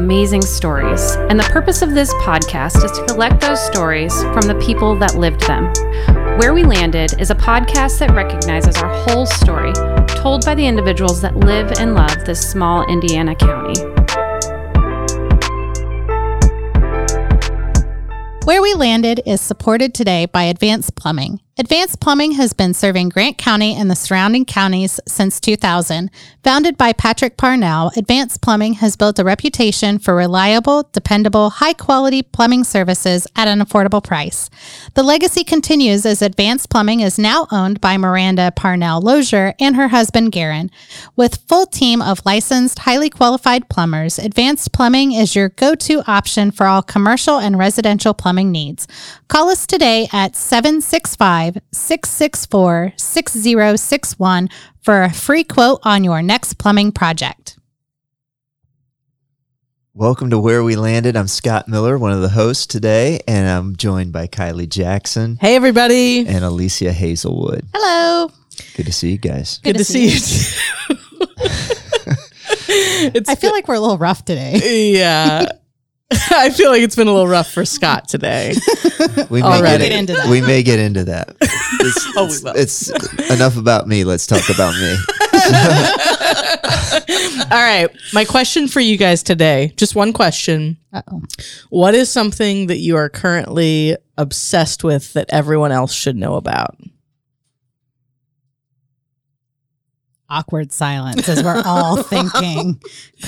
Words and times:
amazing 0.00 0.40
stories, 0.40 1.14
and 1.28 1.38
the 1.38 1.44
purpose 1.44 1.82
of 1.82 1.90
this 1.90 2.12
podcast 2.14 2.82
is 2.82 2.90
to 2.92 3.04
collect 3.06 3.38
those 3.38 3.60
stories 3.66 4.22
from 4.32 4.40
the 4.42 4.54
people 4.54 4.96
that 4.96 5.14
lived 5.14 5.42
them. 5.42 5.70
Where 6.38 6.54
We 6.54 6.64
Landed 6.64 7.20
is 7.20 7.30
a 7.30 7.34
podcast 7.34 7.98
that 7.98 8.10
recognizes 8.12 8.78
our 8.78 8.88
whole 9.04 9.26
story, 9.26 9.74
told 10.06 10.46
by 10.46 10.54
the 10.54 10.66
individuals 10.66 11.20
that 11.20 11.36
live 11.36 11.72
and 11.72 11.94
love 11.94 12.24
this 12.24 12.40
small 12.40 12.90
Indiana 12.90 13.34
county. 13.34 13.78
Where 18.46 18.62
We 18.62 18.72
Landed 18.72 19.20
is 19.26 19.42
supported 19.42 19.92
today 19.92 20.24
by 20.24 20.44
Advanced 20.44 20.94
Plumbing. 20.96 21.40
Advanced 21.58 22.00
Plumbing 22.00 22.32
has 22.32 22.52
been 22.52 22.72
serving 22.72 23.08
Grant 23.08 23.36
County 23.36 23.74
and 23.74 23.90
the 23.90 23.96
surrounding 23.96 24.44
counties 24.44 25.00
since 25.06 25.40
2000. 25.40 26.08
Founded 26.44 26.78
by 26.78 26.92
Patrick 26.92 27.36
Parnell, 27.36 27.90
Advanced 27.96 28.40
Plumbing 28.40 28.74
has 28.74 28.96
built 28.96 29.18
a 29.18 29.24
reputation 29.24 29.98
for 29.98 30.14
reliable, 30.14 30.88
dependable, 30.92 31.50
high 31.50 31.72
quality 31.72 32.22
plumbing 32.22 32.62
services 32.62 33.26
at 33.34 33.48
an 33.48 33.58
affordable 33.58 34.02
price. 34.02 34.48
The 34.94 35.02
legacy 35.02 35.42
continues 35.42 36.06
as 36.06 36.22
Advanced 36.22 36.70
Plumbing 36.70 37.00
is 37.00 37.18
now 37.18 37.48
owned 37.50 37.80
by 37.80 37.98
Miranda 37.98 38.52
Parnell 38.54 39.00
Lozier 39.00 39.54
and 39.58 39.74
her 39.74 39.88
husband 39.88 40.30
Garen. 40.30 40.70
With 41.16 41.42
full 41.48 41.66
team 41.66 42.00
of 42.00 42.24
licensed, 42.24 42.78
highly 42.78 43.10
qualified 43.10 43.68
plumbers, 43.68 44.20
Advanced 44.20 44.72
Plumbing 44.72 45.12
is 45.12 45.34
your 45.34 45.48
go-to 45.48 46.08
option 46.08 46.52
for 46.52 46.66
all 46.66 46.80
commercial 46.80 47.38
and 47.38 47.58
residential 47.58 48.14
plumbing 48.14 48.52
needs. 48.52 48.86
Call 49.28 49.50
us 49.50 49.66
today 49.66 50.08
at 50.12 50.36
765 50.36 51.39
664 51.48 52.92
6061 52.96 54.48
for 54.82 55.02
a 55.02 55.12
free 55.12 55.44
quote 55.44 55.80
on 55.82 56.04
your 56.04 56.22
next 56.22 56.54
plumbing 56.54 56.92
project. 56.92 57.56
Welcome 59.92 60.30
to 60.30 60.38
Where 60.38 60.62
We 60.62 60.76
Landed. 60.76 61.16
I'm 61.16 61.26
Scott 61.28 61.66
Miller, 61.68 61.98
one 61.98 62.12
of 62.12 62.20
the 62.20 62.28
hosts 62.28 62.66
today, 62.66 63.20
and 63.26 63.48
I'm 63.48 63.76
joined 63.76 64.12
by 64.12 64.26
Kylie 64.28 64.68
Jackson 64.68 65.36
Hey, 65.40 65.56
everybody. 65.56 66.26
and 66.26 66.44
Alicia 66.44 66.92
Hazelwood. 66.92 67.66
Hello. 67.74 68.30
Good 68.76 68.86
to 68.86 68.92
see 68.92 69.10
you 69.10 69.18
guys. 69.18 69.58
Good, 69.64 69.78
to 69.78 69.84
see 69.84 70.04
you. 70.06 70.10
it's 73.12 73.28
I 73.28 73.34
feel 73.34 73.50
like 73.50 73.66
we're 73.66 73.74
a 73.74 73.80
little 73.80 73.98
rough 73.98 74.24
today. 74.24 74.92
yeah. 74.94 75.46
I 76.32 76.50
feel 76.50 76.70
like 76.70 76.82
it's 76.82 76.96
been 76.96 77.06
a 77.08 77.12
little 77.12 77.28
rough 77.28 77.50
for 77.52 77.64
Scott 77.64 78.08
today. 78.08 78.54
We 79.30 79.40
may 79.42 79.46
Already. 79.46 79.84
get, 79.84 79.90
Get 79.90 79.98
into 79.98 80.12
that. 80.14 80.28
We 80.28 80.40
may 80.40 80.62
get 80.62 80.78
into 80.78 81.04
that. 81.04 81.36
It's, 81.82 82.06
Oh, 82.14 82.26
we 82.26 82.38
will. 82.44 82.52
it's 82.60 82.90
enough 83.30 83.56
about 83.56 83.88
me. 83.88 84.04
Let's 84.04 84.26
talk 84.26 84.50
about 84.50 84.74
me. 84.74 84.96
All 87.50 87.62
right. 87.62 87.88
My 88.12 88.26
question 88.26 88.68
for 88.68 88.80
you 88.80 88.98
guys 88.98 89.22
today, 89.22 89.72
just 89.76 89.94
one 89.94 90.12
question. 90.12 90.76
Uh-oh. 90.92 91.22
What 91.70 91.94
is 91.94 92.10
something 92.10 92.66
that 92.66 92.76
you 92.78 92.96
are 92.96 93.08
currently 93.08 93.96
obsessed 94.18 94.84
with 94.84 95.14
that 95.14 95.30
everyone 95.30 95.72
else 95.72 95.94
should 95.94 96.16
know 96.16 96.34
about? 96.34 96.76
Awkward 100.30 100.72
silence 100.72 101.28
as 101.28 101.42
we're 101.42 101.62
all 101.66 102.02
thinking. 102.02 102.80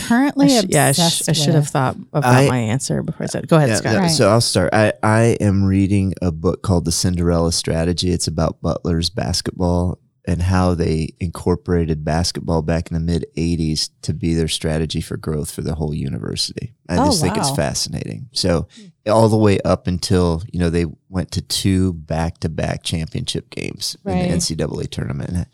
Currently 0.07 0.47
I 0.47 0.61
sh- 0.61 0.65
yeah, 0.69 0.87
I, 0.87 0.93
sh- 0.93 0.99
obsessed 1.01 1.29
I 1.29 1.33
should 1.33 1.55
have 1.55 1.69
thought 1.69 1.97
about 2.13 2.25
I- 2.25 2.49
my 2.49 2.59
answer 2.59 3.03
before 3.03 3.25
I 3.25 3.27
said. 3.27 3.49
Go 3.49 3.57
ahead, 3.57 3.71
Yeah, 3.71 3.75
Scott. 3.77 3.93
yeah, 3.95 3.99
Right. 4.01 4.11
So 4.11 4.29
I'll 4.31 4.41
start. 4.41 4.73
I, 4.73 4.93
I 5.03 5.37
am 5.41 5.65
reading 5.65 6.15
a 6.23 6.31
book 6.31 6.63
called 6.63 6.85
The 6.85 6.93
Cinderella 6.93 7.53
Strategy. 7.53 8.11
It's 8.11 8.27
about 8.29 8.61
Butler's 8.63 9.11
basketball 9.11 9.99
and 10.25 10.41
how 10.41 10.73
they 10.75 11.09
incorporated 11.19 12.05
basketball 12.05 12.63
back 12.63 12.89
in 12.89 12.95
the 12.95 13.01
mid 13.01 13.27
80s 13.37 13.91
to 14.03 14.15
be 14.15 14.35
their 14.35 14.47
strategy 14.47 15.01
for 15.01 15.17
growth 15.17 15.51
for 15.51 15.63
the 15.63 15.75
whole 15.75 15.93
university. 15.93 16.73
I 16.89 16.99
Oh, 16.99 17.07
just 17.07 17.21
think 17.21 17.37
it's 17.37 17.51
fascinating. 17.51 18.29
So 18.33 18.69
all 19.09 19.29
the 19.29 19.37
way 19.37 19.59
up 19.63 19.89
until, 19.89 20.45
you 20.53 20.61
know, 20.61 20.71
they 20.71 20.87
went 21.09 21.33
to 21.33 21.43
two 21.43 21.95
back-to-back 21.95 22.85
championship 22.85 23.51
games 23.51 23.97
Right. 24.05 24.19
in 24.19 24.29
the 24.31 24.37
NCAA 24.37 24.89
tournament. 24.91 25.49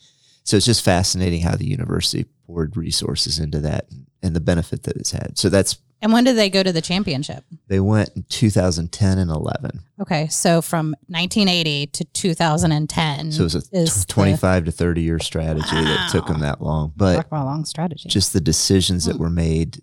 So 0.48 0.56
it's 0.56 0.64
just 0.64 0.82
fascinating 0.82 1.42
how 1.42 1.56
the 1.56 1.66
university 1.66 2.24
poured 2.46 2.74
resources 2.74 3.38
into 3.38 3.58
that 3.60 3.84
and 4.22 4.34
the 4.34 4.40
benefit 4.40 4.84
that 4.84 4.96
it's 4.96 5.10
had. 5.10 5.36
So 5.36 5.50
that's 5.50 5.76
And 6.00 6.10
when 6.10 6.24
did 6.24 6.36
they 6.36 6.48
go 6.48 6.62
to 6.62 6.72
the 6.72 6.80
championship? 6.80 7.44
they 7.66 7.80
went 7.80 8.08
in 8.16 8.22
2010 8.30 9.18
and 9.18 9.30
11. 9.30 9.80
Okay, 10.00 10.26
so 10.28 10.62
from 10.62 10.96
1980 11.08 11.88
to 11.88 12.04
2010. 12.04 13.32
So 13.32 13.40
it 13.40 13.44
was 13.44 13.54
a 13.56 13.62
is 13.76 14.06
tw- 14.06 14.08
25 14.08 14.64
to 14.64 14.72
30 14.72 15.02
year 15.02 15.18
strategy 15.18 15.66
that 15.70 16.08
took 16.10 16.28
them 16.28 16.40
that 16.40 16.62
long. 16.62 16.94
the, 16.96 17.16
talk 17.16 17.24
But 17.24 17.36
about 17.36 17.44
a 17.44 17.44
long 17.44 17.66
strategy. 17.66 18.08
just 18.08 18.32
the 18.32 18.40
decisions 18.40 19.04
Hmm. 19.04 19.10
that 19.12 19.18
were 19.18 19.28
made 19.28 19.82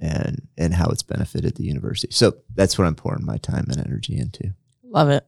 and 0.00 0.46
and 0.56 0.74
how 0.74 0.90
it's 0.90 1.02
benefited 1.02 1.56
the 1.56 1.64
university. 1.64 2.14
So 2.14 2.34
that's 2.54 2.78
what 2.78 2.86
I'm 2.86 2.94
pouring 2.94 3.24
my 3.24 3.38
time 3.38 3.66
and 3.68 3.78
energy 3.84 4.16
into. 4.16 4.54
Love 4.84 5.08
it. 5.08 5.24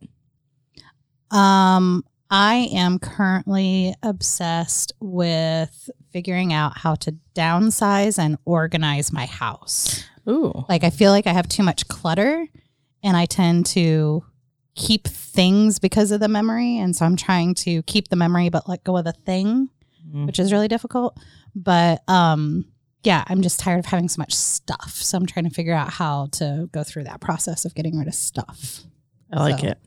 Um, 1.37 2.05
I 2.31 2.69
am 2.73 2.99
currently 2.99 3.95
obsessed 4.03 4.93
with 5.01 5.91
figuring 6.13 6.53
out 6.53 6.79
how 6.79 6.95
to 6.97 7.15
downsize 7.35 8.19
and 8.19 8.37
organize 8.45 9.13
my 9.13 9.27
house. 9.27 10.03
Ooh. 10.29 10.65
Like 10.69 10.83
I 10.83 10.91
feel 10.91 11.13
like 11.13 11.27
I 11.27 11.33
have 11.33 11.49
too 11.49 11.63
much 11.63 11.87
clutter 11.89 12.47
and 13.03 13.17
I 13.17 13.27
tend 13.27 13.67
to 13.67 14.25
keep 14.75 15.07
things 15.07 15.79
because 15.79 16.11
of 16.11 16.21
the 16.21 16.29
memory 16.29 16.77
and 16.79 16.95
so 16.97 17.07
I'm 17.07 17.17
trying 17.17 17.55
to 17.55 17.83
keep 17.85 18.09
the 18.09 18.17
memory 18.17 18.49
but 18.49 18.69
let 18.69 18.85
go 18.85 18.97
of 18.97 19.05
the 19.05 19.13
thing, 19.13 19.71
Mm. 20.07 20.25
which 20.27 20.39
is 20.39 20.53
really 20.53 20.69
difficult. 20.69 21.19
But 21.55 22.03
um 22.09 22.67
yeah, 23.03 23.25
I'm 23.29 23.41
just 23.43 23.59
tired 23.61 23.79
of 23.81 23.87
having 23.87 24.09
so 24.09 24.21
much 24.21 24.35
stuff. 24.35 24.93
So 24.95 25.17
I'm 25.19 25.27
trying 25.27 25.45
to 25.49 25.55
figure 25.55 25.75
out 25.75 25.91
how 25.91 26.27
to 26.33 26.69
go 26.73 26.83
through 26.83 27.05
that 27.05 27.21
process 27.21 27.65
of 27.65 27.75
getting 27.75 27.97
rid 27.99 28.07
of 28.09 28.15
stuff. 28.15 28.83
I 29.33 29.41
like 29.41 29.61
So, 29.61 29.67
it. 29.69 29.79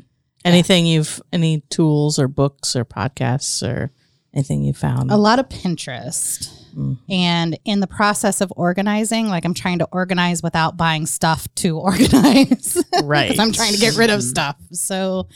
Anything 0.45 0.85
you've 0.85 1.21
any 1.33 1.61
tools 1.69 2.17
or 2.17 2.27
books 2.27 2.75
or 2.75 2.85
podcasts 2.85 3.67
or 3.67 3.91
anything 4.33 4.63
you 4.63 4.73
found? 4.73 5.11
A 5.11 5.17
lot 5.17 5.39
of 5.39 5.49
Pinterest. 5.49 6.55
Mm. 6.75 6.97
And 7.09 7.59
in 7.65 7.79
the 7.79 7.87
process 7.87 8.41
of 8.41 8.53
organizing, 8.55 9.27
like 9.27 9.43
I'm 9.45 9.53
trying 9.53 9.79
to 9.79 9.87
organize 9.91 10.43
without 10.43 10.77
buying 10.77 11.05
stuff 11.05 11.47
to 11.55 11.77
organize. 11.79 12.83
Right. 13.03 13.29
Because 13.29 13.39
I'm 13.39 13.51
trying 13.51 13.73
to 13.73 13.79
get 13.79 13.97
rid 13.97 14.09
of 14.09 14.23
stuff. 14.23 14.55
So, 14.71 15.27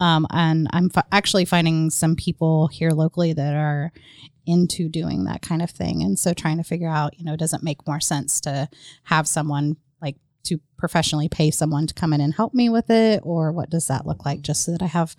um, 0.00 0.26
and 0.30 0.68
I'm 0.72 0.90
fi- 0.90 1.04
actually 1.12 1.44
finding 1.44 1.90
some 1.90 2.16
people 2.16 2.68
here 2.68 2.90
locally 2.90 3.32
that 3.32 3.54
are 3.54 3.92
into 4.46 4.88
doing 4.88 5.24
that 5.24 5.42
kind 5.42 5.62
of 5.62 5.70
thing. 5.70 6.02
And 6.02 6.18
so 6.18 6.34
trying 6.34 6.56
to 6.56 6.64
figure 6.64 6.88
out, 6.88 7.18
you 7.18 7.24
know, 7.24 7.36
does 7.36 7.52
it 7.52 7.62
make 7.62 7.86
more 7.86 8.00
sense 8.00 8.40
to 8.42 8.68
have 9.04 9.28
someone 9.28 9.76
to 10.44 10.58
professionally 10.76 11.28
pay 11.28 11.50
someone 11.50 11.86
to 11.86 11.94
come 11.94 12.12
in 12.12 12.20
and 12.20 12.34
help 12.34 12.54
me 12.54 12.68
with 12.68 12.90
it? 12.90 13.20
Or 13.24 13.52
what 13.52 13.70
does 13.70 13.86
that 13.88 14.06
look 14.06 14.24
like 14.24 14.42
just 14.42 14.64
so 14.64 14.72
that 14.72 14.82
I 14.82 14.86
have 14.86 15.16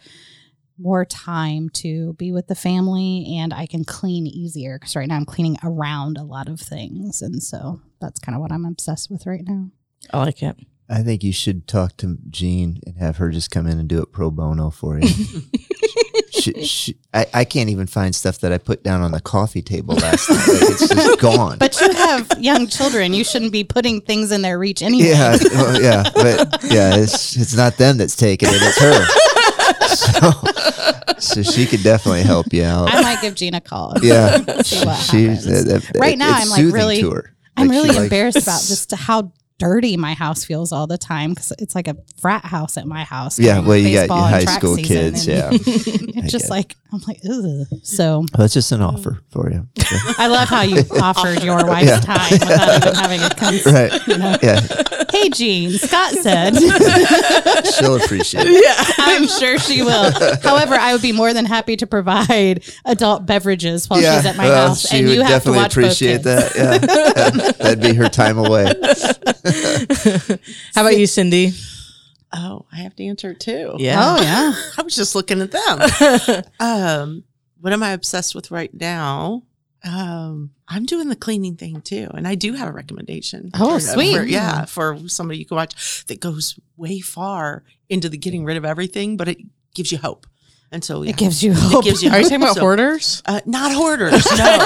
more 0.77 1.05
time 1.05 1.69
to 1.69 2.13
be 2.13 2.31
with 2.31 2.47
the 2.47 2.55
family 2.55 3.37
and 3.37 3.53
I 3.53 3.67
can 3.67 3.83
clean 3.83 4.25
easier 4.25 4.79
because 4.79 4.95
right 4.95 5.07
now 5.07 5.15
I'm 5.15 5.25
cleaning 5.25 5.57
around 5.63 6.17
a 6.17 6.23
lot 6.23 6.49
of 6.49 6.59
things. 6.59 7.21
And 7.21 7.41
so 7.41 7.81
that's 7.99 8.19
kind 8.19 8.35
of 8.35 8.41
what 8.41 8.51
I'm 8.51 8.65
obsessed 8.65 9.11
with 9.11 9.27
right 9.27 9.43
now. 9.45 9.69
I 10.11 10.19
like 10.19 10.41
it. 10.41 10.57
I 10.91 11.03
think 11.03 11.23
you 11.23 11.31
should 11.31 11.67
talk 11.67 11.95
to 11.97 12.17
Jean 12.29 12.81
and 12.85 12.97
have 12.97 13.15
her 13.17 13.29
just 13.31 13.49
come 13.49 13.65
in 13.65 13.79
and 13.79 13.87
do 13.87 14.01
it 14.01 14.11
pro 14.11 14.29
bono 14.29 14.69
for 14.69 14.99
you. 14.99 15.07
she, 16.31 16.65
she, 16.65 16.97
I, 17.13 17.25
I 17.33 17.45
can't 17.45 17.69
even 17.69 17.87
find 17.87 18.13
stuff 18.13 18.39
that 18.39 18.51
I 18.51 18.57
put 18.57 18.83
down 18.83 19.01
on 19.01 19.11
the 19.11 19.21
coffee 19.21 19.61
table 19.61 19.95
last 19.95 20.29
night. 20.29 20.37
Like, 20.47 20.71
it's 20.71 20.89
just 20.89 21.19
gone. 21.21 21.59
But 21.59 21.79
you 21.79 21.93
have 21.93 22.29
young 22.39 22.67
children. 22.67 23.13
You 23.13 23.23
shouldn't 23.23 23.53
be 23.53 23.63
putting 23.63 24.01
things 24.01 24.31
in 24.33 24.41
their 24.41 24.59
reach 24.59 24.81
anyway. 24.81 25.09
yeah, 25.11 25.37
well, 25.53 25.81
yeah, 25.81 26.03
but 26.13 26.63
yeah, 26.69 26.95
it's 26.97 27.37
it's 27.37 27.55
not 27.55 27.77
them 27.77 27.97
that's 27.97 28.15
taking 28.17 28.49
it; 28.51 28.55
it's 28.57 28.81
her. 28.81 29.05
So, 29.91 30.31
so 31.19 31.43
she 31.43 31.65
could 31.65 31.83
definitely 31.83 32.23
help 32.23 32.51
you 32.53 32.63
out. 32.63 32.89
I 32.93 33.01
might 33.01 33.21
give 33.21 33.35
Gina 33.35 33.57
a 33.57 33.61
call. 33.61 33.93
Yeah, 34.01 34.37
See 34.61 34.85
what 34.85 34.97
she, 34.97 35.23
happens. 35.25 35.45
that- 35.45 35.83
that- 35.93 35.99
Right 35.99 36.17
now, 36.17 36.31
I'm, 36.35 36.49
like, 36.49 36.73
really-. 36.73 37.01
I'm 37.57 37.67
Like, 37.67 37.69
really 37.69 37.97
embarrassed 37.97 38.37
about 38.37 38.61
just 38.61 38.91
how 38.93 39.31
dirty 39.61 39.95
my 39.95 40.13
house 40.15 40.43
feels 40.43 40.71
all 40.71 40.87
the 40.87 40.97
time 40.97 41.29
because 41.31 41.53
it's 41.59 41.75
like 41.75 41.87
a 41.87 41.95
frat 42.19 42.43
house 42.43 42.77
at 42.77 42.87
my 42.87 43.03
house. 43.03 43.37
Yeah, 43.37 43.59
well, 43.59 43.77
you 43.77 43.93
got 43.95 44.07
your 44.09 44.17
high 44.27 44.45
school 44.45 44.75
kids. 44.75 45.27
Yeah, 45.27 45.49
It's 45.53 46.31
just 46.31 46.49
like, 46.49 46.75
I'm 46.91 46.99
like, 47.07 47.19
Ugh. 47.29 47.67
So 47.83 48.25
that's 48.35 48.53
just 48.55 48.71
an 48.71 48.81
offer 48.81 49.21
for 49.29 49.51
you. 49.51 49.67
I 50.17 50.27
love 50.27 50.49
how 50.49 50.61
you 50.63 50.83
offered 51.01 51.43
your 51.43 51.63
wife's 51.65 51.87
Yeah. 51.89 51.99
time 51.99 52.31
without 52.31 52.81
even 52.81 52.95
having 52.95 53.21
a 53.21 53.29
cons- 53.29 53.65
right? 53.65 54.07
You 54.07 54.17
know, 54.17 54.37
Yeah, 54.41 54.61
hey, 55.11 55.29
Jean, 55.29 55.71
Scott 55.77 56.13
said. 56.13 56.55
she'll 57.73 57.95
appreciate 58.03 58.47
it. 58.47 58.63
Yeah. 58.63 58.93
I'm 59.05 59.27
sure 59.27 59.57
she 59.59 59.83
will. 59.83 60.11
However, 60.41 60.73
I 60.75 60.93
would 60.93 61.01
be 61.03 61.11
more 61.11 61.33
than 61.33 61.45
happy 61.45 61.77
to 61.77 61.85
provide 61.87 62.63
adult 62.85 63.25
beverages 63.27 63.89
while 63.89 64.01
yeah, 64.01 64.17
she's 64.17 64.25
at 64.25 64.37
my 64.37 64.45
well, 64.49 64.67
house, 64.69 64.87
she 64.89 64.97
and 64.97 65.07
would 65.07 65.15
you 65.15 65.21
have 65.21 65.43
to 65.43 65.51
definitely 65.51 65.57
watch 65.59 65.75
both 65.75 65.83
appreciate 65.85 66.23
kids. 66.23 66.23
that. 66.23 66.55
Yeah, 66.55 67.51
that'd 67.51 67.81
be 67.81 67.93
her 67.93 68.09
time 68.09 68.37
away. 68.37 68.73
How 70.75 70.81
about 70.81 70.97
you, 70.97 71.07
Cindy? 71.07 71.51
Oh, 72.33 72.65
I 72.71 72.77
have 72.77 72.95
to 72.95 73.05
answer 73.05 73.31
it 73.31 73.39
too. 73.39 73.75
Yeah. 73.77 73.99
Oh 74.17 74.21
yeah, 74.21 74.53
I 74.77 74.81
was 74.83 74.95
just 74.95 75.15
looking 75.15 75.41
at 75.41 75.51
them. 75.51 76.43
um, 76.59 77.23
what 77.59 77.73
am 77.73 77.83
I 77.83 77.91
obsessed 77.91 78.35
with 78.35 78.51
right 78.51 78.73
now? 78.73 79.43
Um, 79.83 80.51
I'm 80.67 80.85
doing 80.85 81.09
the 81.09 81.15
cleaning 81.15 81.55
thing 81.57 81.81
too, 81.81 82.07
and 82.13 82.27
I 82.27 82.35
do 82.35 82.53
have 82.53 82.69
a 82.69 82.71
recommendation. 82.71 83.49
Oh, 83.55 83.73
for- 83.73 83.79
sweet. 83.79 84.15
for- 84.15 84.23
yeah, 84.23 84.65
for 84.65 84.97
somebody 85.07 85.39
you 85.39 85.45
can 85.45 85.57
watch 85.57 86.05
that 86.05 86.19
goes 86.19 86.59
way 86.77 86.99
far 86.99 87.63
into 87.89 88.07
the 88.07 88.17
getting 88.17 88.45
rid 88.45 88.57
of 88.57 88.63
everything, 88.65 89.17
but 89.17 89.27
it 89.27 89.39
gives 89.75 89.91
you 89.91 89.97
hope. 89.97 90.25
And 90.73 90.83
so 90.83 91.01
yeah, 91.03 91.09
It 91.09 91.17
gives 91.17 91.43
you 91.43 91.53
hope. 91.53 91.83
It 91.83 91.89
gives 91.89 92.01
you 92.03 92.09
Are 92.11 92.17
you 92.17 92.23
talking 92.23 92.41
about 92.41 92.55
So- 92.55 92.61
hoarders? 92.61 93.21
Uh, 93.25 93.41
not 93.45 93.73
hoarders, 93.73 94.25
no. 94.25 94.43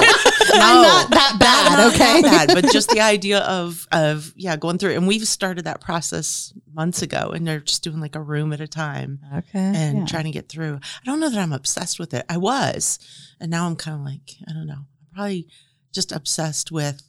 I'm 0.58 0.82
not 0.82 1.10
that 1.10 1.36
bad, 1.40 1.72
Not 1.76 1.94
okay? 1.94 2.22
that 2.22 2.46
bad, 2.48 2.54
but 2.62 2.72
just 2.72 2.90
the 2.90 3.00
idea 3.00 3.40
of 3.40 3.86
of 3.90 4.32
yeah, 4.36 4.56
going 4.56 4.78
through 4.78 4.92
it. 4.92 4.96
And 4.96 5.08
we've 5.08 5.26
started 5.26 5.64
that 5.64 5.80
process 5.80 6.52
months 6.72 7.02
ago, 7.02 7.30
and 7.34 7.44
they're 7.46 7.58
just 7.60 7.82
doing 7.82 7.98
like 8.00 8.14
a 8.14 8.22
room 8.22 8.52
at 8.52 8.60
a 8.60 8.68
time 8.68 9.18
Okay. 9.38 9.58
and 9.58 9.98
Yeah. 9.98 10.04
trying 10.06 10.24
to 10.24 10.30
get 10.30 10.48
through. 10.48 10.76
I 10.76 11.04
don't 11.04 11.18
know 11.18 11.28
that 11.28 11.38
I'm 11.40 11.52
obsessed 11.52 11.98
with 11.98 12.14
it. 12.14 12.24
I 12.28 12.36
was, 12.36 12.98
and 13.40 13.50
now 13.50 13.66
I'm 13.66 13.74
kind 13.76 13.98
of 13.98 14.04
like 14.04 14.36
I 14.48 14.52
don't 14.52 14.66
know. 14.68 14.74
I'm 14.86 15.14
probably 15.14 15.48
just 15.92 16.12
obsessed 16.12 16.70
with 16.70 17.02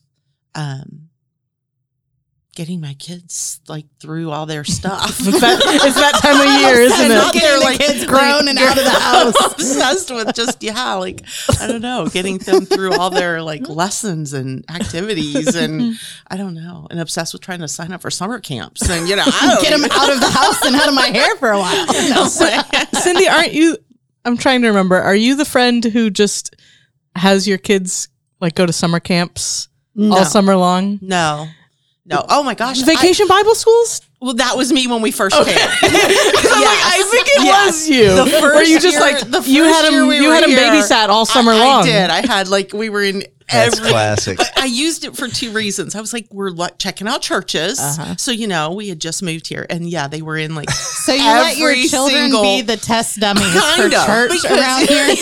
um 0.55 1.09
getting 2.57 2.81
my 2.81 2.95
kids 2.95 3.61
like 3.67 3.85
through 3.99 4.31
all 4.31 4.47
their 4.47 4.63
stuff. 4.79 5.19
It's 5.19 5.39
that, 5.41 5.61
it's 5.63 5.93
that 5.95 6.15
time 6.23 6.41
of 6.41 6.59
year, 6.61 6.81
isn't 6.81 7.05
it? 7.05 7.09
they're, 7.09 7.31
Getting 7.31 7.71
the 7.71 7.77
kids 7.77 8.05
grown 8.07 8.47
and 8.47 8.57
out 8.57 8.75
of 8.79 8.83
the 8.83 8.89
house. 8.99 9.53
obsessed 9.53 10.09
with 10.09 10.33
just 10.33 10.63
yeah, 10.63 10.95
like 10.95 11.21
I 11.61 11.67
don't 11.67 11.83
know, 11.83 12.07
getting 12.07 12.39
them 12.39 12.65
through 12.65 12.93
all 12.97 13.11
their 13.11 13.43
like 13.43 13.69
lessons 13.69 14.33
and 14.33 14.65
activities, 14.71 15.55
and 15.55 15.99
I 16.29 16.37
don't 16.37 16.55
know, 16.55 16.87
and 16.89 16.99
obsessed 16.99 17.31
with 17.33 17.43
trying 17.43 17.59
to 17.59 17.67
sign 17.67 17.93
up 17.93 18.01
for 18.01 18.09
summer 18.09 18.39
camps, 18.39 18.89
and 18.89 19.07
you 19.07 19.15
know, 19.15 19.25
Get 19.61 19.69
them 19.79 19.87
out 19.91 20.11
of 20.11 20.19
the 20.19 20.29
house 20.29 20.65
and 20.65 20.75
out 20.75 20.87
of 20.89 20.95
my 20.95 21.07
hair 21.07 21.35
for 21.35 21.51
a 21.51 21.59
while. 21.59 21.85
No. 22.09 22.25
Cindy, 22.25 23.27
aren't 23.27 23.53
you? 23.53 23.77
I'm 24.25 24.35
trying 24.35 24.63
to 24.63 24.69
remember. 24.69 24.97
Are 24.97 25.15
you 25.15 25.35
the 25.35 25.45
friend 25.45 25.83
who 25.85 26.09
just 26.09 26.55
has 27.15 27.47
your 27.47 27.59
kids 27.59 28.09
like 28.41 28.55
go 28.55 28.65
to 28.65 28.73
summer 28.73 28.99
camps 28.99 29.69
all 29.99 30.25
summer 30.25 30.55
long? 30.55 30.97
No, 31.03 31.47
no. 32.07 32.25
Oh 32.29 32.43
my 32.43 32.53
gosh, 32.55 32.81
I- 32.81 32.85
Vacation 32.85 33.27
Bible 33.27 33.55
schools? 33.55 34.01
well, 34.19 34.33
that 34.33 34.57
was 34.57 34.73
me 34.73 34.87
when 34.87 35.01
we 35.03 35.11
first 35.11 35.35
came. 35.35 35.45
Because 35.81 36.51
I'm 36.51 36.63
like, 36.63 36.83
I 36.83 37.07
think 37.11 37.27
it 37.27 37.43
Yes. 37.43 37.65
was 37.67 37.89
you. 37.89 38.15
The 38.15 38.25
first 38.25 38.41
where 38.41 38.63
you 38.63 38.79
just 38.79 38.93
year- 38.97 39.01
like 39.01 39.19
the 39.29 39.41
you 39.49 39.63
had 39.63 39.85
them 39.85 40.07
we 40.07 40.17
you 40.19 40.31
had 40.31 40.43
here, 40.45 40.57
babysat 40.57 41.09
all 41.09 41.25
summer 41.25 41.51
I, 41.51 41.59
long. 41.65 41.83
I 41.83 41.85
did. 41.85 42.09
I 42.09 42.25
had 42.25 42.47
like 42.47 42.73
we 42.73 42.89
were 42.89 43.03
in 43.03 43.23
That's 43.51 43.77
every 43.79 43.91
classic. 43.91 44.37
But 44.37 44.51
I 44.57 44.65
used 44.65 45.05
it 45.05 45.15
for 45.15 45.27
two 45.27 45.51
reasons. 45.51 45.95
I 45.95 46.01
was 46.01 46.11
like, 46.11 46.27
we're 46.31 46.49
like 46.49 46.77
checking 46.79 47.07
out 47.07 47.21
churches, 47.21 47.79
Uh-huh. 47.79 48.15
so 48.17 48.31
you 48.31 48.47
know 48.47 48.73
we 48.73 48.89
had 48.89 48.99
just 48.99 49.23
moved 49.23 49.47
here, 49.47 49.65
and 49.69 49.89
yeah, 49.89 50.07
they 50.07 50.21
were 50.21 50.37
in 50.37 50.53
like 50.55 50.69
So 50.69 51.13
you 51.13 51.23
let 51.23 51.57
your 51.57 51.69
Every 51.71 51.87
children 51.87 52.23
single- 52.23 52.41
be 52.43 52.61
the 52.61 52.75
test 52.77 53.19
dummies 53.19 53.45
for 53.75 53.85
of 53.85 53.91
church 53.91 54.31
because- 54.31 54.45
around 54.45 54.87
here. 54.89 55.15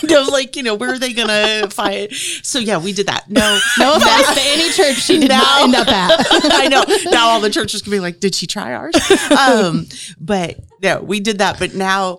kind 0.00 0.12
of 0.12 0.28
like 0.28 0.54
you 0.56 0.62
know 0.62 0.74
where 0.74 0.92
are 0.92 0.98
they 0.98 1.12
gonna 1.14 1.68
fight? 1.70 2.12
So 2.42 2.58
yeah, 2.58 2.78
we 2.78 2.92
did 2.92 3.06
that. 3.06 3.30
No, 3.30 3.58
No 3.78 3.94
offense 3.96 4.34
to 4.34 4.40
any 4.44 4.70
church 4.72 4.96
she 5.02 5.18
did 5.20 5.30
not 5.30 5.62
end 5.62 5.74
up 5.74 5.88
at. 5.88 6.26
I 6.30 6.68
know. 6.68 6.84
Now 7.10 7.28
all 7.28 7.40
the 7.40 7.50
churches 7.50 7.80
can 7.82 7.90
be 7.90 8.00
like, 8.00 8.20
did 8.20 8.34
she 8.34 8.46
try 8.46 8.74
ours? 8.74 8.94
Um, 9.30 9.86
but 10.20 10.58
no, 10.82 11.00
we 11.00 11.20
did 11.20 11.38
that. 11.38 11.58
But 11.58 11.74
now, 11.74 12.18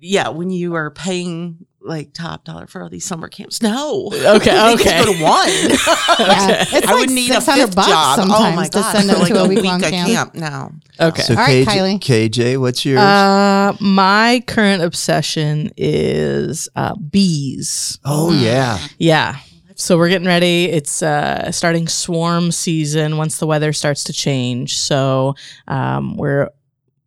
yeah, 0.00 0.28
when 0.28 0.50
you 0.50 0.74
are 0.74 0.90
paying 0.90 1.64
like 1.84 2.12
top 2.14 2.44
dollar 2.44 2.66
for 2.66 2.82
all 2.82 2.88
these 2.88 3.04
summer 3.04 3.28
camps, 3.28 3.60
no. 3.62 4.06
Okay, 4.12 4.72
okay. 4.74 5.04
go 5.04 5.12
to 5.12 5.22
one. 5.22 5.48
Yeah. 6.18 6.62
It's 6.62 6.86
I 6.86 6.92
like 6.92 7.00
would 7.00 7.10
need 7.10 7.30
a 7.30 7.40
600 7.40 7.66
fifth 7.66 7.76
bucks 7.76 7.88
job. 7.88 8.16
sometimes 8.16 8.40
oh 8.52 8.56
my 8.56 8.64
to 8.66 8.70
god, 8.78 8.92
send 8.92 9.08
for 9.08 9.14
them 9.14 9.22
like 9.22 9.32
to 9.32 9.42
a 9.44 9.48
week 9.48 9.58
week-long 9.58 9.80
camp. 9.80 10.08
camp 10.08 10.34
now. 10.34 10.70
Okay. 11.00 11.22
So 11.22 11.34
All 11.34 11.40
right, 11.40 11.66
KJ, 11.66 11.98
Kylie. 12.00 12.00
KJ, 12.30 12.60
what's 12.60 12.84
yours? 12.84 13.00
Uh, 13.00 13.76
my 13.80 14.42
current 14.46 14.82
obsession 14.82 15.70
is 15.76 16.68
uh, 16.76 16.94
bees. 16.96 17.98
oh 18.04 18.32
yeah. 18.32 18.78
Yeah. 18.98 19.36
So 19.76 19.98
we're 19.98 20.08
getting 20.08 20.28
ready. 20.28 20.66
It's 20.66 21.02
uh, 21.02 21.50
starting 21.50 21.88
swarm 21.88 22.52
season 22.52 23.16
once 23.16 23.38
the 23.38 23.46
weather 23.46 23.72
starts 23.72 24.04
to 24.04 24.12
change. 24.12 24.78
So 24.78 25.34
um, 25.66 26.16
we're 26.16 26.48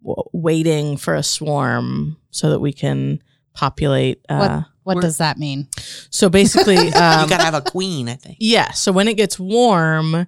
w- 0.03 0.23
waiting 0.33 0.97
for 0.97 1.15
a 1.15 1.23
swarm 1.23 2.17
so 2.29 2.49
that 2.49 2.59
we 2.59 2.73
can 2.73 3.23
populate. 3.57 4.23
Uh, 4.29 4.61
What 4.83 4.95
We're- 4.97 5.01
does 5.07 5.17
that 5.17 5.37
mean? 5.37 5.67
so 6.09 6.29
basically, 6.29 6.75
you 6.87 6.93
um, 6.93 7.27
gotta 7.27 7.43
have 7.43 7.53
a 7.55 7.61
queen, 7.61 8.07
I 8.07 8.15
think. 8.15 8.37
yeah. 8.39 8.71
So 8.71 8.91
when 8.93 9.07
it 9.07 9.15
gets 9.17 9.37
warm, 9.39 10.25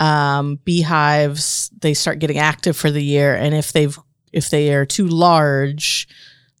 um, 0.00 0.58
beehives 0.64 1.70
they 1.80 1.94
start 1.94 2.18
getting 2.18 2.38
active 2.38 2.76
for 2.76 2.90
the 2.90 3.02
year, 3.02 3.34
and 3.36 3.54
if 3.54 3.72
they've 3.72 3.96
if 4.32 4.48
they 4.50 4.72
are 4.74 4.86
too 4.86 5.06
large, 5.06 6.08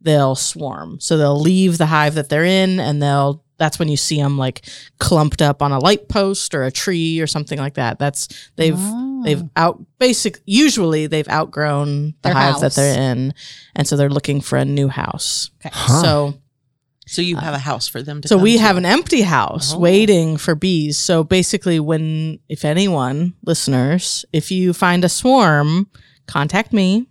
they'll 0.00 0.34
swarm. 0.36 0.98
So 1.00 1.16
they'll 1.16 1.40
leave 1.40 1.78
the 1.78 1.86
hive 1.86 2.14
that 2.14 2.28
they're 2.28 2.44
in, 2.44 2.78
and 2.80 3.02
they'll. 3.02 3.42
That's 3.58 3.78
when 3.78 3.88
you 3.88 3.96
see 3.98 4.16
them 4.16 4.38
like 4.38 4.64
clumped 4.98 5.42
up 5.42 5.60
on 5.62 5.70
a 5.72 5.78
light 5.78 6.08
post 6.08 6.54
or 6.54 6.62
a 6.64 6.70
tree 6.70 7.20
or 7.20 7.26
something 7.26 7.58
like 7.58 7.74
that. 7.74 7.98
That's 7.98 8.28
they've 8.56 8.74
Oh. 8.78 9.09
They've 9.24 9.42
out 9.56 9.82
basic. 9.98 10.38
Usually 10.46 11.06
they've 11.06 11.28
outgrown 11.28 12.08
the 12.08 12.14
Their 12.22 12.32
hive 12.34 12.52
house. 12.52 12.60
that 12.60 12.74
they're 12.74 13.12
in, 13.12 13.34
and 13.76 13.86
so 13.86 13.96
they're 13.96 14.10
looking 14.10 14.40
for 14.40 14.56
a 14.58 14.64
new 14.64 14.88
house. 14.88 15.50
Okay. 15.60 15.70
Huh. 15.72 16.02
So 16.02 16.34
So 17.06 17.22
you 17.22 17.36
have 17.36 17.54
a 17.54 17.58
house 17.58 17.88
for 17.88 18.02
them 18.02 18.20
to. 18.22 18.28
so 18.28 18.36
come 18.36 18.42
we 18.42 18.54
to. 18.54 18.60
have 18.62 18.76
an 18.76 18.86
empty 18.86 19.22
house 19.22 19.74
Oh. 19.74 19.78
waiting 19.78 20.36
for 20.36 20.54
bees. 20.54 20.96
So 20.98 21.24
basically, 21.24 21.80
when 21.80 22.38
if 22.48 22.64
anyone 22.64 23.34
listeners, 23.44 24.24
if 24.32 24.50
you 24.50 24.72
find 24.72 25.04
a 25.04 25.08
swarm, 25.08 25.88
contact 26.26 26.72
me, 26.72 27.06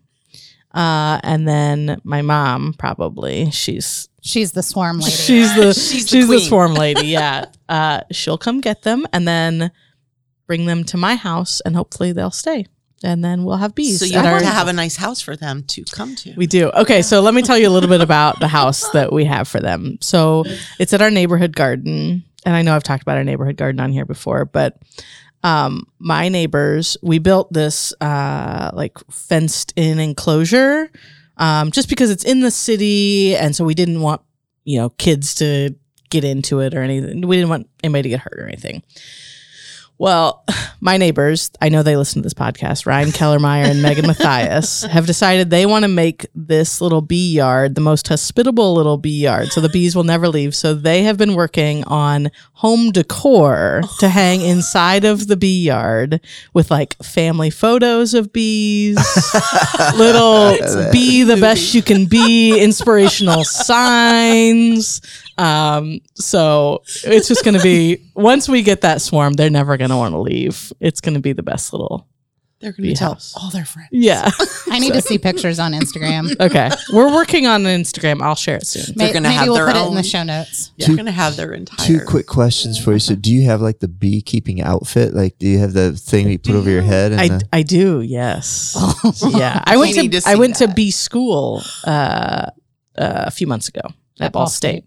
uh, 0.73 1.19
and 1.23 1.47
then 1.47 1.99
my 2.03 2.21
mom 2.21 2.73
probably 2.77 3.51
she's 3.51 4.07
She's 4.21 4.51
the 4.51 4.61
swarm 4.63 4.99
lady. 4.99 5.11
she's 5.15 5.55
the 5.55 5.73
She's 5.73 5.89
she's, 5.91 6.11
the 6.11 6.19
the, 6.21 6.25
queen. 6.27 6.39
swarm 6.47 6.73
lady. 6.73 7.07
Yeah, 7.19 7.45
uh, 7.69 8.01
she'll 8.11 8.37
come 8.37 8.59
get 8.61 8.81
them 8.83 9.05
and 9.13 9.25
then 9.27 9.71
bring 10.49 10.65
them 10.65 10.83
to 10.83 10.97
my 10.97 11.15
house, 11.15 11.61
and 11.61 11.75
hopefully 11.75 12.11
they'll 12.11 12.31
stay, 12.31 12.65
and 13.03 13.23
then 13.23 13.43
we'll 13.43 13.57
have 13.57 13.75
bees. 13.75 13.99
So 13.99 14.05
you 14.05 14.13
have 14.17 14.25
our- 14.25 14.39
to 14.39 14.45
have 14.47 14.67
a 14.67 14.73
nice 14.73 14.95
house 14.95 15.21
for 15.21 15.35
them 15.35 15.61
to 15.67 15.83
come 15.91 16.15
to. 16.15 16.33
we 16.35 16.47
do. 16.47 16.71
Okay, 16.71 17.03
so 17.03 17.21
let 17.21 17.35
me 17.35 17.43
tell 17.43 17.55
you 17.57 17.69
a 17.69 17.73
little 17.75 17.87
bit 17.87 18.01
about 18.01 18.39
the 18.39 18.47
house 18.47 18.89
that 18.89 19.13
we 19.13 19.25
have 19.25 19.47
for 19.47 19.59
them. 19.59 19.99
So 20.01 20.43
it's 20.79 20.91
at 20.91 21.03
our 21.03 21.11
neighborhood 21.11 21.55
garden. 21.55 22.23
And 22.47 22.55
I 22.55 22.63
know 22.63 22.75
I've 22.75 22.81
talked 22.81 23.03
about 23.03 23.17
our 23.17 23.23
neighborhood 23.23 23.57
garden 23.57 23.79
on 23.79 23.91
here 23.91 24.05
before, 24.05 24.43
but 24.45 24.81
um, 25.43 25.85
my 25.99 26.29
neighbors, 26.29 26.97
we 27.03 27.19
built 27.19 27.53
this 27.53 27.93
uh, 28.01 28.71
like 28.73 28.97
fenced 29.11 29.71
in 29.75 29.99
enclosure 29.99 30.89
um, 31.37 31.69
just 31.69 31.89
because 31.89 32.09
it's 32.09 32.23
in 32.25 32.39
the 32.39 32.49
city. 32.49 33.35
And 33.35 33.55
so 33.55 33.63
we 33.65 33.75
didn't 33.75 34.01
want, 34.01 34.21
you 34.63 34.79
know, 34.79 34.89
kids 34.89 35.35
to 35.35 35.75
get 36.09 36.23
into 36.23 36.59
it 36.61 36.73
or 36.73 36.81
anything. 36.81 37.21
We 37.27 37.35
didn't 37.35 37.49
want 37.49 37.69
anybody 37.83 38.03
to 38.03 38.09
get 38.09 38.21
hurt 38.21 38.39
or 38.39 38.47
anything. 38.47 38.81
Well, 39.99 40.45
my 40.79 40.97
neighbors, 40.97 41.51
I 41.61 41.69
know 41.69 41.83
they 41.83 41.97
listen 41.97 42.21
to 42.21 42.25
this 42.25 42.33
podcast, 42.33 42.85
Ryan 42.85 43.09
Kellermeyer 43.09 43.65
and 43.65 43.81
Megan 43.81 44.07
Matthias, 44.07 44.83
have 44.89 45.05
decided 45.05 45.49
they 45.49 45.65
want 45.65 45.83
to 45.83 45.89
make 45.89 46.25
this 46.33 46.79
little 46.81 47.01
bee 47.01 47.33
yard 47.33 47.75
the 47.75 47.81
most 47.81 48.07
hospitable 48.07 48.73
little 48.73 48.97
bee 48.97 49.19
yard. 49.23 49.49
So 49.49 49.59
the 49.61 49.69
bees 49.69 49.95
will 49.95 50.05
never 50.05 50.29
leave. 50.29 50.55
So 50.55 50.73
they 50.73 51.03
have 51.03 51.17
been 51.17 51.35
working 51.35 51.83
on 51.83 52.31
home 52.53 52.91
decor 52.91 53.81
to 53.99 54.09
hang 54.09 54.41
inside 54.41 55.03
of 55.03 55.27
the 55.27 55.35
bee 55.35 55.63
yard 55.63 56.21
with 56.53 56.71
like 56.71 56.95
family 57.03 57.49
photos 57.49 58.13
of 58.13 58.31
bees, 58.31 58.97
little 59.95 60.57
be 60.91 61.23
the 61.23 61.37
best 61.39 61.73
you 61.73 61.81
can 61.81 62.05
be, 62.05 62.57
inspirational 62.57 63.43
signs. 63.43 65.01
Um, 65.39 66.01
so 66.15 66.83
it's 67.05 67.27
just 67.29 67.43
going 67.45 67.55
to 67.55 67.63
be 67.63 68.01
once 68.15 68.49
we 68.49 68.61
get 68.61 68.81
that 68.81 69.01
swarm, 69.01 69.33
they're 69.33 69.49
never 69.49 69.77
going 69.77 69.89
to 69.89 69.97
want 69.97 70.13
to 70.13 70.19
leave. 70.19 70.73
It's 70.79 70.99
going 71.01 71.13
to 71.15 71.21
be 71.21 71.33
the 71.33 71.43
best 71.43 71.71
little. 71.73 72.05
They're 72.59 72.73
going 72.73 72.89
to 72.89 72.95
tell 72.95 73.13
house. 73.13 73.33
all 73.41 73.49
their 73.51 73.63
friends. 73.63 73.87
Yeah. 73.93 74.29
I 74.69 74.79
need 74.79 74.91
to 74.91 75.01
see 75.09 75.17
pictures 75.17 75.59
on 75.59 75.71
Instagram. 75.71 76.35
Okay. 76.41 76.69
We're 76.91 77.13
working 77.15 77.47
on 77.47 77.63
Instagram. 77.63 78.21
I'll 78.21 78.35
share 78.35 78.57
it 78.57 78.67
soon. 78.67 78.95
May- 78.97 79.05
they're 79.05 79.13
gonna 79.13 79.29
maybe 79.29 79.37
have 79.37 79.47
we'll 79.47 79.55
their 79.55 79.67
put 79.67 79.77
it 79.77 79.87
in 79.87 79.95
the 79.95 80.03
show 80.03 80.23
notes. 80.23 80.71
They're 80.77 80.93
going 80.93 81.05
to 81.05 81.11
have 81.13 81.37
their 81.37 81.53
entire. 81.53 81.87
Two 81.87 82.05
quick 82.05 82.27
questions 82.27 82.77
for 82.77 82.91
you. 82.91 82.99
So, 82.99 83.15
do 83.15 83.31
you 83.31 83.45
have 83.45 83.61
like 83.61 83.79
the 83.79 83.87
beekeeping 83.87 84.61
outfit? 84.61 85.13
Like, 85.13 85.37
do 85.39 85.47
you 85.47 85.59
have 85.59 85.71
the 85.71 85.93
thing 85.93 86.27
you 86.29 86.37
put 86.37 86.55
over 86.55 86.69
your 86.69 86.81
head? 86.81 87.13
And 87.13 87.21
I, 87.21 87.27
the- 87.29 87.49
I 87.53 87.61
do. 87.61 88.01
Yes. 88.01 88.75
Yeah. 89.29 89.63
I 89.65 89.77
went 89.77 89.95
We 89.95 90.09
to, 90.09 90.19
to 90.19 90.27
I 90.29 90.33
see 90.33 90.39
went 90.39 90.55
to 90.57 90.67
that. 90.67 90.75
B 90.75 90.91
school, 90.91 91.61
uh, 91.85 92.47
uh, 92.97 93.23
a 93.27 93.31
few 93.31 93.47
months 93.47 93.69
ago 93.69 93.81
at, 94.19 94.33
Ball 94.33 94.47
State. 94.47 94.83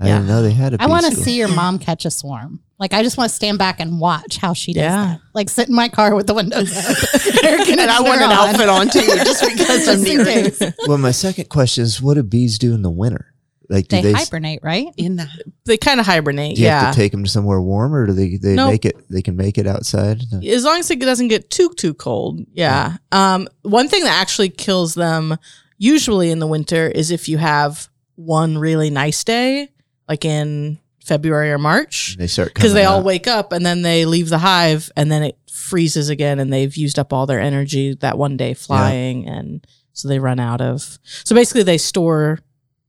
I 0.00 0.04
didn't 0.06 0.26
know 0.26 0.42
they 0.42 0.52
had 0.52 0.74
a. 0.74 0.82
I 0.82 0.86
want 0.86 1.06
to 1.06 1.12
see 1.14 1.36
your 1.36 1.48
mom 1.48 1.78
catch 1.78 2.04
a 2.04 2.10
swarm. 2.10 2.60
Like 2.78 2.92
I 2.92 3.02
just 3.02 3.16
want 3.16 3.30
to 3.30 3.34
stand 3.34 3.58
back 3.58 3.80
and 3.80 3.98
watch 3.98 4.36
how 4.36 4.52
she 4.52 4.74
does 4.74 4.82
Yeah. 4.82 5.06
that. 5.06 5.20
Like 5.34 5.48
sit 5.48 5.68
in 5.68 5.74
my 5.74 5.88
car 5.88 6.14
with 6.14 6.26
the 6.26 6.34
windows 6.34 6.76
up. 6.76 6.84
And 7.68 7.80
I 7.90 8.00
want 8.02 8.20
an 8.20 8.28
conditioner 8.28 8.34
on. 8.34 8.48
outfit 8.48 8.68
on 8.68 8.88
too, 8.90 9.24
just 9.24 9.42
because 9.48 9.88
I'm 9.88 10.04
Just 10.04 10.06
in 10.08 10.16
near 10.16 10.24
case. 10.50 10.62
Well, 10.86 10.98
my 10.98 11.10
second 11.12 11.48
question 11.48 11.84
is, 11.84 12.02
what 12.02 12.14
do 12.14 12.22
bees 12.22 12.58
do 12.58 12.74
in 12.74 12.82
the 12.82 12.90
winter? 12.90 13.32
Like, 13.68 13.88
do 13.88 13.96
They 13.96 14.02
they? 14.02 14.12
hibernate, 14.12 14.60
right? 14.62 14.86
In 14.98 15.16
the 15.16 15.26
They 15.64 15.76
kind 15.78 15.98
of 16.00 16.06
hibernate. 16.06 16.56
do 16.56 16.62
you 16.62 16.68
yeah. 16.68 16.80
have 16.86 16.94
to 16.94 17.00
take 17.00 17.12
them 17.12 17.24
to 17.24 17.30
somewhere 17.30 17.60
warmer, 17.60 18.02
or 18.02 18.06
do 18.08 18.12
they 18.12 18.36
they 18.36 18.54
No. 18.54 18.68
make 18.70 18.84
it? 18.84 18.96
They 19.10 19.22
can 19.22 19.36
make 19.36 19.56
it 19.58 19.66
outside. 19.66 20.22
as 20.44 20.64
long 20.64 20.78
as 20.78 20.90
it 20.90 21.00
doesn't 21.00 21.28
get 21.28 21.50
too 21.50 21.70
too 21.76 21.94
cold 21.94 22.40
yeah 22.52 22.98
um 23.12 23.48
one 23.62 23.88
thing 23.88 24.04
that 24.04 24.20
actually 24.20 24.50
kills 24.50 24.94
them 24.94 25.36
usually 25.78 26.30
in 26.30 26.38
the 26.40 26.46
winter 26.46 26.86
is 26.88 27.10
if 27.10 27.28
you 27.28 27.38
have 27.38 27.88
one 28.16 28.58
really 28.58 28.90
nice 28.90 29.22
day 29.24 29.70
like 30.08 30.24
in 30.24 30.78
February 31.04 31.50
or 31.52 31.58
March 31.58 32.16
They 32.18 32.26
start 32.26 32.52
because 32.54 32.72
they 32.74 32.82
coming 32.82 32.92
all 32.94 32.98
out. 33.00 33.04
wake 33.04 33.26
up 33.28 33.52
and 33.52 33.64
then 33.64 33.82
they 33.82 34.04
leave 34.04 34.28
the 34.28 34.38
hive 34.38 34.90
and 34.96 35.10
then 35.12 35.22
it 35.22 35.38
freezes 35.50 36.08
again 36.08 36.38
and 36.40 36.52
they've 36.52 36.76
used 36.76 36.98
up 36.98 37.12
all 37.12 37.26
their 37.26 37.40
energy 37.40 37.94
that 38.00 38.18
one 38.18 38.36
day 38.36 38.54
flying 38.54 39.26
and 39.28 39.66
so 39.92 40.08
they 40.08 40.18
run 40.18 40.38
out 40.40 40.60
of 40.60 40.98
so 41.24 41.34
basically 41.34 41.62
they 41.62 41.78
store 41.78 42.40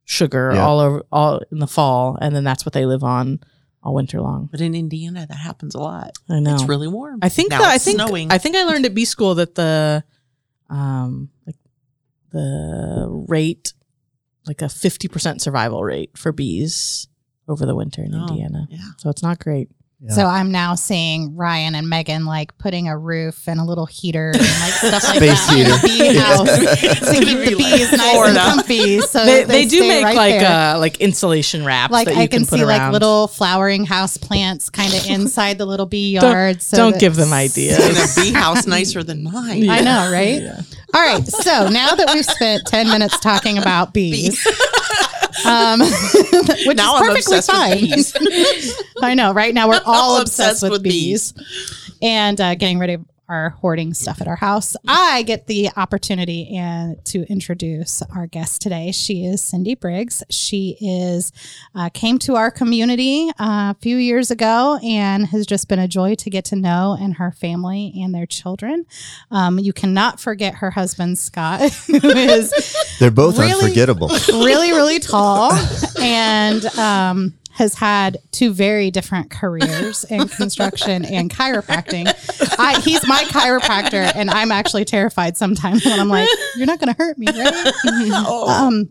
sugar 0.05 0.51
Yeah. 0.53 0.65
all 0.65 0.79
over 0.79 1.03
all 1.11 1.41
in 1.51 1.59
the 1.59 1.67
fall 1.67 2.17
and 2.21 2.35
then 2.35 2.43
that's 2.43 2.65
what 2.65 2.73
they 2.73 2.85
live 2.85 3.03
on 3.03 3.39
all 3.83 3.93
winter 3.93 4.19
long. 4.19 4.49
But 4.51 4.59
in 4.59 4.73
Indiana, 4.75 5.25
that 5.29 5.35
happens 5.37 5.73
a 5.75 5.79
lot. 5.79 6.11
I 6.29 6.39
know. 6.39 6.55
It's 6.55 6.63
really 6.65 6.87
warm. 6.89 7.19
I 7.21 7.29
think 7.29 7.51
now 7.51 7.59
that 7.59 7.69
I 7.69 7.77
think 7.77 7.95
snowing. 8.01 8.31
I 8.31 8.37
think 8.37 8.55
I 8.55 8.63
learned 8.63 8.85
at 8.85 8.93
B 8.95 9.05
school 9.05 9.35
that 9.35 9.55
the 9.55 10.03
um 10.69 11.29
like 11.45 11.55
the 12.31 13.07
rate 13.27 13.73
like 14.47 14.61
a 14.61 14.65
50% 14.65 15.41
survival 15.41 15.83
rate 15.83 16.17
for 16.17 16.31
bees 16.31 17.07
over 17.47 17.65
the 17.65 17.75
winter 17.75 18.03
in 18.03 18.13
Oh, 18.15 18.27
Indiana. 18.27 18.67
yeah. 18.69 18.79
So 18.97 19.09
it's 19.09 19.23
not 19.23 19.39
great. 19.39 19.69
Yeah. 19.99 20.13
So 20.13 20.25
I'm 20.27 20.51
now 20.51 20.75
seeing 20.75 21.35
Ryan 21.35 21.73
and 21.73 21.89
Megan 21.89 22.25
like 22.25 22.55
putting 22.59 22.87
a 22.87 22.95
roof 22.95 23.47
and 23.47 23.59
a 23.59 23.63
little 23.63 23.87
heater 23.87 24.27
and 24.31 24.39
like 24.43 24.73
stuff 24.73 25.03
like 25.05 25.15
Space 25.17 25.47
that 25.47 25.57
in 25.57 25.69
the 25.69 25.87
bee 25.87 26.15
house 26.15 26.47
It's 26.83 27.09
to 27.19 27.25
keep 27.25 27.37
be 27.39 27.55
the 27.55 27.63
like 27.63 27.71
bees 27.79 27.91
nice 27.93 28.11
Florida. 28.11 28.39
and 28.39 28.53
comfy. 28.53 28.99
So 29.01 29.25
they, 29.25 29.43
they, 29.45 29.65
do 29.65 29.77
stay 29.77 29.87
make 29.87 30.03
right 30.05 30.15
like 30.15 30.39
there. 30.39 30.75
uh 30.75 30.77
like 30.77 31.01
insulation 31.01 31.65
wraps 31.65 31.91
like 31.91 32.05
that 32.09 32.15
you 32.15 32.21
I 32.21 32.27
can, 32.27 32.41
put 32.45 32.59
see 32.59 32.63
like 32.65 32.91
little 32.91 33.27
flowering 33.27 33.85
house 33.85 34.17
plants 34.17 34.69
kind 34.69 34.93
of 34.93 35.03
inside 35.09 35.57
the 35.57 35.65
little 35.65 35.87
bee 35.87 36.19
Don't- 36.19 36.31
yards. 36.31 36.67
so 36.67 36.77
don't 36.77 36.99
give 36.99 37.15
them 37.15 37.33
ideas. 37.33 37.79
in 37.79 37.95
a 37.95 38.23
bee 38.23 38.33
house 38.37 38.67
nicer 38.67 39.01
than 39.01 39.23
mine. 39.23 39.67
I 39.67 39.81
know, 39.81 40.11
right? 40.11 40.43
Yeah. 40.43 40.61
All 40.93 41.01
right. 41.01 41.25
So 41.25 41.69
now 41.69 41.95
that 41.95 42.11
we've 42.13 42.23
spent 42.23 42.67
10 42.67 42.87
minutes 42.89 43.19
talking 43.19 43.57
about 43.57 43.93
bees, 43.95 44.45
um, 45.45 45.79
which 46.65 46.77
Now 46.77 46.95
is 46.97 47.25
perfectly 47.25 47.41
fine. 47.41 48.73
I 49.01 49.13
know. 49.13 49.31
Right 49.33 49.53
now, 49.53 49.67
we're 49.69 49.81
all 49.85 50.19
obsessed, 50.21 50.39
obsessed 50.39 50.63
with, 50.63 50.71
with 50.73 50.83
bees, 50.83 51.33
and 52.01 52.39
uh, 52.39 52.55
getting 52.55 52.79
rid 52.79 52.89
of 52.91 53.05
our 53.29 53.49
hoarding 53.51 53.93
stuff 53.93 54.21
at 54.21 54.27
our 54.27 54.35
house. 54.37 54.75
I 54.87 55.23
get 55.23 55.47
the 55.47 55.69
opportunity 55.75 56.55
and 56.55 57.03
to 57.05 57.23
introduce 57.31 58.01
our 58.15 58.27
guest 58.27 58.61
today. 58.61 58.91
She 58.91 59.25
is 59.25 59.41
Cindy 59.41 59.75
Briggs. 59.75 60.23
She 60.29 60.77
is 60.79 61.31
uh, 61.75 61.89
came 61.93 62.19
to 62.19 62.35
our 62.35 62.49
community 62.51 63.29
uh, 63.39 63.73
a 63.73 63.77
few 63.81 63.97
years 63.97 64.31
ago 64.31 64.79
and 64.83 65.25
has 65.27 65.45
just 65.45 65.67
been 65.67 65.79
a 65.79 65.87
joy 65.87 66.15
to 66.15 66.29
get 66.29 66.45
to 66.45 66.55
know 66.55 66.97
and 66.99 67.15
her 67.15 67.31
family 67.31 67.93
and 67.97 68.13
their 68.15 68.25
children. 68.25 68.85
Um, 69.31 69.59
you 69.59 69.73
cannot 69.73 70.19
forget 70.19 70.55
her 70.55 70.71
husband 70.71 71.17
Scott, 71.17 71.61
who 71.87 72.07
is 72.07 72.53
They're 72.99 73.11
both 73.11 73.37
Really? 73.37 73.53
unforgettable. 73.65 74.07
really, 74.29 74.71
really 74.71 74.99
tall 74.99 75.51
and 75.99 76.65
um, 76.77 77.33
has 77.57 77.73
had 77.73 78.17
two 78.31 78.53
very 78.53 78.91
different 78.91 79.31
careers 79.31 80.03
in 80.03 80.27
construction 80.27 81.03
and 81.03 81.29
chiropractic. 81.29 82.05
I, 82.59 82.79
he's 82.81 83.05
my 83.07 83.23
chiropractor, 83.23 84.11
and 84.15 84.29
I'm 84.29 84.51
actually 84.51 84.85
terrified 84.85 85.37
sometimes 85.37 85.83
when 85.83 85.99
I'm 85.99 86.07
like, 86.07 86.29
"You're 86.55 86.67
not 86.67 86.79
going 86.79 86.93
to 86.93 86.97
hurt 86.97 87.17
me, 87.17 87.27
right?" 87.27 87.73
Oh. 88.29 88.47
Um, 88.49 88.89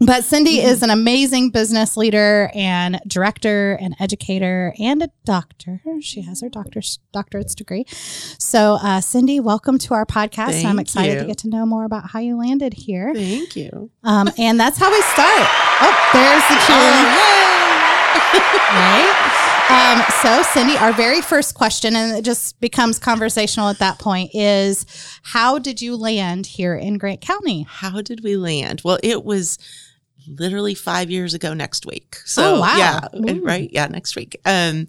but 0.00 0.22
Cindy 0.22 0.60
is 0.60 0.82
an 0.82 0.90
amazing 0.90 1.50
business 1.50 1.96
leader 1.96 2.50
and 2.54 3.00
director 3.06 3.76
and 3.80 3.96
educator 3.98 4.72
and 4.78 5.02
a 5.02 5.10
doctor. 5.24 5.80
She 6.00 6.22
has 6.22 6.40
her 6.40 6.48
doctor's 6.48 7.00
doctorate's 7.12 7.54
degree. 7.54 7.84
So, 7.88 8.78
uh, 8.80 9.00
Cindy, 9.00 9.40
welcome 9.40 9.78
to 9.78 9.94
our 9.94 10.06
podcast. 10.06 10.64
I'm 10.64 10.76
Thank 10.76 10.80
excited 10.82 11.18
to 11.18 11.24
get 11.24 11.38
to 11.38 11.48
know 11.48 11.66
more 11.66 11.84
about 11.84 12.10
how 12.10 12.20
you 12.20 12.36
landed 12.38 12.74
here. 12.74 13.12
Thank 13.12 13.56
you. 13.56 13.90
Um, 14.04 14.30
and 14.38 14.58
that's 14.58 14.78
how 14.78 14.90
we 14.90 15.00
start. 15.02 15.48
Oh, 15.80 16.10
there's 16.12 16.48
the 16.48 16.64
cheering. 16.66 17.37
Right? 18.34 19.34
Um, 19.70 20.02
so, 20.22 20.42
Cindy, 20.52 20.76
our 20.78 20.92
very 20.92 21.20
first 21.20 21.54
question, 21.54 21.94
and 21.94 22.16
it 22.16 22.24
just 22.24 22.58
becomes 22.60 22.98
conversational 22.98 23.68
at 23.68 23.78
that 23.78 23.98
point, 23.98 24.30
is 24.34 24.86
how 25.22 25.58
did 25.58 25.82
you 25.82 25.96
land 25.96 26.46
here 26.46 26.74
in 26.74 26.96
Grant 26.98 27.20
County? 27.20 27.66
How 27.68 28.00
did 28.00 28.22
we 28.24 28.36
land? 28.36 28.80
Well, 28.84 28.98
it 29.02 29.24
was 29.24 29.58
literally 30.26 30.74
five 30.74 31.10
years 31.10 31.32
ago 31.34 31.54
next 31.54 31.86
week. 31.86 32.16
So 32.26 32.56
Oh, 32.56 32.60
wow. 32.60 32.76
yeah, 32.76 33.00
Ooh. 33.14 33.42
right. 33.42 33.68
Yeah, 33.72 33.86
next 33.86 34.14
week. 34.16 34.38
Um, 34.44 34.88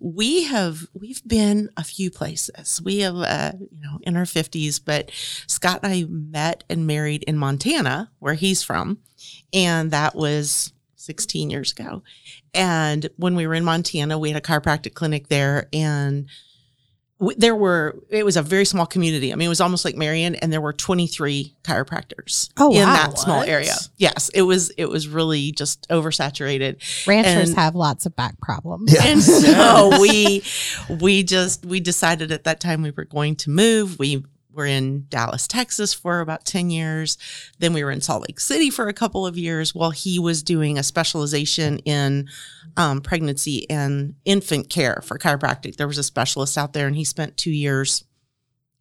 we 0.00 0.44
have 0.44 0.86
we've 0.94 1.22
been 1.26 1.70
a 1.76 1.84
few 1.84 2.10
places. 2.10 2.80
We 2.84 2.98
have 3.00 3.16
uh, 3.16 3.52
you 3.58 3.80
know 3.82 3.98
in 4.02 4.16
our 4.16 4.26
fifties, 4.26 4.78
but 4.80 5.10
Scott 5.46 5.80
and 5.82 5.92
I 5.92 6.04
met 6.08 6.64
and 6.68 6.86
married 6.86 7.22
in 7.24 7.36
Montana, 7.36 8.10
where 8.18 8.34
he's 8.34 8.62
from, 8.64 8.98
and 9.52 9.90
that 9.92 10.14
was 10.16 10.72
16 11.00 11.50
years 11.50 11.72
ago. 11.72 12.02
And 12.54 13.08
when 13.16 13.34
we 13.36 13.46
were 13.46 13.54
in 13.54 13.64
Montana, 13.64 14.18
we 14.18 14.30
had 14.30 14.36
a 14.38 14.44
chiropractic 14.46 14.94
clinic 14.94 15.28
there, 15.28 15.68
and 15.72 16.26
w- 17.18 17.36
there 17.38 17.54
were 17.54 17.96
it 18.10 18.24
was 18.24 18.36
a 18.36 18.42
very 18.42 18.64
small 18.64 18.86
community. 18.86 19.32
I 19.32 19.36
mean, 19.36 19.46
it 19.46 19.48
was 19.50 19.60
almost 19.60 19.84
like 19.84 19.96
Marion, 19.96 20.34
and 20.36 20.52
there 20.52 20.60
were 20.60 20.72
23 20.72 21.54
chiropractors 21.62 22.50
Oh, 22.58 22.72
in 22.72 22.80
wow. 22.80 22.94
that 22.94 23.18
small 23.18 23.42
area. 23.42 23.74
Yes, 23.98 24.30
it 24.34 24.42
was 24.42 24.70
it 24.70 24.86
was 24.86 25.06
really 25.08 25.52
just 25.52 25.88
oversaturated. 25.90 27.06
Ranchers 27.06 27.50
And- 27.50 27.58
have 27.58 27.74
lots 27.74 28.04
of 28.06 28.16
back 28.16 28.40
problems. 28.40 28.92
Yeah. 28.92 29.04
And 29.04 29.22
so 29.44 30.00
we 30.00 30.42
we 31.00 31.22
just 31.22 31.64
we 31.64 31.80
decided 31.80 32.32
at 32.32 32.44
that 32.44 32.60
time 32.60 32.82
we 32.82 32.90
were 32.90 33.04
going 33.04 33.36
to 33.36 33.50
move. 33.50 33.98
We 33.98 34.24
were 34.52 34.66
in 34.66 35.06
Dallas, 35.08 35.46
Texas 35.46 35.94
for 35.94 36.20
about 36.20 36.44
10 36.44 36.70
years. 36.70 37.16
Then 37.58 37.72
we 37.72 37.84
were 37.84 37.90
in 37.90 38.00
Salt 38.00 38.28
Lake 38.28 38.40
City 38.40 38.70
for 38.70 38.88
a 38.88 38.92
couple 38.92 39.26
of 39.26 39.36
years 39.36 39.74
while 39.74 39.90
he 39.90 40.18
was 40.18 40.42
doing 40.42 40.78
a 40.78 40.82
specialization 40.82 41.78
in 41.80 42.28
um, 42.76 43.00
pregnancy 43.00 43.68
and 43.70 44.14
infant 44.24 44.68
care 44.68 45.02
for 45.04 45.18
chiropractic. 45.18 45.76
There 45.76 45.88
was 45.88 45.98
a 45.98 46.02
specialist 46.02 46.56
out 46.58 46.72
there 46.72 46.86
and 46.86 46.96
he 46.96 47.04
spent 47.04 47.36
two 47.36 47.50
years 47.50 48.04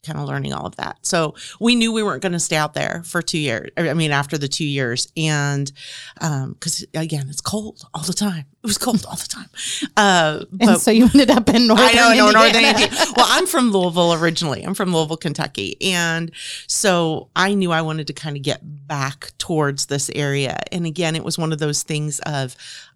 kind 0.06 0.18
of 0.18 0.26
learning 0.28 0.54
all 0.54 0.66
of 0.66 0.76
that. 0.78 0.98
So 1.02 1.36
we 1.60 1.76
knew 1.76 1.92
we 1.92 2.04
weren't 2.04 2.22
going 2.22 2.32
to 2.32 2.40
stay 2.40 2.56
out 2.56 2.74
there 2.74 3.04
for 3.06 3.22
two 3.22 3.38
years. 3.38 3.70
I 3.78 3.94
mean, 3.94 4.12
after 4.12 4.38
the 4.38 4.48
two 4.48 4.66
years. 4.66 5.12
And 5.18 5.72
because 6.16 6.86
again, 6.94 7.28
it's 7.30 7.42
cold 7.42 7.84
all 7.94 8.04
the 8.04 8.14
time. 8.14 8.46
It 8.64 8.68
was 8.68 8.78
cold 8.78 9.06
all 9.08 9.16
the 9.16 9.28
time. 9.28 9.50
Uh, 9.96 10.46
And 10.52 10.60
but 10.60 10.82
so 10.82 10.92
you 10.92 11.06
ended 11.06 11.30
up 11.30 11.50
in 11.50 11.68
northern 11.68 11.86
I 11.86 11.94
know, 11.94 12.14
no, 12.14 12.32
northern 12.32 12.64
Indiana. 12.64 12.80
Indiana. 12.84 13.14
Well, 13.16 13.26
I'm 13.30 13.46
from 13.46 13.72
Louisville 13.72 14.14
originally. 14.14 14.64
I'm 14.64 14.74
from 14.74 14.94
Louisville, 14.94 15.18
Kentucky, 15.18 15.78
and 15.82 16.32
so 16.68 17.30
I 17.36 17.54
knew 17.54 17.72
I 17.72 17.82
wanted 17.82 18.08
to 18.08 18.14
kind 18.14 18.36
of 18.36 18.44
get 18.44 18.60
back 18.64 19.32
towards 19.38 19.86
this 19.86 20.10
area. 20.16 20.60
And 20.72 20.86
again, 20.86 21.16
it 21.16 21.24
was 21.24 21.38
one 21.38 21.54
of 21.54 21.60
those 21.60 21.84
things 21.84 22.20
of 22.22 22.56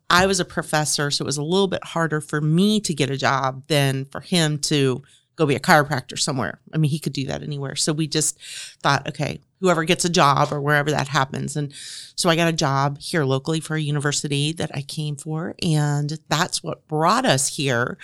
I 0.10 0.26
was 0.26 0.40
a 0.40 0.46
professor, 0.46 1.10
so 1.12 1.24
it 1.24 1.26
was 1.26 1.38
a 1.38 1.44
little 1.44 1.68
bit 1.68 1.84
harder 1.84 2.20
for 2.22 2.42
me 2.42 2.80
to 2.82 2.94
get 2.94 3.10
a 3.10 3.18
job 3.18 3.64
than 3.68 4.06
for 4.06 4.20
him 4.20 4.58
to 4.60 5.02
go 5.36 5.46
be 5.46 5.56
a 5.56 5.60
chiropractor 5.60 6.18
somewhere. 6.18 6.60
I 6.74 6.78
mean, 6.78 6.92
he 6.92 7.00
could 7.00 7.14
do 7.14 7.26
that 7.26 7.42
anywhere. 7.42 7.76
So 7.76 7.94
we 7.94 8.08
just 8.08 8.40
thought, 8.82 9.08
okay, 9.08 9.42
whoever 9.60 9.84
gets 9.84 10.06
a 10.06 10.10
job 10.10 10.52
or 10.52 10.62
wherever 10.62 10.92
that 10.92 11.08
happens. 11.08 11.56
And 11.56 11.74
so 12.16 12.30
I 12.30 12.36
got 12.36 12.50
a 12.50 12.54
job 12.54 13.00
here 13.00 13.26
locally 13.26 13.60
for 13.60 13.76
a 13.76 13.82
university 13.82 14.52
that 14.54 14.72
I 14.74 14.82
came 14.82 15.16
for. 15.16 15.56
And 15.62 16.20
that's 16.30 16.62
what 16.62 16.88
brought 16.88 17.26
us 17.26 17.56
here. 17.56 17.98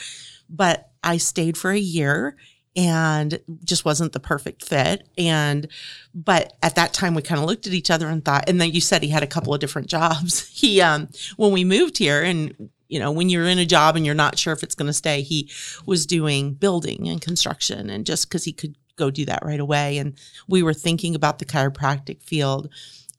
But 0.49 0.89
I 1.03 1.17
stayed 1.17 1.57
for 1.57 1.71
a 1.71 1.77
year 1.77 2.35
and 2.75 3.39
just 3.63 3.85
wasn't 3.85 4.13
the 4.13 4.19
perfect 4.19 4.63
fit. 4.63 5.07
And, 5.17 5.67
but 6.13 6.53
at 6.63 6.75
that 6.75 6.93
time 6.93 7.13
we 7.13 7.21
kind 7.21 7.39
of 7.39 7.45
looked 7.45 7.67
at 7.67 7.73
each 7.73 7.91
other 7.91 8.07
and 8.07 8.23
thought, 8.23 8.47
and 8.47 8.59
then 8.59 8.71
you 8.71 8.81
said 8.81 9.03
he 9.03 9.09
had 9.09 9.23
a 9.23 9.27
couple 9.27 9.53
of 9.53 9.59
different 9.59 9.87
jobs. 9.87 10.47
He, 10.59 10.81
um, 10.81 11.07
when 11.37 11.53
we 11.53 11.63
moved 11.63 11.97
here 11.97 12.21
and, 12.21 12.69
you 12.89 12.99
know, 12.99 13.11
when 13.11 13.29
you're 13.29 13.45
in 13.45 13.59
a 13.59 13.65
job 13.65 13.95
and 13.95 14.05
you're 14.05 14.15
not 14.15 14.37
sure 14.37 14.51
if 14.51 14.63
it's 14.63 14.75
going 14.75 14.87
to 14.87 14.93
stay, 14.93 15.21
he 15.21 15.49
was 15.85 16.05
doing 16.05 16.53
building 16.55 17.07
and 17.07 17.21
construction 17.21 17.89
and 17.89 18.05
just 18.05 18.27
because 18.27 18.43
he 18.43 18.51
could 18.51 18.75
go 18.97 19.09
do 19.09 19.25
that 19.25 19.45
right 19.45 19.59
away. 19.59 19.97
And 19.99 20.15
we 20.47 20.61
were 20.63 20.73
thinking 20.73 21.15
about 21.15 21.39
the 21.39 21.45
chiropractic 21.45 22.21
field. 22.21 22.69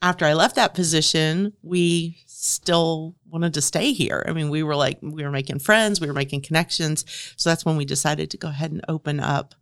After 0.03 0.25
I 0.25 0.35
left 0.35 0.57
that 0.57 0.75
position, 0.75 1.53
we 1.63 2.19
still 2.27 3.15
wanted 3.29 3.55
to 3.55 3.63
stay 3.63 3.93
here. 3.93 4.25
I 4.27 4.33
mean, 4.33 4.51
we 4.51 4.63
were 4.63 4.77
like, 4.77 4.99
we 5.03 5.23
were 5.23 5.31
making 5.31 5.61
friends, 5.61 6.01
we 6.01 6.07
were 6.09 6.13
making 6.15 6.43
connections. 6.43 7.05
So 7.37 7.49
that's 7.49 7.65
when 7.65 7.77
we 7.77 7.85
decided 7.85 8.31
to 8.31 8.37
go 8.37 8.49
ahead 8.49 8.73
and 8.73 8.85
open 8.89 9.21
up 9.21 9.55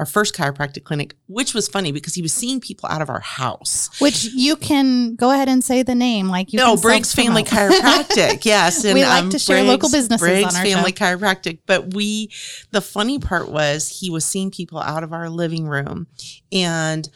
our 0.00 0.06
first 0.06 0.34
chiropractic 0.34 0.82
clinic, 0.82 1.14
which 1.28 1.52
was 1.52 1.68
funny 1.68 1.92
because 1.92 2.14
he 2.14 2.22
was 2.22 2.32
seeing 2.32 2.58
people 2.58 2.88
out 2.88 3.02
of 3.02 3.10
our 3.10 3.20
house. 3.20 3.90
Which 4.00 4.24
you 4.24 4.56
can 4.56 5.14
go 5.14 5.30
ahead 5.30 5.46
and 5.46 5.62
say 5.62 5.82
the 5.82 5.94
name, 5.94 6.28
like 6.28 6.54
you. 6.54 6.56
no, 6.56 6.74
Briggs 6.76 7.14
Family. 7.14 7.44
Chiropractic. 7.44 8.44
Yes, 8.50 8.82
um, 8.84 8.94
We 8.94 9.04
like 9.04 9.28
to 9.30 9.38
share 9.38 9.62
local 9.62 9.90
businesses 9.90 10.26
Briggs 10.26 10.54
on 10.54 10.56
our 10.56 10.64
Family 10.64 10.92
show. 10.92 11.04
Chiropractic. 11.04 11.58
But 11.66 11.92
we, 11.92 12.30
the 12.70 12.80
funny 12.80 13.18
part 13.18 13.50
was 13.50 13.88
he 14.00 14.08
was 14.08 14.24
seeing 14.24 14.50
people 14.50 14.78
out 14.78 15.04
of 15.04 15.12
our 15.12 15.28
living 15.28 15.66
room, 15.68 16.06
and 16.50 17.06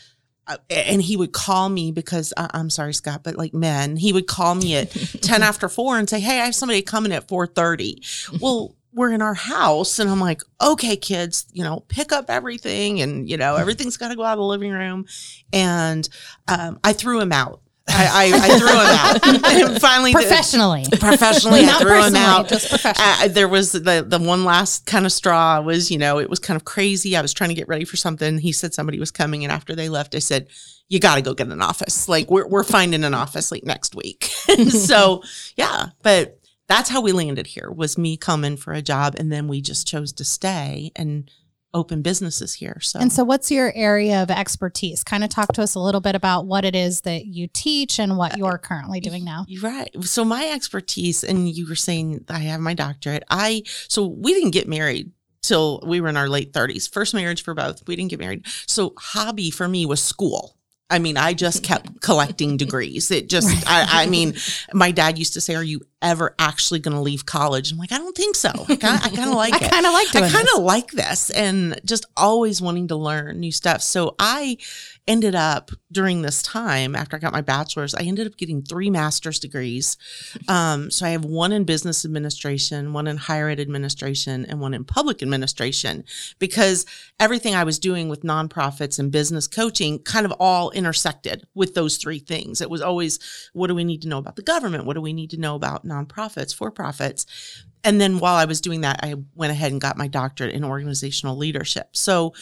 uh, 0.46 0.58
and 0.68 1.00
he 1.00 1.16
would 1.16 1.32
call 1.32 1.70
me 1.70 1.90
because 1.90 2.34
I, 2.36 2.50
I'm 2.52 2.68
sorry, 2.68 2.92
Scott, 2.92 3.22
but 3.24 3.36
like 3.36 3.54
men, 3.54 3.96
he 3.96 4.12
would 4.12 4.26
call 4.26 4.54
me 4.54 4.76
at 4.76 4.90
ten 5.22 5.42
after 5.42 5.70
four 5.70 5.98
and 5.98 6.08
say, 6.08 6.20
"Hey, 6.20 6.38
I 6.38 6.44
have 6.44 6.54
somebody 6.54 6.82
coming 6.82 7.12
at 7.12 7.26
4.30. 7.28 8.40
Well. 8.42 8.76
We're 8.94 9.12
in 9.12 9.22
our 9.22 9.34
house, 9.34 9.98
and 9.98 10.08
I'm 10.08 10.20
like, 10.20 10.42
okay, 10.62 10.96
kids, 10.96 11.46
you 11.52 11.64
know, 11.64 11.80
pick 11.88 12.12
up 12.12 12.30
everything, 12.30 13.00
and 13.00 13.28
you 13.28 13.36
know, 13.36 13.56
everything's 13.58 13.96
got 13.96 14.08
to 14.08 14.16
go 14.16 14.24
out 14.24 14.34
of 14.34 14.38
the 14.38 14.44
living 14.44 14.70
room. 14.70 15.06
And 15.52 16.08
um, 16.48 16.78
I 16.84 16.92
threw 16.92 17.20
him 17.20 17.32
out 17.32 17.60
I, 17.88 18.30
I, 18.32 18.38
I 18.54 18.58
threw 18.58 18.68
him 18.68 19.44
out. 19.46 19.70
and 19.72 19.80
finally, 19.80 20.12
Professionally. 20.12 20.84
professionally, 20.98 21.60
I 21.64 21.78
threw 21.78 22.02
him 22.02 22.16
out. 22.16 22.48
just 22.48 22.68
professionally. 22.68 23.24
Uh, 23.24 23.28
there 23.28 23.48
was 23.48 23.72
the 23.72 24.04
the 24.06 24.18
one 24.18 24.44
last 24.44 24.86
kind 24.86 25.06
of 25.06 25.12
straw 25.12 25.60
was 25.60 25.90
you 25.90 25.98
know 25.98 26.18
it 26.18 26.30
was 26.30 26.38
kind 26.38 26.56
of 26.56 26.64
crazy. 26.64 27.16
I 27.16 27.22
was 27.22 27.32
trying 27.32 27.50
to 27.50 27.54
get 27.54 27.68
ready 27.68 27.84
for 27.84 27.96
something. 27.96 28.38
He 28.38 28.52
said 28.52 28.74
somebody 28.74 28.98
was 28.98 29.10
coming, 29.10 29.44
and 29.44 29.52
after 29.52 29.74
they 29.74 29.88
left, 29.88 30.14
I 30.14 30.20
said, 30.20 30.48
"You 30.88 30.98
got 30.98 31.16
to 31.16 31.22
go 31.22 31.34
get 31.34 31.48
an 31.48 31.62
office. 31.62 32.08
Like 32.08 32.30
we're 32.30 32.46
we're 32.46 32.64
finding 32.64 33.04
an 33.04 33.14
office 33.14 33.52
like 33.52 33.64
next 33.64 33.94
week." 33.94 34.24
so 34.70 35.22
yeah, 35.56 35.88
but 36.02 36.40
that's 36.68 36.90
how 36.90 37.00
we 37.00 37.12
landed 37.12 37.48
here. 37.48 37.70
Was 37.70 37.98
me 37.98 38.16
coming 38.16 38.56
for 38.56 38.72
a 38.72 38.82
job, 38.82 39.14
and 39.18 39.30
then 39.30 39.48
we 39.48 39.60
just 39.60 39.86
chose 39.86 40.12
to 40.14 40.24
stay 40.24 40.92
and 40.96 41.30
open 41.74 42.00
businesses 42.00 42.54
here. 42.54 42.78
So 42.80 43.00
And 43.00 43.12
so, 43.12 43.24
what's 43.24 43.50
your 43.50 43.72
area 43.74 44.22
of 44.22 44.30
expertise? 44.30 45.04
Kind 45.04 45.24
of 45.24 45.30
talk 45.30 45.52
to 45.54 45.62
us 45.62 45.74
a 45.74 45.80
little 45.80 46.00
bit 46.00 46.14
about 46.14 46.46
what 46.46 46.64
it 46.64 46.74
is 46.74 47.02
that 47.02 47.26
you 47.26 47.48
teach 47.52 47.98
and 47.98 48.16
what 48.16 48.34
uh, 48.34 48.36
you're 48.38 48.58
currently 48.58 49.00
doing 49.00 49.24
now. 49.24 49.44
Right. 49.60 49.90
So 50.02 50.24
my 50.24 50.46
expertise, 50.46 51.24
and 51.24 51.48
you 51.48 51.68
were 51.68 51.74
saying 51.74 52.24
I 52.28 52.38
have 52.38 52.60
my 52.60 52.74
doctorate. 52.74 53.24
I 53.28 53.64
so 53.88 54.06
we 54.06 54.32
didn't 54.32 54.52
get 54.52 54.68
married 54.68 55.10
till 55.42 55.82
we 55.86 56.00
were 56.00 56.08
in 56.08 56.16
our 56.16 56.28
late 56.28 56.52
30s. 56.52 56.90
First 56.90 57.12
marriage 57.12 57.42
for 57.42 57.52
both. 57.52 57.86
We 57.86 57.96
didn't 57.96 58.10
get 58.10 58.20
married. 58.20 58.46
So 58.66 58.94
hobby 58.98 59.50
for 59.50 59.68
me 59.68 59.84
was 59.84 60.02
school. 60.02 60.56
I 60.90 60.98
mean, 60.98 61.16
I 61.16 61.34
just 61.34 61.62
kept 61.62 62.00
collecting 62.00 62.56
degrees. 62.56 63.10
It 63.10 63.28
just, 63.28 63.48
I, 63.68 64.04
I 64.04 64.06
mean, 64.06 64.34
my 64.72 64.90
dad 64.90 65.18
used 65.18 65.32
to 65.34 65.40
say, 65.40 65.54
"Are 65.54 65.64
you 65.64 65.80
ever 66.04 66.34
actually 66.38 66.80
going 66.80 66.94
to 66.94 67.00
leave 67.00 67.26
college?" 67.26 67.72
I'm 67.72 67.78
like, 67.78 67.92
I 67.92 67.98
don't 67.98 68.16
think 68.16 68.36
so. 68.36 68.50
I 68.68 68.76
kind 68.76 69.04
of, 69.06 69.18
I 69.18 69.32
like 69.34 69.54
I 69.54 69.56
it. 69.66 69.70
kind 69.72 69.86
of 69.86 69.92
like 69.92 70.10
doing 70.12 70.24
I 70.24 70.30
kind 70.30 70.46
this. 70.46 70.56
of 70.58 70.62
like 70.62 70.90
this 70.92 71.30
and 71.30 71.80
just 71.84 72.06
always 72.16 72.62
wanting 72.62 72.88
to 72.88 72.96
learn 72.96 73.40
new 73.40 73.52
stuff. 73.52 73.82
So 73.82 74.14
I 74.18 74.58
ended 75.06 75.34
up 75.34 75.70
during 75.92 76.22
this 76.22 76.42
time 76.42 76.96
after 76.96 77.16
I 77.16 77.18
got 77.20 77.32
my 77.32 77.42
bachelor's, 77.42 77.94
I 77.94 78.02
ended 78.02 78.26
up 78.26 78.36
getting 78.36 78.62
three 78.62 78.88
master's 78.90 79.38
degrees. 79.38 79.96
Um, 80.48 80.90
so 80.90 81.04
I 81.06 81.10
have 81.10 81.24
one 81.24 81.52
in 81.52 81.64
business 81.64 82.04
administration, 82.04 82.92
one 82.92 83.06
in 83.06 83.16
higher 83.18 83.48
ed 83.48 83.60
administration, 83.60 84.46
and 84.46 84.60
one 84.60 84.72
in 84.74 84.84
public 84.84 85.22
administration 85.22 86.04
because 86.38 86.86
everything 87.20 87.54
I 87.54 87.64
was 87.64 87.78
doing 87.78 88.08
with 88.08 88.22
nonprofits 88.22 88.98
and 88.98 89.12
business 89.12 89.46
coaching 89.46 89.98
kind 90.00 90.24
of 90.24 90.32
all 90.40 90.70
intersected 90.70 91.46
with 91.54 91.74
those 91.74 91.98
three 91.98 92.18
things. 92.18 92.60
It 92.60 92.70
was 92.70 92.80
always, 92.80 93.18
what 93.52 93.66
do 93.66 93.74
we 93.74 93.84
need 93.84 94.02
to 94.02 94.08
know 94.08 94.18
about 94.18 94.36
the 94.36 94.42
government? 94.42 94.86
What 94.86 94.94
do 94.94 95.02
we 95.02 95.12
need 95.12 95.30
to 95.30 95.36
know 95.40 95.54
about 95.54 95.84
nonprofits, 95.94 96.54
for 96.54 96.70
profits? 96.70 97.26
And 97.84 98.00
then 98.00 98.18
while 98.18 98.36
I 98.36 98.46
was 98.46 98.60
doing 98.60 98.80
that, 98.80 99.00
I 99.02 99.14
went 99.34 99.52
ahead 99.52 99.72
and 99.72 99.80
got 99.80 99.98
my 99.98 100.08
doctorate 100.08 100.54
in 100.54 100.64
organizational 100.64 101.36
leadership. 101.36 101.90
So 101.92 102.32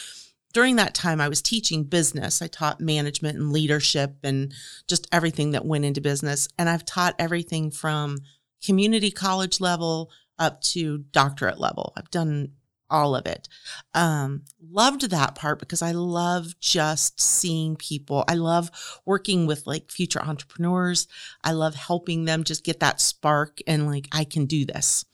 during 0.52 0.76
that 0.76 0.94
time, 0.94 1.20
I 1.20 1.28
was 1.28 1.42
teaching 1.42 1.84
business. 1.84 2.42
I 2.42 2.46
taught 2.46 2.80
management 2.80 3.38
and 3.38 3.52
leadership 3.52 4.16
and 4.22 4.52
just 4.86 5.08
everything 5.10 5.52
that 5.52 5.64
went 5.64 5.84
into 5.84 6.00
business. 6.00 6.48
And 6.58 6.68
I've 6.68 6.84
taught 6.84 7.16
everything 7.18 7.70
from 7.70 8.18
community 8.64 9.10
college 9.10 9.60
level 9.60 10.10
up 10.38 10.60
to 10.60 10.98
doctorate 11.10 11.58
level. 11.58 11.92
I've 11.96 12.10
done 12.10 12.52
all 12.92 13.16
of 13.16 13.26
it. 13.26 13.48
Um, 13.94 14.42
loved 14.70 15.10
that 15.10 15.34
part 15.34 15.58
because 15.58 15.82
I 15.82 15.92
love 15.92 16.58
just 16.60 17.20
seeing 17.20 17.74
people. 17.74 18.24
I 18.28 18.34
love 18.34 18.70
working 19.04 19.46
with 19.46 19.66
like 19.66 19.90
future 19.90 20.22
entrepreneurs. 20.22 21.08
I 21.42 21.52
love 21.52 21.74
helping 21.74 22.26
them 22.26 22.44
just 22.44 22.64
get 22.64 22.80
that 22.80 23.00
spark 23.00 23.60
and 23.66 23.86
like, 23.86 24.06
I 24.12 24.24
can 24.24 24.46
do 24.46 24.64
this. 24.64 25.04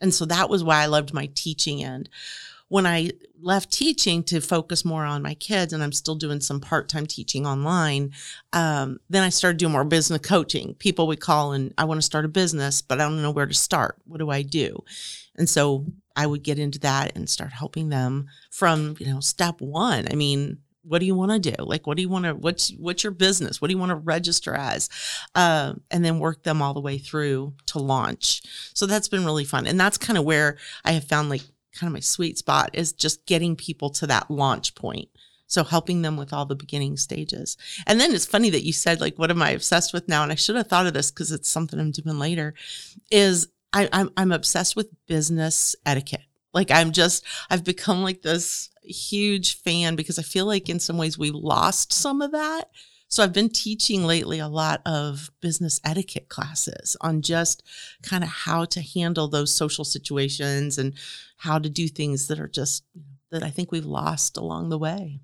And 0.00 0.12
so 0.12 0.24
that 0.26 0.50
was 0.50 0.62
why 0.62 0.82
I 0.82 0.86
loved 0.86 1.14
my 1.14 1.30
teaching 1.34 1.82
end. 1.82 2.08
When 2.68 2.86
I 2.86 3.12
left 3.40 3.72
teaching 3.72 4.22
to 4.24 4.40
focus 4.40 4.84
more 4.84 5.04
on 5.04 5.22
my 5.22 5.32
kids, 5.32 5.72
and 5.72 5.82
I'm 5.82 5.92
still 5.92 6.14
doing 6.14 6.40
some 6.40 6.60
part 6.60 6.88
time 6.90 7.06
teaching 7.06 7.46
online, 7.46 8.12
um, 8.52 8.98
then 9.08 9.22
I 9.22 9.30
started 9.30 9.56
doing 9.56 9.72
more 9.72 9.84
business 9.84 10.20
coaching. 10.20 10.74
People 10.74 11.06
would 11.06 11.20
call 11.20 11.52
and 11.52 11.72
I 11.78 11.84
want 11.84 11.98
to 11.98 12.02
start 12.04 12.26
a 12.26 12.28
business, 12.28 12.82
but 12.82 13.00
I 13.00 13.04
don't 13.04 13.22
know 13.22 13.30
where 13.30 13.46
to 13.46 13.54
start. 13.54 13.96
What 14.04 14.18
do 14.18 14.28
I 14.28 14.42
do? 14.42 14.84
And 15.38 15.48
so 15.48 15.86
I 16.16 16.26
would 16.26 16.42
get 16.42 16.58
into 16.58 16.80
that 16.80 17.16
and 17.16 17.30
start 17.30 17.52
helping 17.52 17.88
them 17.88 18.26
from, 18.50 18.96
you 18.98 19.06
know, 19.06 19.20
step 19.20 19.60
one. 19.60 20.08
I 20.10 20.14
mean, 20.16 20.58
what 20.82 20.98
do 20.98 21.06
you 21.06 21.14
want 21.14 21.30
to 21.30 21.50
do? 21.50 21.62
Like, 21.62 21.86
what 21.86 21.96
do 21.96 22.02
you 22.02 22.08
want 22.08 22.24
to, 22.24 22.34
what's, 22.34 22.70
what's 22.78 23.04
your 23.04 23.12
business? 23.12 23.60
What 23.60 23.68
do 23.68 23.74
you 23.74 23.78
want 23.78 23.90
to 23.90 23.96
register 23.96 24.54
as? 24.54 24.88
Uh, 25.34 25.74
and 25.90 26.04
then 26.04 26.18
work 26.18 26.42
them 26.42 26.60
all 26.60 26.74
the 26.74 26.80
way 26.80 26.98
through 26.98 27.54
to 27.66 27.78
launch. 27.78 28.42
So 28.74 28.86
that's 28.86 29.08
been 29.08 29.24
really 29.24 29.44
fun. 29.44 29.66
And 29.66 29.78
that's 29.78 29.98
kind 29.98 30.18
of 30.18 30.24
where 30.24 30.56
I 30.84 30.92
have 30.92 31.04
found 31.04 31.28
like 31.28 31.42
kind 31.72 31.88
of 31.88 31.92
my 31.92 32.00
sweet 32.00 32.38
spot 32.38 32.70
is 32.72 32.92
just 32.92 33.26
getting 33.26 33.54
people 33.54 33.90
to 33.90 34.06
that 34.08 34.30
launch 34.30 34.74
point. 34.74 35.08
So 35.46 35.64
helping 35.64 36.02
them 36.02 36.16
with 36.16 36.32
all 36.32 36.44
the 36.44 36.54
beginning 36.54 36.96
stages. 36.98 37.56
And 37.86 37.98
then 37.98 38.14
it's 38.14 38.26
funny 38.26 38.50
that 38.50 38.64
you 38.64 38.72
said, 38.72 39.00
like, 39.00 39.18
what 39.18 39.30
am 39.30 39.40
I 39.40 39.50
obsessed 39.50 39.94
with 39.94 40.06
now? 40.06 40.22
And 40.22 40.30
I 40.30 40.34
should 40.34 40.56
have 40.56 40.66
thought 40.66 40.86
of 40.86 40.92
this 40.92 41.10
because 41.10 41.32
it's 41.32 41.48
something 41.48 41.80
I'm 41.80 41.90
doing 41.90 42.18
later 42.18 42.52
is 43.10 43.48
I, 43.72 43.88
I'm, 43.92 44.10
I'm 44.16 44.32
obsessed 44.32 44.76
with 44.76 44.88
business 45.06 45.76
etiquette. 45.84 46.22
Like 46.54 46.70
I'm 46.70 46.92
just, 46.92 47.24
I've 47.50 47.64
become 47.64 48.02
like 48.02 48.22
this 48.22 48.70
huge 48.82 49.60
fan 49.60 49.96
because 49.96 50.18
I 50.18 50.22
feel 50.22 50.46
like 50.46 50.68
in 50.68 50.80
some 50.80 50.96
ways 50.96 51.18
we 51.18 51.30
lost 51.30 51.92
some 51.92 52.22
of 52.22 52.32
that. 52.32 52.70
So 53.10 53.22
I've 53.22 53.32
been 53.32 53.48
teaching 53.48 54.04
lately 54.04 54.38
a 54.38 54.48
lot 54.48 54.82
of 54.84 55.30
business 55.40 55.80
etiquette 55.82 56.28
classes 56.28 56.96
on 57.00 57.22
just 57.22 57.62
kind 58.02 58.22
of 58.22 58.28
how 58.28 58.66
to 58.66 58.82
handle 58.82 59.28
those 59.28 59.54
social 59.54 59.84
situations 59.84 60.76
and 60.76 60.94
how 61.38 61.58
to 61.58 61.70
do 61.70 61.88
things 61.88 62.28
that 62.28 62.38
are 62.38 62.48
just 62.48 62.84
that 63.30 63.42
I 63.42 63.50
think 63.50 63.72
we've 63.72 63.86
lost 63.86 64.36
along 64.36 64.68
the 64.68 64.78
way. 64.78 65.20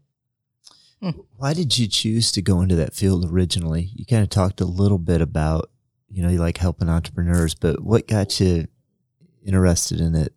Hmm. 1.00 1.10
Why 1.36 1.52
did 1.52 1.76
you 1.76 1.86
choose 1.86 2.32
to 2.32 2.42
go 2.42 2.62
into 2.62 2.76
that 2.76 2.94
field 2.94 3.30
originally? 3.30 3.90
You 3.94 4.06
kind 4.06 4.22
of 4.22 4.30
talked 4.30 4.60
a 4.60 4.66
little 4.66 4.98
bit 4.98 5.20
about, 5.20 5.70
you 6.10 6.22
know, 6.22 6.28
you 6.30 6.38
like 6.38 6.56
helping 6.58 6.88
entrepreneurs, 6.88 7.54
but 7.54 7.82
what 7.82 8.06
got 8.06 8.38
you 8.40 8.66
interested 9.44 10.00
in 10.00 10.14
it? 10.14 10.32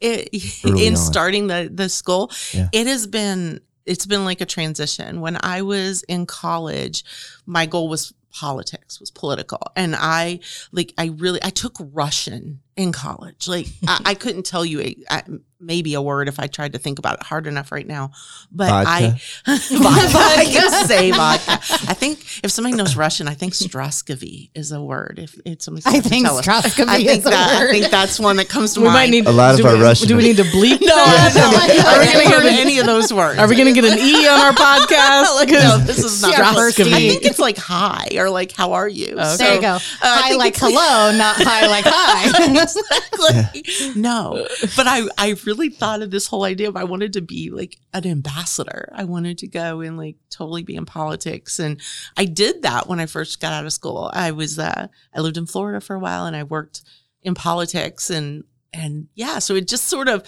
it, 0.00 0.30
in 0.64 0.94
on. 0.94 0.96
starting 0.96 1.46
the 1.46 1.70
the 1.72 1.88
school 1.88 2.30
Yeah. 2.52 2.68
it 2.72 2.86
has 2.86 3.06
been 3.06 3.60
it's 3.86 4.06
been 4.06 4.24
like 4.24 4.40
a 4.40 4.46
transition 4.46 5.20
when 5.20 5.36
i 5.42 5.62
was 5.62 6.02
in 6.04 6.26
college 6.26 7.04
my 7.46 7.66
goal 7.66 7.88
was 7.88 8.12
politics 8.32 8.98
was 8.98 9.10
political 9.12 9.60
and 9.76 9.94
i 9.96 10.40
like 10.72 10.92
i 10.98 11.06
really 11.18 11.38
i 11.44 11.50
took 11.50 11.76
russian 11.92 12.60
in 12.76 12.90
college 12.92 13.46
like 13.48 13.66
I, 13.86 14.00
I 14.06 14.14
couldn't 14.14 14.44
tell 14.46 14.64
you 14.64 14.80
a, 14.80 14.96
I, 15.10 15.22
maybe 15.60 15.94
a 15.94 16.02
word 16.02 16.26
if 16.28 16.40
i 16.40 16.46
tried 16.48 16.72
to 16.72 16.78
think 16.78 16.98
about 16.98 17.14
it 17.20 17.22
hard 17.22 17.46
enough 17.46 17.70
right 17.70 17.86
now 17.86 18.10
but 18.50 18.68
i 18.70 19.10
vodka. 19.10 19.20
i 19.46 20.48
can 20.50 20.86
say 20.88 21.10
vodka 21.12 21.52
i 21.88 21.94
think 21.94 22.18
if 22.42 22.50
somebody 22.50 22.74
knows 22.76 22.96
russian 22.96 23.28
i 23.28 23.34
think 23.34 23.52
straskovy 23.52 24.50
is 24.54 24.72
a 24.72 24.82
word 24.82 25.20
if 25.22 25.38
it's 25.44 25.64
somebody 25.66 25.84
I 25.86 26.00
think 26.00 26.26
Straskovy 26.26 26.88
I 26.88 26.96
think 27.04 27.18
is 27.20 27.26
a 27.26 27.30
that 27.30 27.60
word. 27.60 27.68
I 27.68 27.72
think 27.72 27.90
that's 27.90 28.18
one 28.18 28.36
that 28.36 28.48
comes 28.48 28.74
to 28.74 28.80
We 28.80 28.86
mind. 28.86 28.94
might 28.94 29.10
need 29.10 29.26
A 29.26 29.32
lot 29.32 29.58
of 29.58 29.66
our 29.66 29.74
we, 29.76 29.82
Russian- 29.82 30.08
Do 30.08 30.16
we 30.16 30.22
need 30.24 30.36
to 30.38 30.44
bleep? 30.44 30.80
No, 30.80 30.86
that? 30.96 31.32
no. 31.34 31.42
Are 31.44 32.00
we 32.00 32.24
gonna 32.24 32.34
haven't 32.34 32.50
get 32.50 32.60
any 32.60 32.78
of 32.78 32.86
those 32.86 33.12
words. 33.12 33.38
Are 33.38 33.48
we 33.48 33.54
going 33.56 33.72
to 33.72 33.78
get 33.80 33.84
an 33.90 33.98
E 33.98 34.26
on 34.28 34.40
our 34.40 34.52
podcast? 34.52 35.46
no, 35.50 35.78
this 35.78 35.98
is 35.98 36.22
not. 36.22 36.34
Straskovy. 36.34 36.92
I 36.92 37.08
think 37.10 37.24
it's 37.24 37.38
like 37.38 37.56
hi 37.58 38.08
or 38.16 38.30
like 38.30 38.52
how 38.52 38.72
are 38.72 38.88
you? 38.88 39.12
Okay. 39.18 39.36
there 39.36 39.54
you 39.56 39.60
go. 39.60 39.74
uh, 39.74 39.78
I 40.02 40.20
Hi 40.30 40.34
like 40.36 40.54
it's- 40.56 40.60
hello, 40.72 41.16
not 41.16 41.36
hi 41.38 41.66
like 41.66 41.84
hi. 41.86 42.52
Exactly. 42.62 43.62
No, 43.96 44.46
but 44.76 44.86
I 44.86 45.06
I 45.18 45.36
really 45.44 45.68
thought 45.68 46.02
of 46.02 46.10
this 46.10 46.26
whole 46.26 46.44
idea 46.44 46.68
of 46.68 46.76
I 46.76 46.84
wanted 46.84 47.12
to 47.14 47.20
be 47.20 47.50
like 47.50 47.78
an 47.92 48.06
ambassador. 48.06 48.92
I 48.94 49.04
wanted 49.04 49.38
to 49.38 49.48
go 49.48 49.80
and 49.80 49.96
like 49.96 50.16
totally 50.30 50.62
be 50.62 50.76
in 50.76 50.86
politics, 50.86 51.58
and 51.58 51.80
I 52.16 52.24
did 52.24 52.62
that 52.62 52.88
when 52.88 53.00
I 53.00 53.06
first 53.06 53.40
got 53.40 53.52
out 53.52 53.66
of 53.66 53.72
school. 53.72 54.10
I 54.12 54.30
was 54.30 54.58
uh, 54.58 54.88
I 55.14 55.20
lived 55.20 55.36
in 55.36 55.46
Florida 55.46 55.80
for 55.80 55.96
a 55.96 56.00
while, 56.00 56.26
and 56.26 56.36
I 56.36 56.44
worked 56.44 56.82
in 57.22 57.34
politics 57.34 58.10
and. 58.10 58.44
And 58.74 59.08
yeah, 59.14 59.38
so 59.38 59.54
it 59.54 59.68
just 59.68 59.84
sort 59.84 60.08
of 60.08 60.24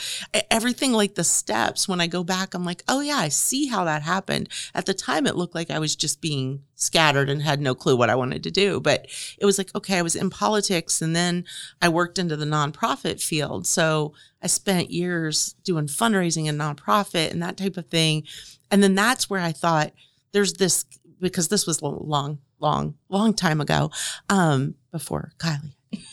everything 0.50 0.92
like 0.92 1.14
the 1.14 1.24
steps. 1.24 1.88
When 1.88 2.00
I 2.00 2.07
go 2.07 2.22
back, 2.22 2.52
I'm 2.52 2.64
like, 2.64 2.83
oh 2.88 3.00
yeah, 3.00 3.16
I 3.16 3.30
see 3.30 3.68
how 3.68 3.85
that 3.85 4.02
happened. 4.02 4.50
At 4.74 4.85
the 4.85 4.92
time, 4.92 5.26
it 5.26 5.37
looked 5.37 5.54
like 5.54 5.70
I 5.70 5.78
was 5.78 5.96
just 5.96 6.20
being 6.20 6.62
scattered 6.74 7.30
and 7.30 7.40
had 7.40 7.61
no 7.61 7.74
clue 7.74 7.96
what 7.96 8.11
I 8.11 8.14
wanted 8.14 8.42
to 8.42 8.50
do. 8.50 8.80
But 8.80 9.07
it 9.38 9.46
was 9.46 9.57
like, 9.57 9.74
okay, 9.74 9.98
I 9.98 10.02
was 10.02 10.14
in 10.14 10.28
politics 10.28 11.00
and 11.00 11.16
then 11.16 11.44
I 11.80 11.88
worked 11.88 12.18
into 12.18 12.37
the 12.37 12.44
nonprofit 12.44 13.22
field. 13.22 13.66
So 13.66 14.12
I 14.42 14.46
spent 14.46 14.90
years 14.90 15.54
doing 15.64 15.87
fundraising 15.87 16.46
and 16.46 16.61
nonprofit 16.61 17.30
and 17.30 17.42
that 17.42 17.57
type 17.57 17.78
of 17.78 17.87
thing. 17.87 18.24
And 18.70 18.83
then 18.83 18.94
that's 18.94 19.30
where 19.30 19.40
I 19.40 19.52
thought 19.52 19.92
there's 20.33 20.54
this, 20.54 20.85
because 21.18 21.48
this 21.48 21.66
was 21.66 21.80
lo- 21.80 22.04
long, 22.04 22.40
long, 22.61 22.96
long 23.09 23.33
time 23.33 23.62
ago, 23.62 23.90
um, 24.28 24.74
before 24.92 25.33
Kylie. 25.38 25.72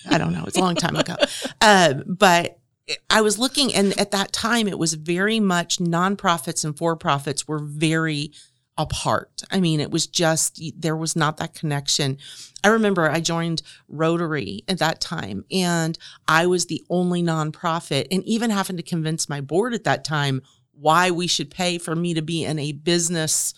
I 0.10 0.18
don't 0.18 0.34
know. 0.34 0.44
It's 0.46 0.58
a 0.58 0.62
long 0.62 0.76
time 0.76 0.96
ago. 0.96 1.16
Uh, 1.60 1.96
but 2.06 2.60
I 3.10 3.22
was 3.22 3.40
looking, 3.40 3.74
and 3.74 3.98
at 4.00 4.12
that 4.12 4.32
time, 4.32 4.68
it 4.68 4.80
was 4.80 4.94
very 4.94 5.40
much 5.40 5.78
nonprofits 5.78 6.66
and 6.66 6.78
for 6.78 6.96
profits 6.96 7.48
were 7.48 7.60
very 7.60 8.32
apart. 8.78 9.44
I 9.52 9.60
mean, 9.60 9.80
it 9.80 9.92
was 9.92 10.08
just, 10.08 10.62
there 10.76 10.96
was 10.96 11.16
not 11.16 11.38
that 11.38 11.54
connection. 11.54 12.18
I 12.64 12.70
remember 12.70 13.10
I 13.10 13.20
joined 13.20 13.62
Rotary 13.88 14.64
at 14.68 14.80
that 14.80 15.02
time, 15.02 15.46
and 15.52 15.98
I 16.28 16.48
was 16.48 16.66
the 16.66 16.84
only 16.90 17.22
nonprofit, 17.22 18.08
and 18.12 18.24
even 18.24 18.50
having 18.50 18.78
to 18.78 18.84
convince 18.84 19.30
my 19.30 19.42
board 19.42 19.74
at 19.74 19.84
that 19.84 20.04
time 20.04 20.42
why 20.74 21.12
we 21.12 21.28
should 21.28 21.52
pay 21.52 21.78
for 21.78 21.96
me 21.96 22.14
to 22.14 22.22
be 22.22 22.44
in 22.44 22.58
a 22.58 22.72
business 22.72 23.54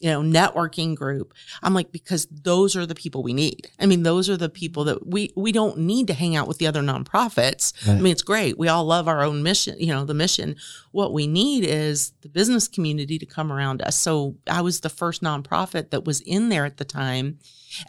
you 0.00 0.10
know, 0.10 0.22
networking 0.22 0.94
group. 0.94 1.34
I'm 1.62 1.74
like, 1.74 1.92
because 1.92 2.26
those 2.30 2.74
are 2.74 2.86
the 2.86 2.94
people 2.94 3.22
we 3.22 3.34
need. 3.34 3.70
I 3.78 3.84
mean, 3.84 4.02
those 4.02 4.30
are 4.30 4.36
the 4.36 4.48
people 4.48 4.84
that 4.84 5.06
we 5.06 5.30
we 5.36 5.52
don't 5.52 5.78
need 5.78 6.06
to 6.06 6.14
hang 6.14 6.34
out 6.34 6.48
with 6.48 6.58
the 6.58 6.66
other 6.66 6.80
nonprofits. 6.80 7.74
I 7.86 8.00
mean, 8.00 8.12
it's 8.12 8.22
great. 8.22 8.58
We 8.58 8.68
all 8.68 8.84
love 8.84 9.08
our 9.08 9.22
own 9.22 9.42
mission, 9.42 9.76
you 9.78 9.88
know, 9.88 10.04
the 10.04 10.14
mission. 10.14 10.56
What 10.92 11.12
we 11.12 11.26
need 11.26 11.64
is 11.64 12.12
the 12.22 12.30
business 12.30 12.66
community 12.66 13.18
to 13.18 13.26
come 13.26 13.52
around 13.52 13.82
us. 13.82 13.96
So 13.96 14.36
I 14.48 14.62
was 14.62 14.80
the 14.80 14.88
first 14.88 15.22
nonprofit 15.22 15.90
that 15.90 16.06
was 16.06 16.22
in 16.22 16.48
there 16.48 16.64
at 16.64 16.78
the 16.78 16.84
time. 16.84 17.38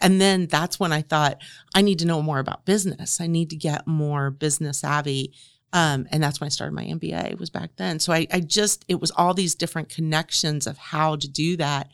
And 0.00 0.20
then 0.20 0.46
that's 0.46 0.78
when 0.78 0.92
I 0.92 1.02
thought, 1.02 1.40
I 1.74 1.82
need 1.82 1.98
to 2.00 2.06
know 2.06 2.22
more 2.22 2.38
about 2.38 2.64
business. 2.66 3.20
I 3.20 3.26
need 3.26 3.50
to 3.50 3.56
get 3.56 3.86
more 3.86 4.30
business 4.30 4.80
savvy. 4.80 5.32
Um, 5.72 6.06
and 6.10 6.22
that's 6.22 6.40
when 6.40 6.46
I 6.46 6.50
started 6.50 6.74
my 6.74 6.84
MBA 6.84 7.38
was 7.38 7.50
back 7.50 7.70
then. 7.76 7.98
So 7.98 8.12
I, 8.12 8.26
I 8.30 8.40
just, 8.40 8.84
it 8.88 9.00
was 9.00 9.10
all 9.12 9.34
these 9.34 9.54
different 9.54 9.88
connections 9.88 10.66
of 10.66 10.76
how 10.76 11.16
to 11.16 11.28
do 11.28 11.56
that. 11.56 11.88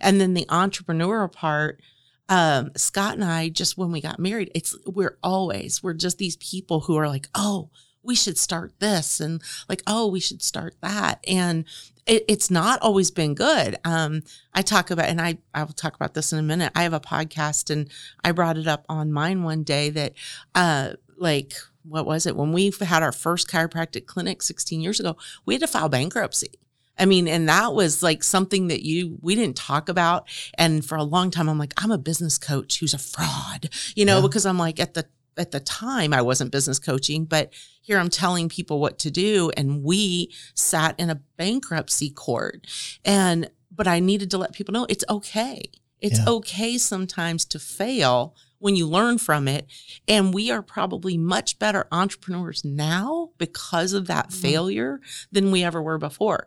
And 0.00 0.20
then 0.20 0.34
the 0.34 0.46
entrepreneurial 0.46 1.30
part, 1.30 1.80
um, 2.28 2.70
Scott 2.76 3.14
and 3.14 3.24
I, 3.24 3.48
just 3.48 3.78
when 3.78 3.92
we 3.92 4.00
got 4.00 4.18
married, 4.18 4.50
it's, 4.54 4.76
we're 4.86 5.18
always, 5.22 5.82
we're 5.82 5.94
just 5.94 6.18
these 6.18 6.36
people 6.36 6.80
who 6.80 6.96
are 6.96 7.08
like, 7.08 7.28
oh, 7.34 7.70
we 8.02 8.14
should 8.14 8.38
start 8.38 8.72
this 8.78 9.20
and 9.20 9.42
like, 9.68 9.82
oh, 9.86 10.06
we 10.06 10.20
should 10.20 10.42
start 10.42 10.74
that. 10.80 11.22
And 11.28 11.64
it, 12.06 12.24
it's 12.28 12.50
not 12.50 12.80
always 12.80 13.10
been 13.10 13.34
good. 13.34 13.76
Um, 13.84 14.22
I 14.54 14.62
talk 14.62 14.90
about, 14.90 15.08
and 15.08 15.20
I, 15.20 15.38
I 15.54 15.62
will 15.64 15.72
talk 15.72 15.94
about 15.94 16.14
this 16.14 16.32
in 16.32 16.38
a 16.38 16.42
minute. 16.42 16.72
I 16.74 16.82
have 16.82 16.92
a 16.92 17.00
podcast 17.00 17.70
and 17.70 17.90
I 18.24 18.32
brought 18.32 18.56
it 18.56 18.66
up 18.66 18.84
on 18.88 19.12
mine 19.12 19.42
one 19.42 19.62
day 19.62 19.90
that, 19.90 20.14
uh, 20.54 20.94
like, 21.16 21.54
what 21.82 22.06
was 22.06 22.26
it? 22.26 22.36
When 22.36 22.52
we 22.52 22.72
had 22.80 23.02
our 23.02 23.12
first 23.12 23.48
chiropractic 23.48 24.06
clinic 24.06 24.42
16 24.42 24.80
years 24.80 25.00
ago, 25.00 25.16
we 25.46 25.54
had 25.54 25.60
to 25.62 25.66
file 25.66 25.88
bankruptcy. 25.88 26.52
I 26.98 27.06
mean, 27.06 27.26
and 27.28 27.48
that 27.48 27.72
was 27.72 28.02
like 28.02 28.22
something 28.22 28.68
that 28.68 28.84
you, 28.84 29.16
we 29.22 29.34
didn't 29.34 29.56
talk 29.56 29.88
about. 29.88 30.28
And 30.54 30.84
for 30.84 30.96
a 30.96 31.02
long 31.02 31.30
time, 31.30 31.48
I'm 31.48 31.58
like, 31.58 31.72
I'm 31.82 31.90
a 31.90 31.96
business 31.96 32.36
coach 32.36 32.78
who's 32.78 32.92
a 32.92 32.98
fraud, 32.98 33.70
you 33.96 34.04
know, 34.04 34.16
Yeah. 34.16 34.22
because 34.26 34.44
I'm 34.44 34.58
like, 34.58 34.78
at 34.78 34.92
the, 34.92 35.06
at 35.38 35.50
the 35.50 35.60
time 35.60 36.12
I 36.12 36.20
wasn't 36.20 36.52
business 36.52 36.78
coaching, 36.78 37.24
but 37.24 37.54
here 37.80 37.98
I'm 37.98 38.10
telling 38.10 38.50
people 38.50 38.80
what 38.80 38.98
to 38.98 39.10
do. 39.10 39.50
And 39.56 39.82
we 39.82 40.30
sat 40.54 40.98
in 41.00 41.08
a 41.08 41.20
bankruptcy 41.38 42.10
court 42.10 42.66
and, 43.02 43.50
but 43.74 43.88
I 43.88 44.00
needed 44.00 44.30
to 44.32 44.38
let 44.38 44.52
people 44.52 44.72
know 44.72 44.86
it's 44.90 45.04
okay. 45.08 45.70
It's 46.00 46.18
Yeah. 46.18 46.28
okay 46.28 46.76
sometimes 46.76 47.46
to 47.46 47.58
fail 47.58 48.34
when 48.60 48.76
you 48.76 48.86
learn 48.86 49.18
from 49.18 49.48
it. 49.48 49.66
And 50.06 50.32
we 50.32 50.50
are 50.50 50.62
probably 50.62 51.16
much 51.18 51.58
better 51.58 51.86
entrepreneurs 51.90 52.64
now 52.64 53.30
because 53.38 53.92
of 53.92 54.06
that 54.06 54.28
Mhm. 54.30 54.34
failure 54.34 55.00
than 55.32 55.50
we 55.50 55.64
ever 55.64 55.82
were 55.82 55.98
before. 55.98 56.46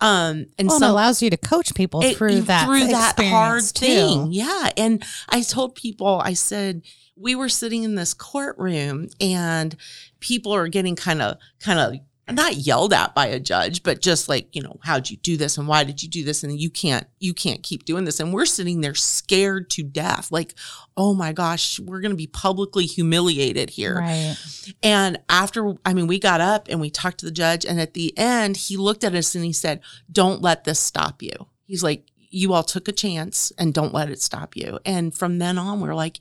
Um, 0.00 0.46
and 0.58 0.68
well, 0.68 0.76
and 0.76 0.84
it 0.84 0.88
allows 0.90 1.20
you 1.22 1.30
to 1.30 1.36
coach 1.36 1.74
people 1.74 2.02
it- 2.02 2.16
through 2.16 2.40
that 2.42 2.66
through 2.66 2.86
that 2.88 3.16
hard 3.18 3.62
experience, 3.62 3.72
thing. 3.72 4.32
Yeah. 4.32 4.70
And 4.76 5.04
I 5.28 5.42
told 5.42 5.74
people, 5.74 6.20
I 6.24 6.32
said, 6.32 6.82
we 7.16 7.34
were 7.34 7.48
sitting 7.48 7.82
in 7.82 7.94
this 7.96 8.14
courtroom 8.14 9.08
and 9.20 9.76
people 10.20 10.52
are 10.52 10.68
getting 10.68 10.96
kind 10.96 11.20
of, 11.22 11.36
kind 11.60 11.78
of 11.80 11.94
not 12.30 12.56
yelled 12.56 12.92
at 12.92 13.14
by 13.14 13.26
a 13.26 13.40
judge, 13.40 13.82
but 13.82 14.00
just 14.00 14.28
like, 14.28 14.54
you 14.54 14.62
know, 14.62 14.78
how'd 14.82 15.08
you 15.10 15.16
do 15.16 15.36
this 15.36 15.56
and 15.56 15.66
why 15.66 15.84
did 15.84 16.02
you 16.02 16.08
do 16.08 16.24
this? 16.24 16.42
And 16.42 16.60
you 16.60 16.70
can't, 16.70 17.06
you 17.18 17.32
can't 17.32 17.62
keep 17.62 17.84
doing 17.84 18.04
this. 18.04 18.20
And 18.20 18.32
we're 18.32 18.46
sitting 18.46 18.80
there 18.80 18.94
scared 18.94 19.70
to 19.70 19.82
death. 19.82 20.30
Like, 20.30 20.54
oh 20.96 21.14
my 21.14 21.32
gosh, 21.32 21.80
we're 21.80 22.00
going 22.00 22.10
to 22.10 22.16
be 22.16 22.26
publicly 22.26 22.86
humiliated 22.86 23.70
here. 23.70 23.96
Right. 23.96 24.36
And 24.82 25.18
after, 25.28 25.74
I 25.84 25.94
mean, 25.94 26.06
we 26.06 26.18
got 26.18 26.40
up 26.40 26.68
and 26.68 26.80
we 26.80 26.90
talked 26.90 27.18
to 27.18 27.26
the 27.26 27.32
judge. 27.32 27.64
And 27.64 27.80
at 27.80 27.94
the 27.94 28.16
end, 28.18 28.56
he 28.56 28.76
looked 28.76 29.04
at 29.04 29.14
us 29.14 29.34
and 29.34 29.44
he 29.44 29.52
said, 29.52 29.80
Don't 30.10 30.42
let 30.42 30.64
this 30.64 30.80
stop 30.80 31.22
you. 31.22 31.48
He's 31.64 31.82
like, 31.82 32.04
You 32.16 32.52
all 32.52 32.64
took 32.64 32.88
a 32.88 32.92
chance 32.92 33.52
and 33.58 33.72
don't 33.72 33.94
let 33.94 34.10
it 34.10 34.20
stop 34.20 34.56
you. 34.56 34.78
And 34.84 35.14
from 35.14 35.38
then 35.38 35.58
on, 35.58 35.80
we're 35.80 35.94
like, 35.94 36.18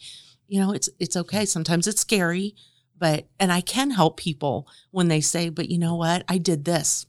you 0.47 0.59
know, 0.59 0.71
it's 0.71 0.89
it's 0.99 1.17
okay. 1.17 1.45
Sometimes 1.45 1.87
it's 1.87 2.01
scary, 2.01 2.55
but 2.97 3.27
and 3.39 3.51
I 3.51 3.61
can 3.61 3.91
help 3.91 4.17
people 4.17 4.67
when 4.91 5.07
they 5.07 5.21
say, 5.21 5.49
but 5.49 5.69
you 5.69 5.77
know 5.77 5.95
what? 5.95 6.23
I 6.27 6.37
did 6.37 6.65
this. 6.65 7.05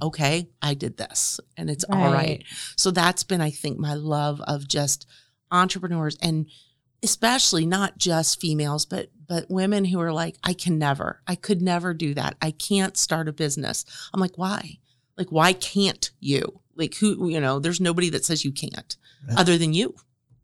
Okay, 0.00 0.48
I 0.62 0.74
did 0.74 0.96
this. 0.96 1.40
And 1.56 1.68
it's 1.68 1.84
all 1.84 1.98
Right. 2.12 2.12
right. 2.14 2.44
So 2.76 2.90
that's 2.90 3.24
been, 3.24 3.40
I 3.40 3.50
think, 3.50 3.78
my 3.78 3.94
love 3.94 4.40
of 4.42 4.68
just 4.68 5.06
entrepreneurs 5.50 6.16
and 6.22 6.46
especially 7.02 7.64
not 7.66 7.98
just 7.98 8.40
females, 8.40 8.84
but 8.84 9.10
but 9.26 9.50
women 9.50 9.84
who 9.84 10.00
are 10.00 10.12
like, 10.12 10.36
I 10.42 10.54
can 10.54 10.78
never, 10.78 11.20
I 11.26 11.34
could 11.34 11.60
never 11.60 11.92
do 11.92 12.14
that. 12.14 12.36
I 12.40 12.50
can't 12.50 12.96
start 12.96 13.28
a 13.28 13.32
business. 13.32 13.84
I'm 14.14 14.20
like, 14.20 14.38
why? 14.38 14.78
Like, 15.18 15.30
why 15.30 15.52
can't 15.52 16.10
you? 16.18 16.60
Like, 16.76 16.94
who? 16.94 17.28
You 17.28 17.38
know, 17.40 17.58
there's 17.58 17.80
nobody 17.80 18.08
that 18.10 18.24
says 18.24 18.42
you 18.44 18.52
can't, 18.52 18.96
Right. 19.28 19.36
other 19.38 19.58
than 19.58 19.74
you. 19.74 19.94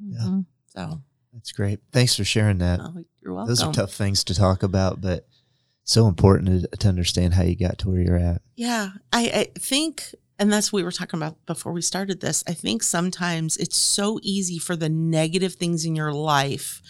Yeah. 0.05 0.19
Mhm. 0.19 0.47
So, 0.77 1.01
That's 1.33 1.53
great. 1.53 1.81
Thanks 1.93 2.15
for 2.15 2.25
sharing 2.25 2.59
that. 2.59 2.81
oh, 2.81 3.05
you're 3.25 3.35
welcome. 3.35 3.49
Those 3.49 3.63
are 3.63 3.73
tough 3.73 3.93
things 3.95 4.23
to 4.25 4.35
talk 4.35 4.63
about, 4.63 5.01
but 5.01 5.27
so 5.85 6.07
important 6.07 6.71
to, 6.71 6.77
to 6.77 6.89
understand 6.89 7.35
how 7.35 7.43
you 7.43 7.57
got 7.57 7.79
to 7.79 7.91
where 7.91 8.01
you're 8.01 8.17
at. 8.17 8.43
Yeah, 8.57 8.91
I, 9.13 9.49
I 9.55 9.59
think, 9.59 10.15
and 10.39 10.53
that's 10.53 10.73
what 10.73 10.79
we 10.79 10.85
were 10.85 10.93
talking 10.93 11.19
about 11.19 11.45
before 11.47 11.73
we 11.73 11.83
started 11.83 12.21
this. 12.21 12.43
I 12.47 12.53
think 12.55 12.83
sometimes 12.83 13.57
it's 13.57 13.77
so 13.77 14.19
easy 14.23 14.59
for 14.59 14.77
the 14.77 14.89
negative 14.89 15.55
things 15.55 15.85
in 15.85 15.95
your 15.97 16.13
life 16.13 16.83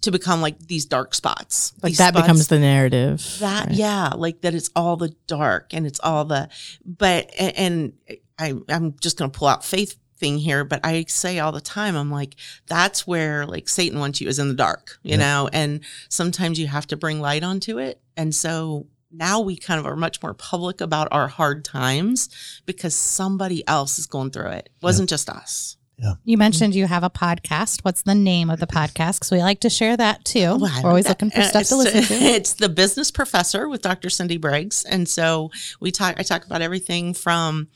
to 0.00 0.10
become 0.10 0.40
like 0.40 0.58
these 0.60 0.86
dark 0.86 1.12
spots. 1.14 1.72
Like 1.82 1.94
that 1.96 2.10
spots 2.10 2.22
becomes 2.22 2.48
the 2.48 2.58
narrative. 2.60 3.36
that 3.40 3.66
right? 3.66 3.74
yeah 3.74 4.10
like 4.16 4.42
that 4.42 4.54
it's 4.54 4.70
all 4.76 4.96
the 4.96 5.12
dark 5.26 5.74
and 5.74 5.86
it's 5.86 5.98
all 6.00 6.24
the 6.24 6.48
but 6.84 7.26
a- 7.34 7.58
and 7.58 7.94
i 8.38 8.54
i'm 8.68 8.94
just 9.00 9.18
going 9.18 9.28
to 9.30 9.36
pull 9.36 9.48
out 9.48 9.64
faith 9.64 9.98
thing 10.18 10.38
here 10.38 10.64
but 10.64 10.80
i 10.84 11.04
say 11.08 11.38
all 11.38 11.52
the 11.52 11.60
time 11.60 11.94
i'm 11.96 12.10
like 12.10 12.34
that's 12.66 13.06
where 13.06 13.46
like 13.46 13.68
satan 13.68 13.98
wants 13.98 14.20
you 14.20 14.28
is 14.28 14.38
in 14.38 14.48
the 14.48 14.54
dark 14.54 14.98
you 15.02 15.12
Yeah. 15.12 15.16
know 15.18 15.48
and 15.52 15.80
sometimes 16.08 16.58
you 16.58 16.66
have 16.66 16.86
to 16.88 16.96
bring 16.96 17.20
light 17.20 17.42
onto 17.44 17.78
it 17.78 18.00
and 18.16 18.34
so 18.34 18.86
now 19.10 19.40
we 19.40 19.56
kind 19.56 19.80
of 19.80 19.86
are 19.86 19.96
much 19.96 20.22
more 20.22 20.34
public 20.34 20.80
about 20.82 21.08
our 21.12 21.28
hard 21.28 21.64
times 21.64 22.28
because 22.66 22.94
somebody 22.94 23.66
else 23.66 23.98
is 23.98 24.04
going 24.04 24.30
through 24.30 24.50
it. 24.50 24.66
It 24.76 24.82
wasn't 24.82 25.08
just 25.08 25.30
us. 25.30 25.78
Yeah. 25.98 26.12
You 26.24 26.36
mentioned 26.36 26.74
you 26.74 26.86
have 26.86 27.02
a 27.02 27.08
podcast. 27.08 27.84
What's 27.86 28.02
the 28.02 28.14
name 28.14 28.50
of 28.50 28.60
the 28.60 28.66
podcast? 28.66 29.14
Because 29.20 29.30
we 29.30 29.38
like 29.38 29.60
to 29.60 29.70
share 29.70 29.96
that 29.96 30.26
too. 30.26 30.56
Well, 30.56 30.70
We're 30.82 30.90
always 30.90 31.06
don't- 31.06 31.12
looking 31.22 31.30
for 31.30 31.40
uh, 31.40 31.44
stuff 31.44 31.66
to 31.68 31.76
listen 31.76 32.02
to. 32.04 32.14
It's 32.22 32.52
the 32.64 32.68
Business 32.68 33.10
Professor 33.10 33.66
with 33.66 33.80
Dr. 33.80 34.10
Cindy 34.10 34.36
Briggs, 34.36 34.84
and 34.84 35.08
so 35.08 35.50
we 35.80 35.90
talk. 35.90 36.16
I 36.18 36.22
talk 36.22 36.44
about 36.44 36.60
everything 36.60 37.14
from 37.14 37.68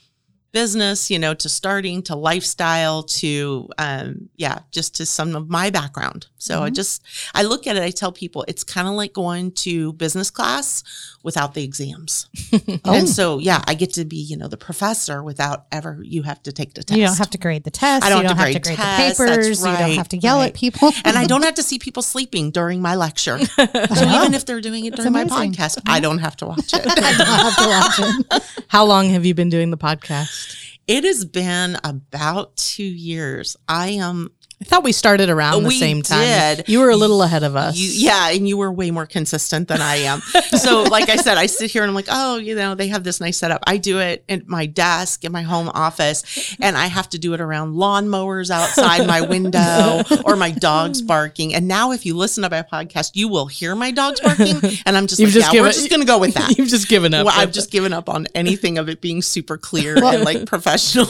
business, 0.53 1.11
you 1.11 1.19
know, 1.19 1.35
to 1.35 1.49
starting 1.49 2.03
to 2.03 2.15
lifestyle 2.15 3.03
to, 3.05 3.69
um, 3.79 4.29
yeah, 4.37 4.59
just 4.71 4.95
to 4.97 5.07
some 5.07 5.35
of 5.35 5.49
my 5.49 5.71
background. 5.71 6.27
So 6.39 6.63
I 6.63 6.71
Mhm. 6.71 6.75
just 6.75 7.03
I 7.35 7.43
look 7.43 7.67
at 7.67 7.77
it. 7.77 7.83
I 7.83 7.91
tell 7.91 8.13
people 8.13 8.45
it's 8.49 8.65
kind 8.65 8.87
of 8.89 8.95
like 8.95 9.13
going 9.13 9.53
to 9.53 9.93
business 9.95 10.31
class 10.31 10.83
without 11.23 11.55
the 11.55 11.63
exams, 11.63 12.27
Oh. 12.85 12.93
and 12.93 13.09
so 13.09 13.39
yeah, 13.39 13.63
I 13.67 13.75
get 13.75 13.93
to 13.95 14.05
be 14.05 14.17
you 14.17 14.37
know 14.37 14.49
the 14.49 14.57
professor 14.57 15.23
without 15.23 15.67
ever 15.73 16.01
you 16.03 16.23
have 16.25 16.43
to 16.43 16.53
take 16.53 16.75
the 16.75 16.83
test. 16.83 16.99
You 16.99 17.07
don't 17.07 17.17
have 17.19 17.31
to 17.31 17.39
grade 17.39 17.65
the 17.65 17.71
test. 17.71 18.05
I 18.05 18.09
don't 18.11 18.23
you 18.23 18.29
have 18.29 18.37
don't 18.39 18.53
to 18.53 18.53
have 18.55 18.63
to 18.63 18.69
grade 18.69 18.77
grade 18.77 18.79
the 18.79 19.15
papers. 19.15 19.61
You 19.61 19.67
don't 19.67 19.91
have 19.97 20.09
to 20.09 20.17
yell 20.19 20.39
right. 20.39 20.49
at 20.49 20.55
people. 20.55 20.93
and 21.05 21.17
I 21.17 21.27
don't 21.27 21.43
have 21.45 21.55
to 21.55 21.63
see 21.71 21.79
people 21.79 22.03
sleeping 22.03 22.51
during 22.51 22.83
my 22.83 22.95
lecture. 22.97 23.39
So 23.93 24.05
Wow. 24.07 24.23
even 24.23 24.35
if 24.35 24.45
they're 24.47 24.61
doing 24.61 24.85
it 24.87 24.97
during 24.97 25.13
my 25.13 25.25
podcast, 25.25 25.79
I 25.87 26.01
don't 26.01 26.19
have 26.19 26.37
to 26.39 26.47
watch 26.47 26.73
it. 26.75 26.85
I 26.87 26.95
don't 26.95 27.27
have 27.27 27.57
to 27.57 27.69
watch 27.69 28.17
it. 28.43 28.65
How 28.69 28.85
long 28.85 29.11
have 29.11 29.25
you 29.25 29.35
been 29.35 29.49
doing 29.49 29.71
the 29.71 29.77
podcast? 29.79 30.42
It 30.87 31.05
has 31.05 31.25
been 31.25 31.77
about 31.85 32.57
two 32.57 32.83
years. 32.83 33.57
I 33.69 33.91
am 33.91 34.31
I 34.63 34.65
thought 34.65 34.85
we 34.85 34.93
started 34.93 35.29
around 35.29 35.65
the 35.65 35.71
same 35.73 36.03
time. 36.03 36.57
did. 36.57 36.69
You 36.69 36.79
were 36.81 36.91
a 36.91 36.97
little 36.97 37.21
ahead 37.25 37.43
of 37.43 37.57
us. 37.57 37.77
You, 37.77 37.89
yeah, 38.09 38.31
and 38.31 38.49
you 38.49 38.57
were 38.57 38.71
way 38.71 38.93
more 38.93 39.07
consistent 39.07 39.67
than 39.67 39.81
I 39.81 39.97
am. 39.97 40.21
so, 40.57 40.85
like 40.85 41.09
I 41.09 41.17
said, 41.17 41.37
I 41.37 41.47
sit 41.47 41.73
here 41.73 41.83
and 41.83 41.89
I'm 41.91 41.97
like, 41.97 42.07
oh, 42.09 42.37
you 42.37 42.55
know, 42.55 42.77
they 42.77 42.87
have 42.87 43.03
this 43.03 43.21
nice 43.21 43.39
setup. 43.39 43.61
I 43.67 43.77
do 43.77 43.99
it 43.99 44.25
at 44.29 44.47
my 44.47 44.67
desk 44.67 45.25
in 45.25 45.33
my 45.33 45.43
home 45.43 45.69
office, 45.75 46.55
and 46.61 46.79
I 46.79 46.87
have 46.87 47.09
to 47.09 47.19
do 47.19 47.35
it 47.35 47.41
around 47.41 47.75
lawnmowers 47.75 48.51
outside 48.51 49.05
my 49.09 49.21
window 49.21 50.03
or 50.25 50.37
my 50.37 50.53
dogs 50.53 51.03
barking. 51.13 51.55
And 51.55 51.67
now, 51.67 51.91
if 51.91 52.07
you 52.07 52.17
listen 52.17 52.45
to 52.45 52.51
my 52.51 52.63
podcast, 52.63 53.11
you 53.15 53.27
will 53.27 53.47
hear 53.47 53.75
my 53.75 53.91
dogs 53.91 54.21
barking, 54.21 54.61
and 54.87 54.97
I'm 54.97 55.09
just 55.09 55.21
You've 55.21 55.31
like, 55.31 55.43
just 55.43 55.53
yeah, 55.55 55.61
we're 55.61 55.73
just 55.73 55.91
gonna 55.91 56.05
go 56.05 56.19
with 56.19 56.35
that. 56.35 56.51
You've 56.57 56.69
just 56.69 56.89
given 56.89 57.15
up. 57.15 57.27
Well, 57.27 57.35
I've 57.37 57.51
just 57.53 57.73
given 57.73 57.93
up 57.93 58.09
on 58.09 58.29
anything 58.33 58.79
of 58.79 58.89
it 58.89 59.01
being 59.01 59.23
super 59.23 59.59
clear 59.59 59.97
and 60.03 60.25
like 60.25 60.47
professional. 60.47 61.09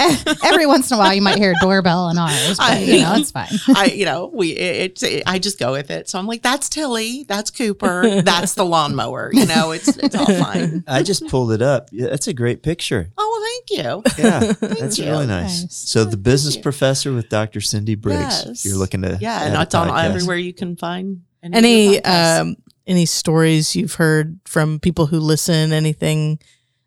Every 0.44 0.66
once 0.66 0.90
in 0.90 0.96
a 0.96 0.98
while, 0.98 1.12
you 1.14 1.22
might 1.22 1.38
hear 1.38 1.50
a 1.52 1.54
doorbell 1.60 2.08
in 2.10 2.18
ours, 2.18 2.58
but 2.58 2.60
I- 2.70 2.91
you 2.92 3.02
know 3.02 3.14
it's 3.16 3.30
fine. 3.32 3.48
I, 3.74 3.86
you 3.86 4.04
know, 4.04 4.30
we 4.32 4.50
it, 4.52 5.02
it, 5.02 5.22
I 5.26 5.38
just 5.38 5.58
go 5.58 5.72
with 5.72 5.90
it. 5.90 6.08
So 6.08 6.18
I'm 6.18 6.26
like, 6.26 6.42
that's 6.42 6.68
Tilly, 6.68 7.24
that's 7.24 7.50
Cooper, 7.50 8.22
that's 8.22 8.54
the 8.54 8.64
lawnmower. 8.64 9.30
You 9.32 9.46
know, 9.46 9.70
it's 9.72 9.88
it's 9.96 10.14
all 10.14 10.26
fine. 10.26 10.84
I 10.86 11.02
just 11.02 11.26
pulled 11.28 11.52
it 11.52 11.62
up. 11.62 11.88
Yeah, 11.92 12.08
that's 12.08 12.28
a 12.28 12.32
great 12.34 12.62
picture. 12.62 13.10
Oh 13.18 13.28
well, 13.30 13.42
thank 13.82 14.16
you. 14.18 14.22
Yeah, 14.24 14.52
that's 14.78 14.98
you. 14.98 15.06
really 15.06 15.26
nice. 15.26 15.62
Nice. 15.62 15.74
So 15.74 16.04
the 16.04 16.16
business 16.16 16.56
professor 16.56 17.12
with 17.12 17.28
Dr. 17.28 17.60
Cindy 17.60 17.94
Briggs. 17.94 18.44
Yes. 18.46 18.64
You're 18.64 18.76
looking 18.76 19.02
to 19.02 19.18
Yeah, 19.20 19.34
add 19.34 19.52
and 19.54 19.62
it's 19.62 19.74
on 19.74 19.88
everywhere 20.04 20.36
you 20.36 20.52
can 20.52 20.76
find 20.76 21.22
any, 21.42 21.56
any 21.56 21.86
of 21.86 21.92
your 21.94 22.02
podcasts. 22.02 22.40
um 22.40 22.56
any 22.86 23.06
stories 23.06 23.76
you've 23.76 23.94
heard 23.94 24.40
from 24.44 24.80
people 24.80 25.06
who 25.06 25.18
listen 25.20 25.72
anything 25.72 26.38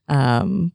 um 0.09 0.71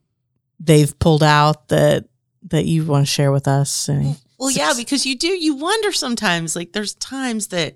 they've 0.59 0.97
pulled 0.99 1.23
out 1.23 1.67
that 1.69 2.05
that 2.43 2.65
you 2.65 2.83
want 2.85 3.05
to 3.05 3.11
share 3.11 3.31
with 3.31 3.47
us? 3.47 3.87
Any- 3.87 4.15
Well, 4.41 4.51
yeah, 4.51 4.73
because 4.75 5.05
you 5.05 5.15
do. 5.15 5.27
You 5.27 5.55
wonder 5.55 5.91
sometimes. 5.91 6.55
Like, 6.55 6.73
there's 6.73 6.95
times 6.95 7.47
that 7.47 7.75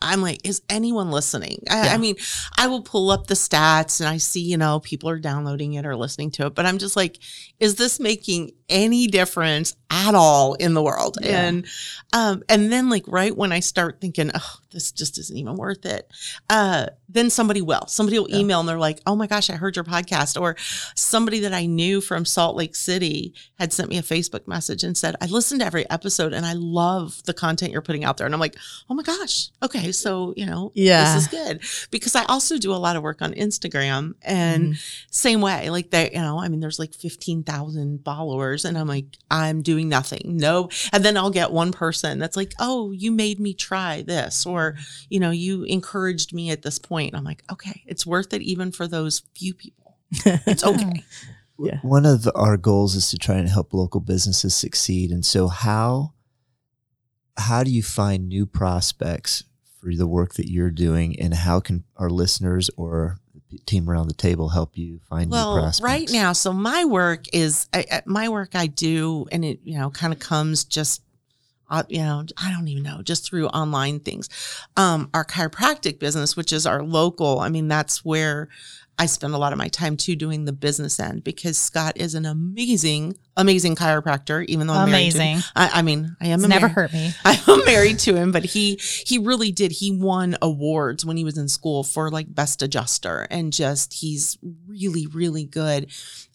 I'm 0.00 0.22
like, 0.22 0.46
is 0.46 0.62
anyone 0.68 1.10
listening? 1.10 1.62
I, 1.68 1.86
Yeah. 1.86 1.94
I 1.94 1.98
mean, 1.98 2.16
I 2.56 2.68
will 2.68 2.82
pull 2.82 3.10
up 3.10 3.26
the 3.26 3.34
stats 3.34 4.00
and 4.00 4.08
I 4.08 4.18
see, 4.18 4.40
you 4.40 4.56
know, 4.56 4.80
people 4.80 5.10
are 5.10 5.18
downloading 5.18 5.74
it 5.74 5.84
or 5.84 5.96
listening 5.96 6.30
to 6.32 6.46
it, 6.46 6.54
but 6.54 6.66
I'm 6.66 6.78
just 6.78 6.96
like, 6.96 7.18
is 7.60 7.76
this 7.76 8.00
making 8.00 8.52
any 8.68 9.06
difference 9.06 9.76
at 9.90 10.14
all 10.14 10.54
in 10.54 10.74
the 10.74 10.82
world? 10.82 11.18
Yeah. 11.22 11.44
And 11.46 11.66
um, 12.12 12.42
and 12.48 12.72
then 12.72 12.88
like 12.90 13.04
right 13.06 13.36
when 13.36 13.52
I 13.52 13.60
start 13.60 14.00
thinking, 14.00 14.30
oh, 14.34 14.56
this 14.70 14.90
just 14.92 15.18
isn't 15.18 15.36
even 15.36 15.56
worth 15.56 15.84
it, 15.86 16.10
uh, 16.50 16.86
then 17.08 17.30
somebody 17.30 17.60
will. 17.62 17.86
Somebody 17.86 18.18
will 18.18 18.28
Yeah. 18.30 18.38
email 18.38 18.60
and 18.60 18.68
they're 18.68 18.78
like, 18.78 19.00
oh 19.06 19.14
my 19.14 19.26
gosh, 19.26 19.50
I 19.50 19.54
heard 19.54 19.76
your 19.76 19.84
podcast, 19.84 20.40
or 20.40 20.56
somebody 20.96 21.40
that 21.40 21.52
I 21.52 21.66
knew 21.66 22.00
from 22.00 22.24
Salt 22.24 22.56
Lake 22.56 22.74
City 22.74 23.34
had 23.58 23.72
sent 23.72 23.88
me 23.88 23.98
a 23.98 24.02
Facebook 24.02 24.48
message 24.48 24.82
and 24.82 24.96
said, 24.96 25.14
I 25.20 25.26
listened 25.26 25.60
to 25.60 25.66
every 25.66 25.88
episode 25.90 26.32
and 26.32 26.44
I 26.46 26.54
love 26.54 27.22
the 27.24 27.34
content 27.34 27.70
you're 27.72 27.82
putting 27.82 28.04
out 28.04 28.16
there. 28.16 28.26
And 28.26 28.34
I'm 28.34 28.40
like, 28.40 28.56
oh 28.90 28.94
my 28.94 29.02
gosh, 29.02 29.50
okay, 29.62 29.92
so 29.92 30.32
you 30.36 30.46
know, 30.46 30.72
Yeah. 30.74 31.14
this 31.14 31.24
is 31.24 31.28
good 31.28 31.60
because 31.90 32.14
I 32.16 32.24
also 32.24 32.58
do 32.58 32.72
a 32.72 32.76
lot 32.76 32.96
of 32.96 33.02
work 33.02 33.22
on 33.22 33.32
Instagram 33.34 34.14
and 34.22 34.76
same 35.10 35.40
way, 35.40 35.70
like 35.70 35.90
that, 35.90 36.12
you 36.14 36.20
know, 36.20 36.38
I 36.40 36.48
mean, 36.48 36.60
there's 36.60 36.78
like 36.78 36.92
15,000 37.44 38.04
followers 38.04 38.64
and 38.64 38.76
I'm 38.76 38.88
like, 38.88 39.06
I'm 39.30 39.62
doing 39.62 39.88
nothing. 39.88 40.36
No. 40.36 40.68
And 40.92 41.04
then 41.04 41.16
I'll 41.16 41.30
get 41.30 41.52
one 41.52 41.72
person 41.72 42.18
that's 42.18 42.36
like, 42.36 42.54
oh, 42.58 42.92
you 42.92 43.12
made 43.12 43.38
me 43.38 43.54
try 43.54 44.02
this, 44.02 44.46
or, 44.46 44.76
you 45.08 45.20
know, 45.20 45.30
you 45.30 45.64
encouraged 45.64 46.32
me 46.32 46.50
at 46.50 46.62
this 46.62 46.78
point. 46.78 47.14
I'm 47.14 47.24
like, 47.24 47.42
okay, 47.52 47.82
it's 47.86 48.06
worth 48.06 48.32
it 48.32 48.42
even 48.42 48.72
for 48.72 48.86
those 48.86 49.22
few 49.36 49.54
people. 49.54 49.96
It's 50.24 50.64
okay. 50.66 51.04
Yeah. 51.58 51.78
One 51.82 52.06
of 52.06 52.28
our 52.34 52.56
goals 52.56 52.94
is 52.94 53.10
to 53.10 53.18
try 53.18 53.36
and 53.36 53.48
help 53.48 53.72
local 53.72 54.00
businesses 54.00 54.54
succeed. 54.54 55.10
And 55.10 55.24
so 55.24 55.48
how 55.48 56.12
how 57.36 57.64
do 57.64 57.70
you 57.70 57.82
find 57.82 58.28
new 58.28 58.46
prospects 58.46 59.42
for 59.80 59.92
the 59.94 60.06
work 60.06 60.34
that 60.34 60.48
you're 60.48 60.70
doing 60.70 61.18
and 61.18 61.34
how 61.34 61.58
can 61.58 61.82
our 61.96 62.08
listeners 62.08 62.70
or 62.76 63.18
the 63.23 63.23
team 63.66 63.88
around 63.88 64.08
the 64.08 64.14
table 64.14 64.48
help 64.48 64.76
you 64.76 65.00
find 65.08 65.30
new 65.30 65.36
well 65.36 65.54
prospects? 65.60 65.80
right 65.82 66.10
now 66.12 66.32
so 66.32 66.52
my 66.52 66.84
work 66.84 67.24
is 67.32 67.68
I, 67.72 67.84
I- 67.90 68.02
my 68.06 68.28
work 68.28 68.54
i 68.54 68.66
do 68.66 69.26
and 69.32 69.44
it 69.44 69.60
you 69.64 69.78
know 69.78 69.90
kind 69.90 70.12
of 70.12 70.18
comes 70.18 70.64
just 70.64 71.02
uh, 71.70 71.82
you 71.88 71.98
know 71.98 72.24
i 72.36 72.50
don't 72.52 72.68
even 72.68 72.82
know 72.82 73.00
just 73.02 73.24
through 73.24 73.46
online 73.48 73.98
things 74.00 74.28
um 74.76 75.08
our 75.14 75.24
chiropractic 75.24 75.98
business 75.98 76.36
which 76.36 76.52
is 76.52 76.66
our 76.66 76.82
local 76.82 77.40
i 77.40 77.48
mean 77.48 77.68
that's 77.68 78.04
where 78.04 78.48
i 78.98 79.06
spend 79.06 79.34
a 79.34 79.38
lot 79.38 79.52
of 79.52 79.58
my 79.58 79.68
time 79.68 79.96
too 79.96 80.16
doing 80.16 80.44
the 80.44 80.52
business 80.52 80.98
end 81.00 81.24
because 81.24 81.56
scott 81.56 81.96
is 81.96 82.14
an 82.14 82.24
amazing 82.24 83.16
amazing 83.36 83.74
chiropractor 83.74 84.44
even 84.46 84.66
though 84.66 84.74
i'm 84.74 84.90
married 84.90 85.12
to 85.12 85.18
him. 85.18 85.32
Amazing. 85.32 85.50
I, 85.56 85.70
I 85.74 85.82
mean 85.82 86.16
i 86.20 86.28
am 86.28 86.40
never 86.42 86.66
mar- 86.66 86.74
hurt 86.74 86.92
me. 86.92 87.12
I'm 87.46 87.64
married 87.64 87.98
to 88.00 88.14
him, 88.14 88.32
but 88.32 88.44
he 88.44 88.76
he 88.76 89.18
really 89.18 89.52
did. 89.52 89.72
He 89.72 89.90
won 89.90 90.36
awards 90.42 91.04
when 91.04 91.16
he 91.16 91.24
was 91.24 91.38
in 91.38 91.48
school 91.48 91.84
for 91.84 92.10
like 92.10 92.34
best 92.34 92.62
adjuster, 92.62 93.26
and 93.30 93.52
just 93.52 93.94
he's 93.94 94.38
really 94.66 95.06
really 95.06 95.44
good, 95.44 95.90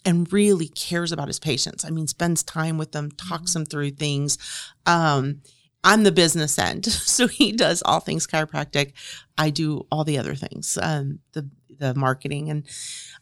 and 0.05 0.31
really 0.31 0.67
cares 0.67 1.11
about 1.11 1.27
his 1.27 1.39
patients. 1.39 1.85
I 1.85 1.89
mean, 1.89 2.07
spends 2.07 2.43
time 2.43 2.77
with 2.77 2.91
them, 2.91 3.11
talks 3.11 3.53
them 3.53 3.65
through 3.65 3.91
things. 3.91 4.37
Um, 4.85 5.41
I'm 5.83 6.03
the 6.03 6.11
business 6.11 6.59
end, 6.59 6.85
so 6.91 7.27
he 7.27 7.51
does 7.51 7.81
all 7.85 7.99
things 7.99 8.27
chiropractic. 8.27 8.93
I 9.37 9.49
do 9.49 9.85
all 9.91 10.03
the 10.03 10.17
other 10.17 10.35
things, 10.35 10.77
um, 10.81 11.19
the 11.33 11.49
the 11.79 11.95
marketing, 11.95 12.49
and 12.49 12.65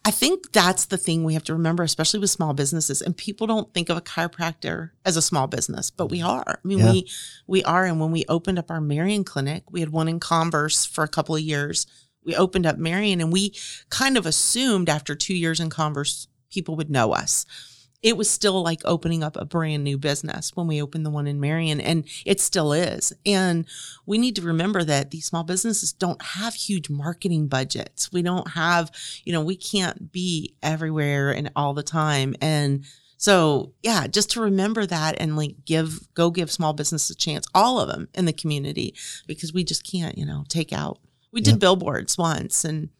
I 0.04 0.10
think 0.10 0.50
that's 0.50 0.86
the 0.86 0.96
thing 0.96 1.22
we 1.22 1.34
have 1.34 1.44
to 1.44 1.52
remember, 1.52 1.84
especially 1.84 2.18
with 2.18 2.30
small 2.30 2.54
businesses. 2.54 3.00
And 3.00 3.16
people 3.16 3.46
don't 3.46 3.72
think 3.72 3.88
of 3.88 3.96
a 3.96 4.00
chiropractor 4.00 4.90
as 5.04 5.16
a 5.16 5.22
small 5.22 5.46
business, 5.46 5.90
but 5.92 6.06
we 6.08 6.20
are. 6.22 6.42
I 6.64 6.66
mean, 6.66 6.78
Yeah. 6.80 6.90
we 6.90 7.08
we 7.46 7.62
are. 7.62 7.84
And 7.84 8.00
when 8.00 8.10
we 8.10 8.24
opened 8.28 8.58
up 8.58 8.68
our 8.70 8.80
Marion 8.80 9.22
clinic, 9.22 9.70
we 9.70 9.78
had 9.78 9.90
one 9.90 10.08
in 10.08 10.18
Converse 10.18 10.84
for 10.84 11.04
a 11.04 11.08
couple 11.08 11.36
of 11.36 11.40
years. 11.40 11.86
We 12.24 12.34
opened 12.34 12.66
up 12.66 12.78
Marion, 12.78 13.20
and 13.20 13.32
we 13.32 13.54
kind 13.90 14.16
of 14.18 14.26
assumed 14.26 14.88
after 14.88 15.14
two 15.14 15.34
years 15.34 15.60
in 15.60 15.70
Converse, 15.70 16.26
people 16.50 16.74
would 16.76 16.90
know 16.90 17.12
us. 17.12 17.46
It 18.00 18.16
was 18.16 18.30
still 18.30 18.62
like 18.62 18.80
opening 18.84 19.24
up 19.24 19.36
a 19.36 19.44
brand 19.44 19.82
new 19.82 19.98
business 19.98 20.52
when 20.54 20.68
we 20.68 20.80
opened 20.80 21.04
the 21.04 21.10
one 21.10 21.26
in 21.26 21.40
Marion, 21.40 21.80
and 21.80 22.04
it 22.24 22.40
still 22.40 22.72
is. 22.72 23.12
And 23.26 23.66
we 24.06 24.18
need 24.18 24.36
to 24.36 24.42
remember 24.42 24.84
that 24.84 25.10
these 25.10 25.26
small 25.26 25.42
businesses 25.42 25.92
don't 25.92 26.22
have 26.22 26.54
huge 26.54 26.88
marketing 26.88 27.48
budgets. 27.48 28.12
We 28.12 28.22
don't 28.22 28.52
have, 28.52 28.92
you 29.24 29.32
know, 29.32 29.42
we 29.42 29.56
can't 29.56 30.12
be 30.12 30.54
everywhere 30.62 31.32
and 31.32 31.50
all 31.56 31.74
the 31.74 31.82
time. 31.82 32.36
And 32.40 32.84
so, 33.16 33.72
yeah, 33.82 34.06
just 34.06 34.30
to 34.30 34.40
remember 34.40 34.86
that 34.86 35.16
and 35.20 35.36
like 35.36 35.56
give, 35.64 36.14
go 36.14 36.30
give 36.30 36.52
small 36.52 36.72
business 36.72 37.10
a 37.10 37.16
chance, 37.16 37.48
all 37.52 37.80
of 37.80 37.88
them 37.88 38.08
in 38.14 38.26
the 38.26 38.32
community, 38.32 38.94
because 39.26 39.52
we 39.52 39.64
just 39.64 39.84
can't, 39.84 40.16
you 40.16 40.24
know, 40.24 40.44
take 40.48 40.72
out. 40.72 41.00
We 41.32 41.40
did 41.40 41.54
Yep. 41.54 41.60
billboards 41.60 42.16
once 42.16 42.64
and, 42.64 42.90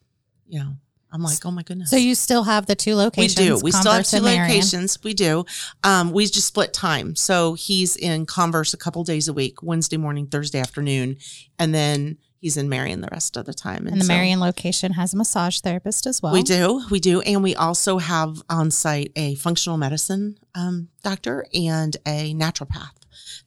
you 0.45 0.59
know, 0.59 0.73
I'm 1.11 1.23
like, 1.23 1.43
oh 1.45 1.51
my 1.51 1.63
goodness. 1.63 1.89
So 1.89 1.95
you 1.95 2.13
still 2.13 2.43
have 2.43 2.67
the 2.67 2.75
two 2.75 2.95
locations? 2.95 3.39
We 3.39 3.45
do. 3.45 3.59
We 3.63 3.71
still 3.71 3.91
have 3.91 4.05
two 4.05 4.19
locations. 4.19 5.03
We 5.03 5.13
do. 5.13 5.45
Um, 5.83 6.11
we 6.11 6.25
just 6.25 6.47
split 6.47 6.73
time. 6.73 7.15
So 7.15 7.53
he's 7.53 7.95
in 7.95 8.25
Converse 8.25 8.73
a 8.73 8.77
couple 8.77 9.03
days 9.03 9.27
a 9.27 9.33
week, 9.33 9.63
Wednesday 9.63 9.97
morning, 9.97 10.27
Thursday 10.27 10.59
afternoon, 10.59 11.17
and 11.57 11.73
then 11.73 12.17
he's 12.37 12.57
in 12.57 12.69
Marion 12.69 13.01
the 13.01 13.09
rest 13.11 13.37
of 13.37 13.45
the 13.45 13.53
time. 13.53 13.87
And 13.87 13.99
the 13.99 14.05
so 14.05 14.13
Marion 14.13 14.39
location 14.39 14.93
has 14.93 15.13
a 15.13 15.17
massage 15.17 15.59
therapist 15.59 16.05
as 16.05 16.21
well. 16.21 16.33
We 16.33 16.43
do. 16.43 16.85
We 16.91 16.99
do. 16.99 17.21
And 17.21 17.41
we 17.41 17.55
also 17.55 17.97
have 17.97 18.41
on 18.49 18.69
site 18.69 19.11
a 19.15 19.35
functional 19.35 19.77
medicine 19.77 20.37
um, 20.53 20.89
doctor 21.03 21.45
and 21.53 21.97
a 22.05 22.33
naturopath 22.35 22.91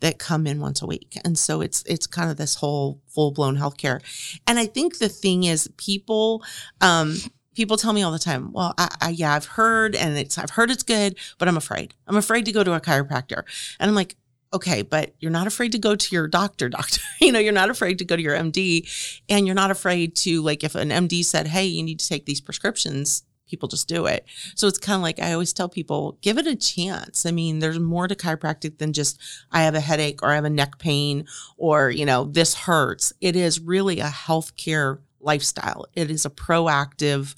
that 0.01 0.18
come 0.18 0.46
in 0.48 0.61
once 0.61 0.83
a 0.83 0.87
week. 0.87 1.16
And 1.25 1.38
so 1.38 1.61
it's 1.61 1.83
it's 1.85 2.07
kind 2.07 2.31
of 2.31 2.37
this 2.37 2.57
whole 2.57 3.01
full 3.07 3.31
blown 3.31 3.57
healthcare. 3.57 4.01
And 4.46 4.59
I 4.59 4.66
think 4.66 4.98
the 4.98 5.09
thing 5.09 5.44
is 5.44 5.68
people 5.77 6.42
um 6.81 7.16
people 7.54 7.76
tell 7.76 7.92
me 7.92 8.02
all 8.02 8.12
the 8.12 8.18
time, 8.18 8.52
well, 8.52 8.74
I, 8.78 8.94
I 9.00 9.08
yeah, 9.10 9.34
I've 9.34 9.46
heard 9.46 9.94
and 9.94 10.16
it's 10.16 10.38
I've 10.38 10.50
heard 10.50 10.70
it's 10.70 10.82
good, 10.82 11.16
but 11.38 11.48
I'm 11.48 11.56
afraid. 11.56 11.94
I'm 12.06 12.16
afraid 12.16 12.44
to 12.46 12.52
go 12.52 12.64
to 12.64 12.74
a 12.74 12.80
chiropractor. 12.80 13.44
And 13.78 13.88
I'm 13.88 13.94
like, 13.94 14.16
okay, 14.54 14.82
but 14.82 15.14
you're 15.18 15.30
not 15.30 15.46
afraid 15.46 15.72
to 15.72 15.78
go 15.78 15.96
to 15.96 16.14
your 16.14 16.28
doctor, 16.28 16.68
doctor. 16.70 17.00
you 17.20 17.32
know, 17.32 17.38
you're 17.38 17.52
not 17.52 17.70
afraid 17.70 17.98
to 17.98 18.04
go 18.04 18.16
to 18.16 18.22
your 18.22 18.36
MD 18.36 19.20
and 19.28 19.46
you're 19.46 19.54
not 19.54 19.70
afraid 19.70 20.14
to 20.16 20.42
like 20.42 20.64
if 20.64 20.74
an 20.74 20.90
MD 20.90 21.24
said, 21.24 21.48
"Hey, 21.48 21.64
you 21.66 21.82
need 21.82 22.00
to 22.00 22.08
take 22.08 22.26
these 22.26 22.40
prescriptions," 22.40 23.24
people 23.52 23.68
just 23.68 23.86
do 23.86 24.06
it. 24.06 24.24
So 24.54 24.66
it's 24.66 24.78
kind 24.78 24.96
of 24.96 25.02
like 25.02 25.20
I 25.20 25.32
always 25.32 25.52
tell 25.52 25.68
people, 25.68 26.18
give 26.22 26.38
it 26.38 26.46
a 26.46 26.56
chance. 26.56 27.26
I 27.26 27.32
mean, 27.32 27.58
there's 27.58 27.78
more 27.78 28.08
to 28.08 28.14
chiropractic 28.14 28.78
than 28.78 28.94
just 28.94 29.20
I 29.50 29.64
have 29.64 29.74
a 29.74 29.80
headache 29.80 30.22
or 30.22 30.30
I 30.30 30.36
have 30.36 30.46
a 30.46 30.50
neck 30.50 30.78
pain 30.78 31.26
or, 31.58 31.90
you 31.90 32.06
know, 32.06 32.24
this 32.24 32.54
hurts. 32.54 33.12
It 33.20 33.36
is 33.36 33.60
really 33.60 34.00
a 34.00 34.06
healthcare 34.06 35.00
lifestyle. 35.22 35.87
It 35.94 36.11
is 36.11 36.24
a 36.26 36.30
proactive 36.30 37.35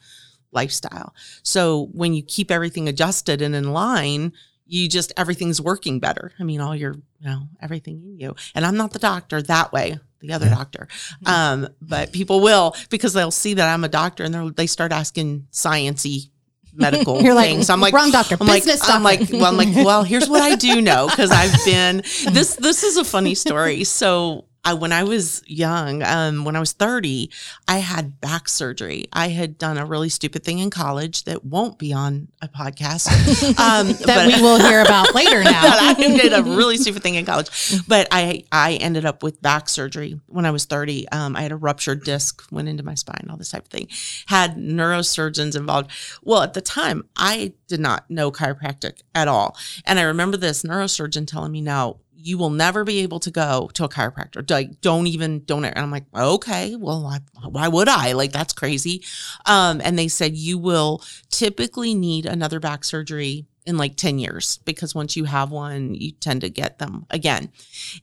lifestyle. 0.53 1.15
So 1.43 1.89
when 1.93 2.15
you 2.15 2.23
keep 2.23 2.51
everything 2.51 2.89
adjusted 2.89 3.43
and 3.43 3.55
in 3.55 3.73
line, 3.73 4.33
you 4.67 4.89
just 4.89 5.13
everything's 5.17 5.61
working 5.61 6.01
better. 6.01 6.33
I 6.41 6.45
mean, 6.45 6.61
all 6.61 6.75
your, 6.75 6.95
you 6.95 7.27
know, 7.27 7.49
everything 7.61 8.03
in 8.05 8.19
you. 8.19 8.35
And 8.55 8.65
I'm 8.65 8.77
not 8.77 8.93
the 8.93 8.99
doctor 8.99 9.43
that 9.43 9.73
way, 9.73 9.99
the 10.21 10.33
other 10.33 10.47
Yeah. 10.47 10.55
doctor. 10.55 10.89
Um, 11.27 11.69
but 11.83 12.13
people 12.13 12.41
will 12.41 12.75
because 12.89 13.13
they'll 13.13 13.31
see 13.31 13.55
that 13.55 13.73
I'm 13.73 13.85
a 13.85 13.89
doctor 13.89 14.25
and 14.25 14.35
they 14.35 14.49
they 14.51 14.67
start 14.67 14.91
asking 14.93 15.47
sciency 15.53 16.31
medical 16.73 17.21
You're 17.21 17.35
like, 17.35 17.47
things. 17.51 17.69
I'm 17.69 17.81
like, 17.81 17.93
wrong 17.93 18.11
doctor, 18.11 18.37
I'm 18.41 18.47
like, 18.47 18.65
business 18.65 18.89
I'm 18.89 19.03
like, 19.03 19.29
well, 19.31 19.47
I'm 19.47 19.57
like, 19.57 19.75
well, 19.85 20.03
here's 20.03 20.29
what 20.29 20.41
I 20.41 20.55
do 20.57 20.81
know 20.81 21.09
because 21.09 21.31
I've 21.31 21.55
been. 21.67 21.99
This 22.33 22.57
this 22.57 22.85
is 22.85 22.97
a 22.97 23.05
funny 23.05 23.35
story. 23.35 23.85
So 23.85 24.47
I, 24.65 24.75
when 24.75 24.93
I 24.93 25.05
was 25.05 25.43
young, 25.47 26.03
um, 26.03 26.45
when 26.45 26.57
I 26.57 26.61
was 26.61 26.73
30, 26.73 27.31
I 27.69 27.79
had 27.79 28.21
back 28.21 28.49
surgery. 28.49 29.07
I 29.13 29.29
had 29.29 29.59
done 29.59 29.79
a 29.79 29.85
really 29.85 30.09
stupid 30.09 30.45
thing 30.45 30.59
in 30.59 30.71
college 30.71 31.25
that 31.25 31.45
won't 31.45 31.79
be 31.79 31.93
on 31.93 32.29
a 32.43 32.49
podcast. 32.49 33.09
Um, 33.65 33.93
that 34.07 34.27
we 34.27 34.43
will 34.43 34.59
hear 34.59 34.81
about 34.81 35.15
later 35.15 35.43
now. 35.43 35.63
I 35.63 35.95
did 35.95 36.33
a 36.33 36.43
really 36.43 36.77
stupid 36.77 37.03
thing 37.03 37.15
in 37.15 37.25
college. 37.25 37.49
But 37.87 38.09
I 38.11 38.45
I 38.51 38.75
ended 38.75 39.05
up 39.05 39.23
with 39.23 39.41
back 39.41 39.69
surgery 39.69 40.21
when 40.27 40.45
I 40.45 40.51
was 40.51 40.65
30. 40.65 41.09
Um, 41.11 41.37
I 41.37 41.43
had 41.43 41.53
a 41.53 41.57
ruptured 41.57 42.05
disc, 42.05 42.45
went 42.51 42.69
into 42.69 42.83
my 42.83 42.95
spine, 42.95 43.27
all 43.31 43.37
this 43.37 43.51
type 43.51 43.65
of 43.65 43.69
thing. 43.69 43.89
Had 44.27 44.57
neurosurgeons 44.57 45.57
involved. 45.57 45.91
Well, 46.23 46.43
at 46.43 46.55
the 46.55 46.61
time, 46.61 47.09
I 47.17 47.53
did 47.69 47.81
not 47.81 48.11
know 48.11 48.31
chiropractic 48.31 49.01
at 49.15 49.29
all. 49.29 49.57
And 49.85 49.99
I 49.99 50.03
remember 50.03 50.37
this 50.37 50.63
neurosurgeon 50.63 51.27
telling 51.27 51.53
me, 51.53 51.61
no, 51.61 52.01
you 52.25 52.39
will 52.39 52.51
never 52.51 52.85
be 52.85 53.01
able 53.01 53.21
to 53.21 53.31
go 53.31 53.71
to 53.75 53.85
a 53.85 53.89
chiropractor. 53.89 54.51
Like, 54.51 54.81
don't 54.81 55.07
even, 55.07 55.45
don't. 55.45 55.63
And 55.63 55.79
I'm 55.79 55.91
like, 55.91 56.07
okay, 56.17 56.75
well, 56.75 57.03
why, 57.03 57.19
why 57.47 57.69
would 57.69 57.87
I? 57.87 58.13
Like, 58.13 58.33
that's 58.33 58.55
crazy. 58.55 59.05
Um, 59.45 59.83
and 59.85 59.99
they 59.99 60.09
said, 60.09 60.35
you 60.35 60.57
will 60.57 61.03
typically 61.29 61.95
need 61.95 62.25
another 62.25 62.61
back 62.61 62.83
surgery 62.85 63.45
in 63.67 63.79
like 63.79 63.97
10 63.97 64.19
years 64.19 64.59
because 64.67 64.95
once 64.95 65.17
you 65.17 65.25
have 65.25 65.51
one, 65.51 65.95
you 65.95 66.13
tend 66.13 66.43
to 66.43 66.51
get 66.51 66.79
them 66.79 67.07
again. 67.11 67.51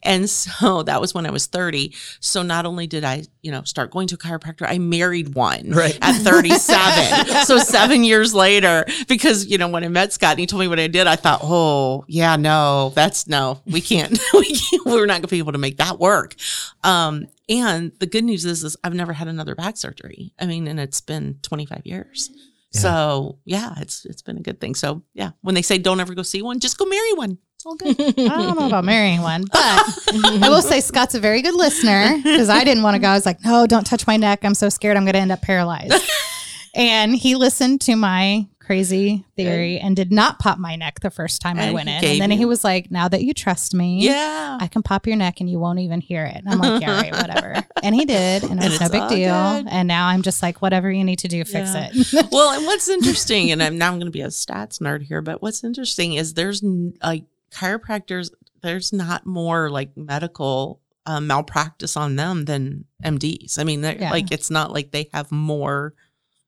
And 0.02 0.30
so 0.30 0.82
that 0.88 1.00
was 1.00 1.13
when 1.13 1.26
I 1.26 1.30
was 1.30 1.45
30. 1.45 1.93
So 2.19 2.41
not 2.41 2.65
only 2.65 2.88
did 2.88 3.04
I, 3.04 3.24
you 3.43 3.52
know, 3.52 3.62
start 3.63 3.91
going 3.91 4.08
to 4.08 4.15
a 4.15 4.17
chiropractor, 4.17 4.65
I 4.67 4.80
married 4.80 5.36
one 5.36 5.69
Right. 5.69 5.97
at 6.02 6.19
37. 6.21 7.45
so 7.45 7.60
seven 7.60 8.04
years 8.04 8.34
later, 8.34 8.86
because, 9.08 9.45
you 9.45 9.58
know, 9.58 9.67
when 9.67 9.84
I 9.84 9.88
met 9.88 10.13
Scott 10.13 10.32
and 10.32 10.39
he 10.39 10.47
told 10.47 10.62
me 10.62 10.67
what 10.67 10.80
I 10.80 10.88
did, 10.88 11.06
I 11.06 11.15
thought, 11.15 11.41
oh, 11.43 12.06
yeah, 12.08 12.36
no, 12.38 12.91
that's 12.95 13.28
no, 13.28 13.62
we 13.65 13.82
can't, 13.82 14.19
we 14.34 14.56
can't, 14.56 14.86
we're 14.86 15.06
not 15.06 15.15
going 15.15 15.21
to 15.24 15.28
be 15.28 15.39
able 15.39 15.52
to 15.52 15.58
make 15.60 15.78
that 15.78 16.00
work. 16.00 16.36
Um, 16.84 17.28
and 17.47 17.91
the 18.00 18.08
good 18.08 18.24
news 18.24 18.45
is, 18.45 18.63
is 18.63 18.78
I've 18.84 18.93
never 18.95 19.13
had 19.13 19.28
another 19.28 19.54
back 19.56 19.78
surgery. 19.78 20.34
I 20.39 20.45
mean, 20.47 20.67
and 20.67 20.80
it's 20.80 21.02
been 21.02 21.38
25 21.43 21.82
years. 21.86 22.32
So 22.72 23.38
yeah, 23.46 23.74
it's 23.78 24.06
it's 24.06 24.22
been 24.22 24.38
a 24.38 24.42
good 24.42 24.62
thing. 24.62 24.76
So 24.76 25.04
yeah, 25.14 25.32
when 25.42 25.56
they 25.56 25.62
say 25.62 25.78
don't 25.78 26.00
ever 26.00 26.14
go 26.14 26.22
see 26.22 26.42
one, 26.42 26.60
just 26.60 26.78
go 26.78 26.86
marry 26.86 27.14
one. 27.14 27.38
It's 27.56 27.66
all 27.66 27.76
good. 27.76 28.00
I 28.00 28.42
don't 28.42 28.58
know 28.58 28.68
about 28.68 28.86
marrying 28.86 29.22
one, 29.22 29.44
but 29.44 29.62
I 29.62 30.48
will 30.50 30.62
say 30.62 30.80
Scott's 30.80 31.14
a 31.14 31.20
very 31.20 31.42
good 31.42 31.54
listener 31.54 32.18
because 32.18 32.50
I 32.50 32.64
didn't 32.64 32.82
want 32.82 32.96
to 32.96 33.00
go. 33.00 33.10
I 33.10 33.14
was 33.14 33.26
like, 33.26 33.44
no, 33.44 33.68
don't 33.68 33.86
touch 33.86 34.08
my 34.08 34.18
neck. 34.18 34.44
I'm 34.44 34.56
so 34.56 34.70
scared 34.70 34.98
I'm 34.98 35.04
going 35.04 35.14
to 35.14 35.20
end 35.20 35.32
up 35.32 35.42
paralyzed. 35.42 35.94
and 36.76 37.16
he 37.16 37.36
listened 37.36 37.82
to 37.82 37.96
my 37.96 38.48
crazy 38.72 39.26
theory 39.36 39.80
and 39.80 39.98
did 39.98 40.14
not 40.14 40.40
pop 40.40 40.58
my 40.58 40.78
neck 40.78 41.02
the 41.02 41.10
first 41.10 41.42
time 41.42 41.60
I 41.60 41.72
went 41.74 41.90
in. 41.90 41.96
And 42.06 42.22
then 42.22 42.32
you- 42.32 42.38
he 42.38 42.46
was 42.46 42.64
like, 42.64 42.90
now 42.90 43.10
that 43.10 43.22
you 43.22 43.34
trust 43.34 43.74
me, 43.74 44.00
yeah. 44.06 44.58
I 44.62 44.68
can 44.68 44.82
pop 44.82 45.06
your 45.06 45.18
neck 45.18 45.42
and 45.42 45.50
you 45.50 45.60
won't 45.60 45.80
even 45.80 46.00
hear 46.00 46.24
it. 46.26 46.38
And 46.38 46.48
I'm 46.50 46.58
like, 46.60 46.82
yeah, 46.82 47.02
right, 47.02 47.12
whatever. 47.12 47.66
And 47.84 47.96
he 47.96 48.06
did, 48.06 48.44
and 48.44 48.60
it 48.60 48.64
And 48.64 48.72
was 48.72 48.80
no 48.80 48.90
big 48.90 49.10
deal. 49.10 49.34
good. 49.34 49.68
And 49.68 49.88
now 49.88 50.06
I'm 50.08 50.22
just 50.22 50.42
like, 50.44 50.62
whatever 50.62 50.90
you 50.92 51.04
need 51.04 51.18
to 51.20 51.28
do, 51.28 51.44
fix 51.44 51.74
Yeah. 51.74 51.90
it. 51.92 52.28
well, 52.32 52.52
and 52.56 52.64
what's 52.66 52.88
interesting, 52.88 53.52
and 53.52 53.62
I'm 53.62 53.78
now 53.78 53.88
I'm 53.92 53.96
going 54.00 54.06
to 54.06 54.12
be 54.12 54.22
a 54.22 54.28
stats 54.28 54.80
nerd 54.80 55.02
here, 55.02 55.22
but 55.24 55.42
what's 55.42 55.64
interesting 55.64 56.14
is 56.14 56.36
there's 56.36 56.62
like 57.04 57.26
chiropractors. 57.52 58.30
There's 58.62 58.94
not 58.94 59.26
more 59.26 59.70
like 59.72 59.98
medical 59.98 60.80
um, 61.08 61.26
malpractice 61.28 61.98
on 61.98 62.16
them 62.18 62.46
than 62.46 62.86
MDs. 63.04 63.58
I 63.58 63.64
mean, 63.64 63.82
Yeah. 63.84 64.12
like 64.12 64.32
it's 64.32 64.52
not 64.52 64.72
like 64.72 64.92
they 64.92 65.10
have 65.14 65.32
more 65.32 65.94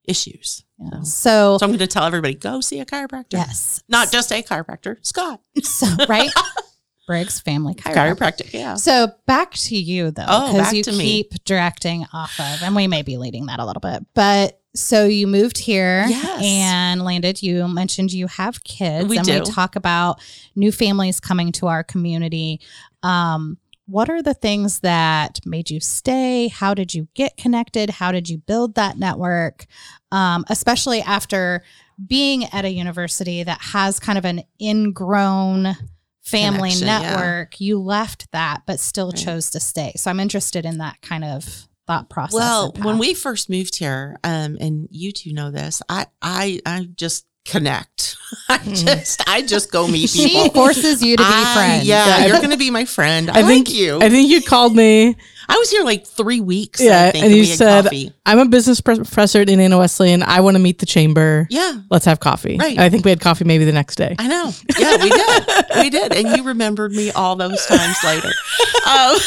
issues. 0.06 0.64
Yeah. 0.92 1.02
So, 1.04 1.58
So, 1.58 1.66
I'm 1.66 1.70
going 1.70 1.80
to 1.80 1.88
tell 1.88 2.04
everybody 2.06 2.36
go 2.36 2.62
see 2.62 2.80
a 2.80 2.86
chiropractor. 2.86 3.34
yes, 3.34 3.84
Not 3.90 4.12
just 4.12 4.32
a 4.32 4.42
chiropractor, 4.44 4.98
Scott. 5.06 5.42
so 5.64 5.88
right, 6.10 6.32
Briggs 7.08 7.40
Family 7.42 7.74
Chiropractic. 7.76 8.16
Chiropractic. 8.18 8.54
Yeah. 8.54 8.76
So 8.76 9.08
back 9.28 9.52
to 9.52 9.76
you 9.76 10.12
though, 10.12 10.26
Oh, 10.28 10.52
because 10.54 10.68
back 10.68 10.74
you 10.74 10.84
to 10.84 10.92
me. 10.94 11.24
keep 11.24 11.44
directing 11.44 12.06
off 12.14 12.40
of, 12.40 12.64
and 12.64 12.76
we 12.76 12.88
may 12.88 13.02
be 13.02 13.18
leading 13.18 13.48
that 13.48 13.60
a 13.60 13.66
little 13.66 13.82
bit. 13.82 14.06
But 14.14 14.60
so 14.76 15.06
you 15.06 15.28
moved 15.28 15.58
here 15.58 16.06
Yes. 16.08 16.42
and 16.44 17.04
landed. 17.04 17.44
You 17.44 17.68
mentioned 17.68 18.12
you 18.14 18.28
have 18.28 18.64
kids, 18.64 19.08
We 19.08 19.18
and 19.18 19.26
do. 19.28 19.40
we 19.40 19.46
talk 19.46 19.76
about 19.76 20.20
new 20.56 20.72
families 20.72 21.20
coming 21.20 21.52
to 21.54 21.68
our 21.68 21.84
community. 21.84 22.60
Um, 23.04 23.58
what 23.86 24.10
are 24.10 24.22
the 24.22 24.34
things 24.34 24.80
that 24.80 25.40
made 25.46 25.70
you 25.70 25.80
stay? 25.80 26.48
How 26.48 26.74
did 26.74 26.94
you 26.94 27.08
get 27.14 27.38
connected? 27.38 27.90
How 27.90 28.12
did 28.12 28.30
you 28.30 28.38
build 28.38 28.76
that 28.76 28.98
network? 28.98 29.66
Um, 30.12 30.46
especially 30.50 31.02
after 31.02 31.64
being 32.06 32.46
at 32.46 32.66
a 32.66 32.70
university 32.70 33.44
that 33.44 33.62
has 33.62 34.00
kind 34.00 34.18
of 34.18 34.26
an 34.26 34.44
ingrown 34.62 35.76
family 36.22 36.72
Connection, 36.72 36.88
yeah. 36.88 37.00
network, 37.00 37.60
you 37.60 37.80
left 37.80 38.32
that 38.32 38.64
but 38.66 38.80
still 38.80 39.12
Right. 39.12 39.24
chose 39.24 39.50
to 39.52 39.60
stay. 39.60 39.94
So 39.98 40.10
I'm 40.10 40.20
interested 40.20 40.66
in 40.66 40.78
that 40.78 41.02
kind 41.02 41.24
of 41.26 41.68
thought 41.86 42.10
process. 42.10 42.34
Well, 42.36 42.74
when 42.82 42.98
we 42.98 43.14
first 43.14 43.50
moved 43.50 43.76
here, 43.76 44.18
um, 44.24 44.58
and 44.62 44.88
you 44.90 45.12
two 45.12 45.34
know 45.34 45.52
this, 45.52 45.82
I, 45.90 46.08
I, 46.22 46.62
I 46.66 46.88
just 46.96 47.26
connect. 47.46 48.16
I 48.50 48.58
just, 48.58 49.28
I 49.30 49.42
just 49.42 49.72
go 49.72 49.88
meet 49.88 50.12
people. 50.12 50.44
she 50.44 50.50
forces 50.50 51.02
you 51.04 51.18
to 51.18 51.24
be 51.24 51.30
I- 51.30 51.54
friends. 51.56 51.88
Yeah, 51.88 52.08
Yeah, 52.08 52.26
you're 52.28 52.38
going 52.38 52.52
to 52.52 52.58
be 52.58 52.70
my 52.72 52.86
friend. 52.86 53.30
I, 53.30 53.40
I 53.40 53.42
like 53.42 53.48
think 53.48 53.74
you. 53.74 54.00
I 54.02 54.10
think 54.10 54.30
you 54.30 54.42
called 54.42 54.76
me. 54.76 55.16
I 55.50 55.58
was 55.58 55.70
here 55.70 55.84
like 55.84 56.08
three 56.08 56.40
weeks. 56.40 56.80
Yeah, 56.82 57.08
I 57.08 57.12
think, 57.12 57.16
and 57.16 57.26
and 57.26 57.36
you 57.36 57.42
we 57.44 57.50
had 57.50 57.58
said- 57.58 57.84
coffee. 57.84 58.14
I'm 58.26 58.40
a 58.40 58.46
business 58.46 58.80
pre- 58.80 58.96
professor 58.96 59.42
at 59.42 59.50
Indiana 59.50 59.78
Wesleyan. 59.78 60.24
I 60.24 60.40
want 60.40 60.56
to 60.56 60.60
meet 60.64 60.80
the 60.80 60.86
chamber. 60.86 61.48
Yeah, 61.50 61.82
Let's 61.92 62.06
have 62.06 62.20
coffee. 62.22 62.58
Right. 62.58 62.72
And 62.72 62.80
I 62.82 62.90
think 62.90 63.04
we 63.04 63.12
had 63.12 63.20
coffee 63.20 63.44
maybe 63.44 63.66
the 63.66 63.74
next 63.74 63.96
day. 63.98 64.16
I 64.18 64.28
know. 64.28 64.52
Yeah, 64.80 65.04
we 65.04 65.10
did. 65.10 65.46
we 65.76 65.90
did, 65.90 66.14
and 66.14 66.38
you 66.38 66.44
remembered 66.44 66.94
me 66.94 67.12
all 67.12 67.36
those 67.36 67.66
times 67.66 67.98
later. 68.06 68.30
Um, 68.88 69.18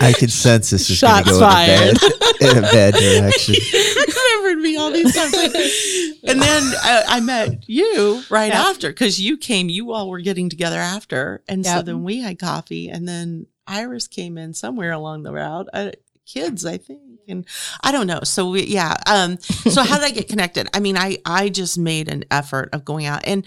I 0.00 0.12
can 0.12 0.28
sense 0.28 0.70
this 0.70 0.90
is 0.90 1.00
going 1.00 1.22
to 1.22 1.30
go 1.30 1.36
in 1.36 1.42
a, 1.42 1.46
bad, 1.46 1.96
in 2.40 2.58
a 2.58 2.62
bad 2.62 2.94
direction. 2.94 3.54
remembered 4.56 4.62
me 4.62 4.76
all 4.76 4.90
these 4.90 5.14
times. 5.14 5.34
and 6.24 6.40
then 6.40 6.62
I, 6.82 7.04
I 7.08 7.20
met 7.20 7.64
you 7.68 8.22
right 8.30 8.52
Yeah. 8.52 8.68
after 8.68 8.88
because 8.90 9.20
you 9.20 9.36
came. 9.36 9.68
You 9.68 9.92
all 9.92 10.08
were 10.08 10.20
getting 10.20 10.48
together 10.48 10.78
after, 10.78 11.42
and 11.48 11.64
so 11.66 11.82
then 11.82 12.02
we 12.04 12.20
had 12.20 12.38
coffee, 12.38 12.88
and 12.88 13.06
then 13.08 13.46
Iris 13.66 14.08
came 14.08 14.38
in 14.38 14.54
somewhere 14.54 14.92
along 14.92 15.22
the 15.22 15.32
route. 15.32 15.68
Uh, 15.72 15.90
kids, 16.26 16.64
I 16.64 16.76
think, 16.78 17.00
and 17.28 17.46
I 17.82 17.92
don't 17.92 18.06
know. 18.06 18.20
So 18.24 18.50
we, 18.50 18.64
yeah. 18.64 18.96
Um. 19.06 19.38
So 19.40 19.82
how 19.82 19.96
did 19.96 20.04
I 20.04 20.10
get 20.10 20.28
connected? 20.28 20.68
I 20.74 20.80
mean, 20.80 20.96
I 20.96 21.18
I 21.24 21.48
just 21.48 21.78
made 21.78 22.08
an 22.08 22.24
effort 22.30 22.70
of 22.72 22.84
going 22.84 23.06
out 23.06 23.22
and 23.24 23.44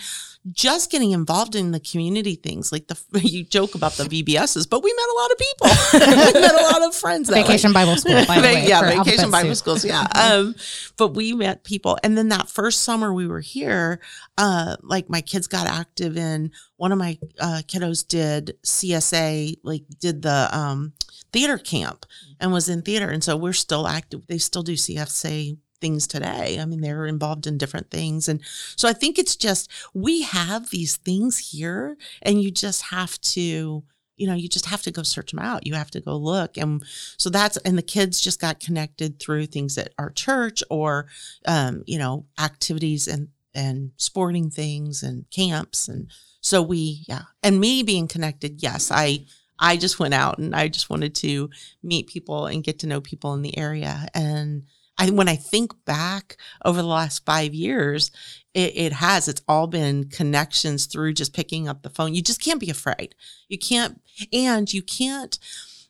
just 0.52 0.92
getting 0.92 1.12
involved 1.12 1.56
in 1.56 1.72
the 1.72 1.80
community 1.80 2.36
things 2.36 2.72
like 2.72 2.88
the 2.88 2.98
you 3.22 3.44
joke 3.44 3.76
about 3.76 3.94
the 3.94 4.04
VBSs, 4.04 4.70
but 4.70 4.84
we 4.84 4.94
met 4.94 5.08
a 5.10 5.18
lot 5.20 5.32
of 5.32 5.38
people. 5.38 6.34
we 6.36 6.42
met 6.42 6.54
a 6.54 6.64
lot 6.64 6.88
of 6.88 6.96
friends. 6.96 7.28
That 7.28 7.36
way. 7.36 7.42
Vacation 7.44 7.74
Bible 7.74 7.98
School, 7.98 8.26
by 8.26 8.40
way. 8.40 8.68
yeah, 8.68 8.82
vacation 9.04 9.32
Bible 9.32 9.56
Soup. 9.56 9.58
schools. 9.58 9.86
Yeah. 9.86 10.06
Um, 10.14 10.56
but 10.98 11.10
we 11.10 11.34
met 11.34 11.64
people, 11.64 11.98
and 12.04 12.18
then 12.18 12.30
that 12.30 12.50
first 12.50 12.82
summer 12.82 13.14
we 13.14 13.28
were 13.28 13.42
here, 13.42 14.00
uh, 14.38 14.76
like 14.82 15.10
my 15.10 15.22
kids 15.22 15.48
got 15.48 15.68
active 15.68 16.18
in 16.18 16.52
one 16.78 16.92
of 16.92 16.98
my 16.98 17.18
uh, 17.40 17.62
kiddos 17.68 18.08
did 18.08 18.58
CSA, 18.64 19.58
like 19.64 19.84
did 20.00 20.22
the 20.22 20.50
um 20.52 20.94
theater 21.34 21.58
camp 21.58 22.06
and 22.40 22.54
was 22.54 22.70
in 22.70 22.82
theater, 22.82 23.10
and 23.10 23.24
so 23.24 23.36
we're 23.36 23.54
still 23.54 23.88
active. 23.88 24.28
They 24.28 24.38
still 24.38 24.64
do 24.64 24.74
CSA 24.74 25.58
things 25.86 26.08
today. 26.08 26.60
I 26.62 26.66
mean, 26.66 26.82
they're 26.82 27.06
involved 27.06 27.46
in 27.48 27.58
different 27.58 27.92
things, 27.92 28.28
and 28.28 28.40
so 28.76 28.90
I 28.90 28.94
think 28.94 29.18
it's 29.18 29.36
just 29.36 29.72
we 29.94 30.24
have 30.24 30.70
these 30.70 30.98
things 30.98 31.34
here, 31.52 31.98
and 32.22 32.42
you 32.42 32.52
just 32.52 32.82
have 32.84 33.20
to. 33.36 33.84
You 34.18 34.28
know, 34.28 34.40
you 34.44 34.48
just 34.48 34.68
have 34.68 34.82
to 34.84 34.92
go 34.92 35.04
search 35.04 35.32
them 35.32 35.44
out. 35.44 35.68
You 35.68 35.74
have 35.74 35.92
to 35.92 36.00
go 36.00 36.16
look. 36.16 36.56
And 36.56 36.82
so 37.18 37.30
that's, 37.30 37.58
and 37.66 37.78
the 37.78 37.82
kids 37.96 38.22
just 38.22 38.40
got 38.40 38.62
connected 38.62 39.20
through 39.20 39.48
things 39.48 39.78
at 39.78 39.94
our 39.98 40.10
church 40.10 40.64
or, 40.70 41.08
um, 41.46 41.84
you 41.86 42.00
know, 42.00 42.26
activities 42.40 43.10
and, 43.10 43.28
and 43.54 43.92
sporting 43.98 44.50
things 44.50 45.04
and 45.04 45.26
camps. 45.32 45.90
And 45.90 46.10
so 46.40 46.62
we, 46.62 47.04
yeah. 47.10 47.24
And 47.44 47.60
me 47.60 47.84
being 47.84 48.08
connected, 48.08 48.64
yes, 48.64 48.90
I, 48.90 49.26
I 49.60 49.76
just 49.76 50.00
went 50.00 50.14
out 50.14 50.38
and 50.38 50.56
I 50.56 50.70
just 50.70 50.90
wanted 50.90 51.14
to 51.16 51.50
meet 51.84 52.08
people 52.08 52.46
and 52.46 52.64
get 52.64 52.80
to 52.80 52.88
know 52.88 53.02
people 53.02 53.34
in 53.34 53.42
the 53.42 53.58
area. 53.58 54.08
And 54.14 54.64
I, 54.98 55.10
when 55.10 55.28
I 55.28 55.36
think 55.36 55.74
back 55.86 56.38
over 56.64 56.82
the 56.82 56.88
last 56.88 57.26
five 57.26 57.54
years, 57.54 58.12
it, 58.54 58.78
it 58.78 58.94
has, 58.94 59.28
it's 59.28 59.42
all 59.48 59.68
been 59.68 60.10
connections 60.10 60.86
through 60.86 61.14
just 61.14 61.34
picking 61.34 61.68
up 61.68 61.82
the 61.82 61.90
phone. 61.90 62.14
You 62.14 62.22
just 62.22 62.42
can't 62.42 62.60
be 62.60 62.70
afraid. 62.70 63.16
You 63.50 63.58
can't, 63.58 64.02
and 64.32 64.72
you 64.74 64.82
can't, 64.82 65.38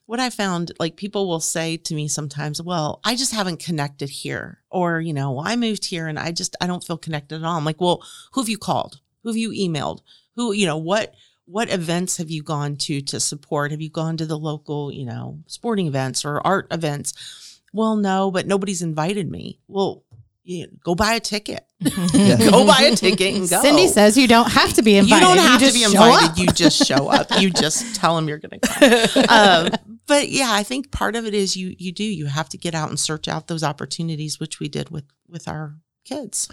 what 0.07 0.19
I 0.19 0.29
found, 0.29 0.71
like 0.79 0.97
people 0.97 1.27
will 1.27 1.39
say 1.39 1.77
to 1.77 1.95
me 1.95 2.07
sometimes, 2.07 2.61
well, 2.61 2.99
I 3.03 3.15
just 3.15 3.33
haven't 3.33 3.63
connected 3.63 4.09
here. 4.09 4.61
Or, 4.69 4.99
you 4.99 5.13
know, 5.13 5.39
I 5.39 5.55
moved 5.55 5.85
here 5.85 6.07
and 6.07 6.19
I 6.19 6.31
just, 6.31 6.55
I 6.61 6.67
don't 6.67 6.83
feel 6.83 6.97
connected 6.97 7.35
at 7.35 7.43
all. 7.43 7.57
I'm 7.57 7.65
like, 7.65 7.81
well, 7.81 8.03
who 8.33 8.41
have 8.41 8.49
you 8.49 8.57
called? 8.57 8.99
Who 9.23 9.29
have 9.29 9.37
you 9.37 9.49
emailed? 9.49 10.01
Who, 10.35 10.51
you 10.51 10.65
know, 10.65 10.77
what, 10.77 11.15
what 11.45 11.71
events 11.71 12.17
have 12.17 12.31
you 12.31 12.41
gone 12.41 12.75
to 12.77 13.01
to 13.01 13.19
support? 13.19 13.71
Have 13.71 13.81
you 13.81 13.89
gone 13.89 14.17
to 14.17 14.25
the 14.25 14.37
local, 14.37 14.91
you 14.91 15.05
know, 15.05 15.39
sporting 15.45 15.87
events 15.87 16.25
or 16.25 16.45
art 16.45 16.67
events? 16.71 17.54
Well, 17.75 17.97
no, 17.97 18.31
but 18.31 18.47
nobody's 18.47 18.81
invited 18.81 19.29
me. 19.29 19.59
Well, 19.67 20.05
you 20.45 20.67
go 20.81 20.95
buy 20.95 21.15
a 21.15 21.19
ticket. 21.19 21.65
Yeah. 21.81 22.37
go 22.49 22.65
buy 22.65 22.83
a 22.83 22.95
ticket 22.95 23.35
and 23.35 23.49
go. 23.49 23.61
Cindy 23.61 23.87
says 23.87 24.17
you 24.17 24.29
don't 24.29 24.49
have 24.49 24.71
to 24.75 24.81
be 24.81 24.95
invited. 24.95 25.15
You 25.15 25.35
don't 25.35 25.37
have 25.45 25.59
just 25.59 25.73
to 25.73 25.79
be 25.79 25.83
show 25.83 26.03
invited. 26.03 26.29
up. 26.29 26.37
You 26.37 26.47
just 26.47 26.85
show 26.85 27.09
up. 27.09 27.27
You 27.37 27.49
just 27.49 27.95
tell 27.99 28.15
them 28.15 28.29
you're 28.29 28.37
going 28.37 28.61
to 28.61 29.09
come. 29.09 29.25
um, 29.27 29.97
but 30.07 30.29
yeah, 30.29 30.51
I 30.51 30.63
think 30.63 30.89
part 30.89 31.17
of 31.17 31.25
it 31.25 31.33
is 31.33 31.57
you 31.57 31.75
you 31.77 31.91
do 31.91 32.05
you 32.05 32.27
have 32.27 32.47
to 32.49 32.57
get 32.57 32.73
out 32.73 32.87
and 32.87 32.97
search 32.97 33.27
out 33.27 33.47
those 33.47 33.63
opportunities, 33.63 34.39
which 34.39 34.61
we 34.61 34.69
did 34.69 34.89
with 34.89 35.03
with 35.27 35.49
our 35.49 35.75
kids. 36.05 36.49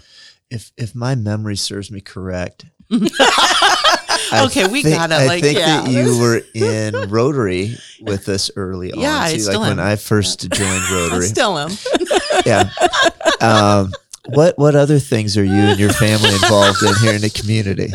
If 0.49 0.73
if 0.75 0.93
my 0.93 1.15
memory 1.15 1.55
serves 1.55 1.89
me 1.89 2.01
correct, 2.01 2.65
I 4.33 4.45
okay, 4.45 4.67
we 4.67 4.83
think- 4.83 4.95
gotta 4.95 5.15
I 5.15 5.25
like 5.27 5.43
think 5.43 5.57
yeah. 5.59 5.81
that 5.81 5.89
you 5.91 6.19
were 6.19 6.41
in 6.53 7.09
Rotary 7.09 7.77
with 8.01 8.27
us 8.29 8.49
early 8.55 8.91
on. 8.91 8.99
Yeah, 8.99 9.17
I 9.17 9.37
still 9.37 9.59
like 9.61 9.69
when 9.69 9.79
am. 9.79 9.85
I 9.85 9.95
first 9.95 10.49
joined 10.51 10.69
I 10.89 11.09
Rotary. 11.09 11.27
still 11.27 11.57
am. 11.57 11.71
yeah. 12.45 12.69
Um, 13.41 13.91
what 14.27 14.57
what 14.57 14.75
other 14.75 14.99
things 14.99 15.37
are 15.37 15.43
you 15.43 15.51
and 15.53 15.79
your 15.79 15.91
family 15.93 16.29
involved 16.33 16.81
in 16.83 16.95
here 16.95 17.13
in 17.13 17.21
the 17.21 17.29
community? 17.29 17.91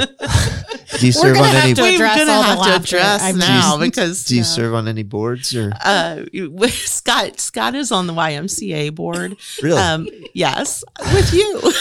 Do 1.00 1.06
you 1.06 1.12
We're 1.16 1.20
serve 1.22 1.34
gonna 1.36 1.46
on 1.48 1.54
have 1.54 1.64
any? 1.64 1.74
to 1.74 1.82
We're 1.82 1.98
gonna 1.98 2.32
all 2.32 2.42
have 2.42 2.58
to 2.58 2.60
laughter, 2.62 2.96
address 2.96 3.22
I'm 3.22 3.38
now 3.38 3.60
just- 3.60 3.80
because 3.80 4.24
Do 4.24 4.34
you 4.34 4.40
yeah. 4.40 4.44
serve 4.46 4.74
on 4.74 4.88
any 4.88 5.02
boards 5.02 5.54
or 5.54 5.72
Uh, 5.82 6.24
Scott 6.68 7.38
Scott 7.40 7.74
is 7.74 7.92
on 7.92 8.06
the 8.06 8.12
YMCA 8.12 8.94
board. 8.94 9.36
really? 9.62 9.78
Um, 9.80 10.08
yes, 10.34 10.82
with 11.14 11.32
you. 11.32 11.60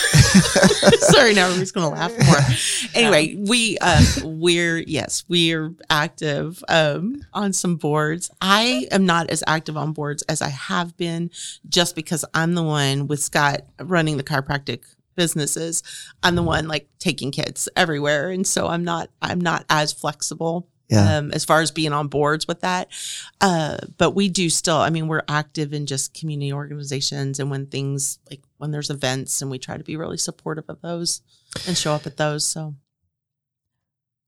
Sorry, 1.12 1.34
now 1.34 1.46
everybody's 1.46 1.72
going 1.72 1.88
to 1.90 1.94
laugh 1.96 2.12
more. 2.26 2.92
Anyway, 2.94 3.36
we 3.48 3.78
uh, 3.82 4.02
we're 4.24 4.78
yes, 4.80 5.24
we're 5.28 5.74
active 5.90 6.64
um, 6.70 7.22
on 7.34 7.54
some 7.54 7.76
boards. 7.76 8.30
I 8.42 8.88
am 8.92 9.06
not 9.06 9.30
as 9.30 9.44
active 9.48 9.78
on 9.78 9.94
boards 9.94 10.24
as 10.24 10.42
I 10.42 10.50
have 10.50 10.96
been, 10.98 11.32
just 11.68 11.96
because 11.96 12.24
I'm 12.34 12.54
the 12.56 12.64
one 12.64 13.08
with 13.08 13.22
Scott 13.22 13.62
running 13.80 14.18
the 14.18 14.24
chiropractic 14.24 14.82
businesses. 15.18 15.84
I'm 16.24 16.36
the 16.36 16.44
one 16.44 16.70
like 16.70 16.88
taking 17.00 17.32
kids 17.32 17.68
everywhere, 17.76 18.30
and 18.30 18.48
so 18.48 18.68
I'm 18.68 18.86
not 18.86 19.10
I'm 19.22 19.42
not 19.42 19.66
as 19.70 19.92
flexible 19.92 20.70
yeah. 20.90 21.18
um, 21.18 21.32
as 21.32 21.46
far 21.46 21.62
as 21.62 21.72
being 21.72 21.94
on 21.94 22.08
boards 22.08 22.48
with 22.48 22.62
that. 22.62 22.90
Uh, 23.42 23.78
but 23.98 24.12
we 24.12 24.30
do 24.30 24.50
still, 24.50 24.78
I 24.78 24.90
mean, 24.90 25.08
we're 25.08 25.24
active 25.28 25.74
in 25.74 25.86
just 25.86 26.14
community 26.14 26.54
organizations 26.54 27.40
and 27.40 27.52
when 27.52 27.68
things 27.68 28.20
like 28.30 28.42
when 28.58 28.72
there's 28.72 28.90
events 28.90 29.42
and 29.42 29.52
we 29.52 29.60
try 29.60 29.78
to 29.78 29.84
be 29.84 29.98
really 29.98 30.18
supportive 30.18 30.66
of 30.70 30.82
those 30.82 31.22
and 31.68 31.78
show 31.78 31.94
up 31.94 32.06
at 32.06 32.18
those. 32.18 32.46
So 32.46 32.76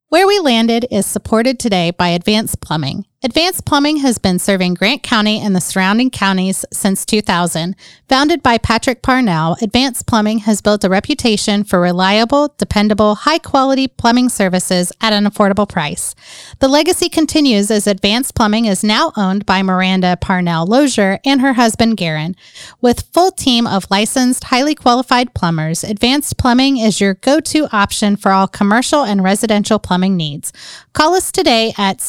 Where 0.09 0.27
We 0.27 0.39
Landed 0.39 0.85
is 0.91 1.05
supported 1.05 1.59
today 1.59 1.91
by 1.91 2.09
Advanced 2.09 2.61
Plumbing. 2.61 3.05
Advanced 3.21 3.65
Plumbing 3.65 3.97
has 3.97 4.17
been 4.17 4.39
serving 4.39 4.75
Grant 4.75 5.03
County 5.03 5.41
and 5.41 5.53
the 5.53 5.59
surrounding 5.59 6.09
counties 6.09 6.63
since 6.71 7.05
2000. 7.05 7.75
Founded 8.07 8.41
by 8.41 8.57
Patrick 8.57 9.01
Parnell, 9.01 9.57
Advanced 9.61 10.07
Plumbing 10.07 10.39
has 10.39 10.61
built 10.61 10.85
a 10.85 10.89
reputation 10.89 11.65
for 11.65 11.81
reliable, 11.81 12.55
dependable, 12.57 13.15
high 13.15 13.37
quality 13.37 13.89
plumbing 13.89 14.29
services 14.29 14.93
at 15.01 15.11
an 15.11 15.25
affordable 15.25 15.67
price. 15.67 16.15
The 16.59 16.69
legacy 16.69 17.09
continues 17.09 17.69
as 17.69 17.87
Advanced 17.87 18.35
Plumbing 18.35 18.63
is 18.63 18.85
now 18.85 19.11
owned 19.17 19.45
by 19.45 19.63
Miranda 19.63 20.17
Parnell 20.21 20.65
Lozier 20.65 21.19
and 21.25 21.41
her 21.41 21.53
husband 21.53 21.97
Garen. 21.97 22.37
With 22.79 23.09
full 23.11 23.31
team 23.31 23.67
of 23.67 23.91
licensed, 23.91 24.45
highly 24.45 24.75
qualified 24.75 25.33
plumbers, 25.33 25.83
Advanced 25.83 26.37
Plumbing 26.37 26.77
is 26.77 27.01
your 27.01 27.15
go-to 27.15 27.67
option 27.75 28.15
for 28.15 28.31
all 28.31 28.47
commercial 28.47 29.03
and 29.03 29.21
residential 29.21 29.77
plumbing 29.77 30.15
needs. 30.15 30.53
Call 30.93 31.15
us 31.15 31.33
today 31.33 31.73
at 31.77 31.99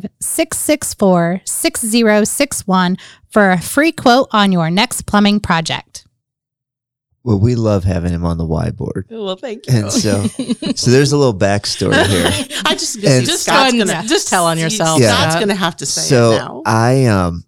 765-664-6061 0.00 2.98
for 3.30 3.50
a 3.50 3.60
free 3.60 3.92
quote 3.92 4.28
on 4.32 4.52
your 4.52 4.70
next 4.70 5.02
plumbing 5.02 5.40
project. 5.40 6.06
well, 7.24 7.38
we 7.38 7.54
love 7.54 7.84
having 7.84 8.12
him 8.12 8.24
on 8.24 8.36
the 8.38 8.44
Y 8.46 8.70
board, 8.70 9.06
well, 9.10 9.36
thank 9.36 9.66
you. 9.66 9.74
and 9.78 9.92
so 9.92 10.26
so 10.74 10.90
there's 10.90 11.12
a 11.12 11.16
little 11.16 11.34
backstory 11.38 12.04
here. 12.06 12.26
I 12.66 12.74
just, 12.74 12.96
And- 12.96 13.24
just 13.24 13.26
Just 13.26 13.46
go 13.48 13.54
ahead 13.54 13.78
gonna 13.78 14.04
just 14.08 14.28
tell 14.28 14.46
on 14.46 14.58
yourself, 14.58 15.00
Yeah. 15.00 15.14
Scott's 15.16 15.36
going 15.36 15.48
to 15.48 15.54
have 15.54 15.76
to 15.78 15.86
say 15.86 16.00
so 16.02 16.32
it 16.32 16.36
now. 16.38 16.62
I 16.66 17.06
um 17.06 17.44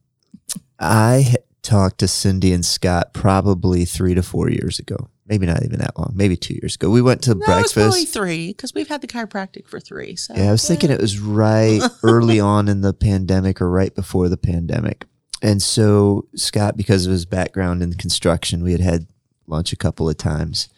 I 0.79 1.35
talked 1.63 1.99
to 1.99 2.09
Cindy 2.09 2.53
and 2.53 2.65
Scott 2.65 3.13
probably 3.15 3.85
three 3.85 4.15
to 4.15 4.23
four 4.23 4.49
years 4.51 4.79
ago. 4.79 5.09
Maybe 5.27 5.47
not 5.47 5.62
even 5.62 5.79
that 5.79 5.99
long. 5.99 6.12
Maybe 6.14 6.37
two 6.37 6.55
years 6.55 6.75
ago. 6.75 6.91
We 6.91 7.01
went 7.01 7.22
to 7.22 7.35
no, 7.35 7.41
it's 7.59 7.72
probably 7.72 7.91
breakfast. 7.91 8.12
three 8.12 8.49
because 8.49 8.75
we've 8.75 8.89
had 8.89 9.01
the 9.01 9.07
chiropractic 9.07 9.66
for 9.66 9.81
three. 9.81 10.16
So 10.16 10.35
Yeah, 10.35 10.49
I 10.49 10.53
was 10.53 10.66
thinking 10.66 10.91
it 10.91 11.01
was 11.01 11.18
right 11.18 11.81
early 12.03 12.41
on 12.41 12.68
in 12.68 12.83
the 12.83 12.93
pandemic 12.93 13.61
or 13.62 13.70
right 13.70 13.95
before 13.95 14.29
the 14.29 14.37
pandemic. 14.37 15.07
And 15.41 15.62
so 15.62 16.27
Scott, 16.35 16.77
because 16.77 17.07
of 17.07 17.12
his 17.12 17.25
background 17.25 17.83
in 17.83 17.95
construction, 17.95 18.62
we 18.62 18.72
had 18.72 18.81
had 18.83 19.07
lunch 19.47 19.72
a 19.72 19.77
couple 19.77 20.09
of 20.09 20.16
times. 20.16 20.68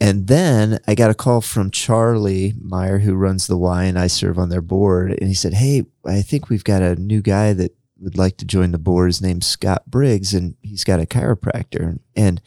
And 0.00 0.28
then 0.28 0.78
I 0.86 0.94
got 0.94 1.10
a 1.10 1.14
call 1.14 1.40
from 1.40 1.70
Charlie 1.70 2.54
Meyer, 2.60 3.00
who 3.00 3.14
runs 3.14 3.46
the 3.46 3.56
Y, 3.56 3.84
and 3.84 3.98
I 3.98 4.06
serve 4.06 4.38
on 4.38 4.48
their 4.48 4.62
board. 4.62 5.10
And 5.12 5.28
he 5.28 5.34
said, 5.34 5.54
Hey, 5.54 5.84
I 6.06 6.22
think 6.22 6.48
we've 6.48 6.64
got 6.64 6.82
a 6.82 6.96
new 6.96 7.20
guy 7.20 7.52
that 7.52 7.74
would 8.00 8.16
like 8.16 8.36
to 8.38 8.44
join 8.44 8.72
the 8.72 8.78
board. 8.78 9.08
His 9.08 9.22
name's 9.22 9.46
Scott 9.46 9.84
Briggs, 9.86 10.32
and 10.32 10.54
he's 10.62 10.84
got 10.84 11.00
a 11.00 11.06
chiropractor. 11.06 11.98
And 12.16 12.40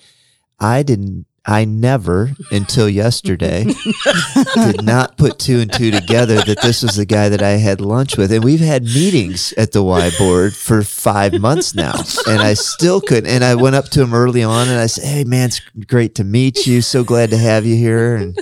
I 0.61 0.83
didn't, 0.83 1.25
I 1.43 1.65
never 1.65 2.31
until 2.51 2.87
yesterday 2.87 3.65
did 4.53 4.83
not 4.83 5.17
put 5.17 5.39
two 5.39 5.59
and 5.59 5.73
two 5.73 5.89
together 5.89 6.35
that 6.35 6.61
this 6.61 6.83
was 6.83 6.95
the 6.95 7.05
guy 7.05 7.29
that 7.29 7.41
I 7.41 7.51
had 7.53 7.81
lunch 7.81 8.15
with. 8.15 8.31
And 8.31 8.43
we've 8.43 8.59
had 8.59 8.83
meetings 8.83 9.51
at 9.53 9.71
the 9.71 9.81
Y 9.81 10.11
board 10.19 10.55
for 10.55 10.83
five 10.83 11.33
months 11.41 11.73
now. 11.73 11.95
And 12.27 12.41
I 12.41 12.53
still 12.53 13.01
couldn't. 13.01 13.27
And 13.27 13.43
I 13.43 13.55
went 13.55 13.75
up 13.75 13.85
to 13.85 14.03
him 14.03 14.13
early 14.13 14.43
on 14.43 14.69
and 14.69 14.79
I 14.79 14.85
said, 14.85 15.05
Hey 15.05 15.23
man, 15.23 15.47
it's 15.47 15.61
great 15.87 16.13
to 16.15 16.23
meet 16.23 16.67
you. 16.67 16.81
So 16.81 17.03
glad 17.03 17.31
to 17.31 17.37
have 17.37 17.65
you 17.65 17.75
here. 17.75 18.15
And, 18.15 18.39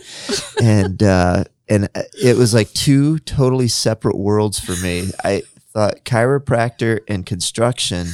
and, 0.62 1.02
uh, 1.02 1.44
and 1.70 1.88
it 2.22 2.36
was 2.36 2.54
like 2.54 2.70
two 2.74 3.20
totally 3.20 3.70
separate 3.70 4.18
worlds 4.18 4.60
for 4.60 4.76
me. 4.84 5.12
I 5.24 5.44
thought 5.72 6.04
chiropractor 6.04 7.00
and 7.08 7.26
construction 7.26 8.08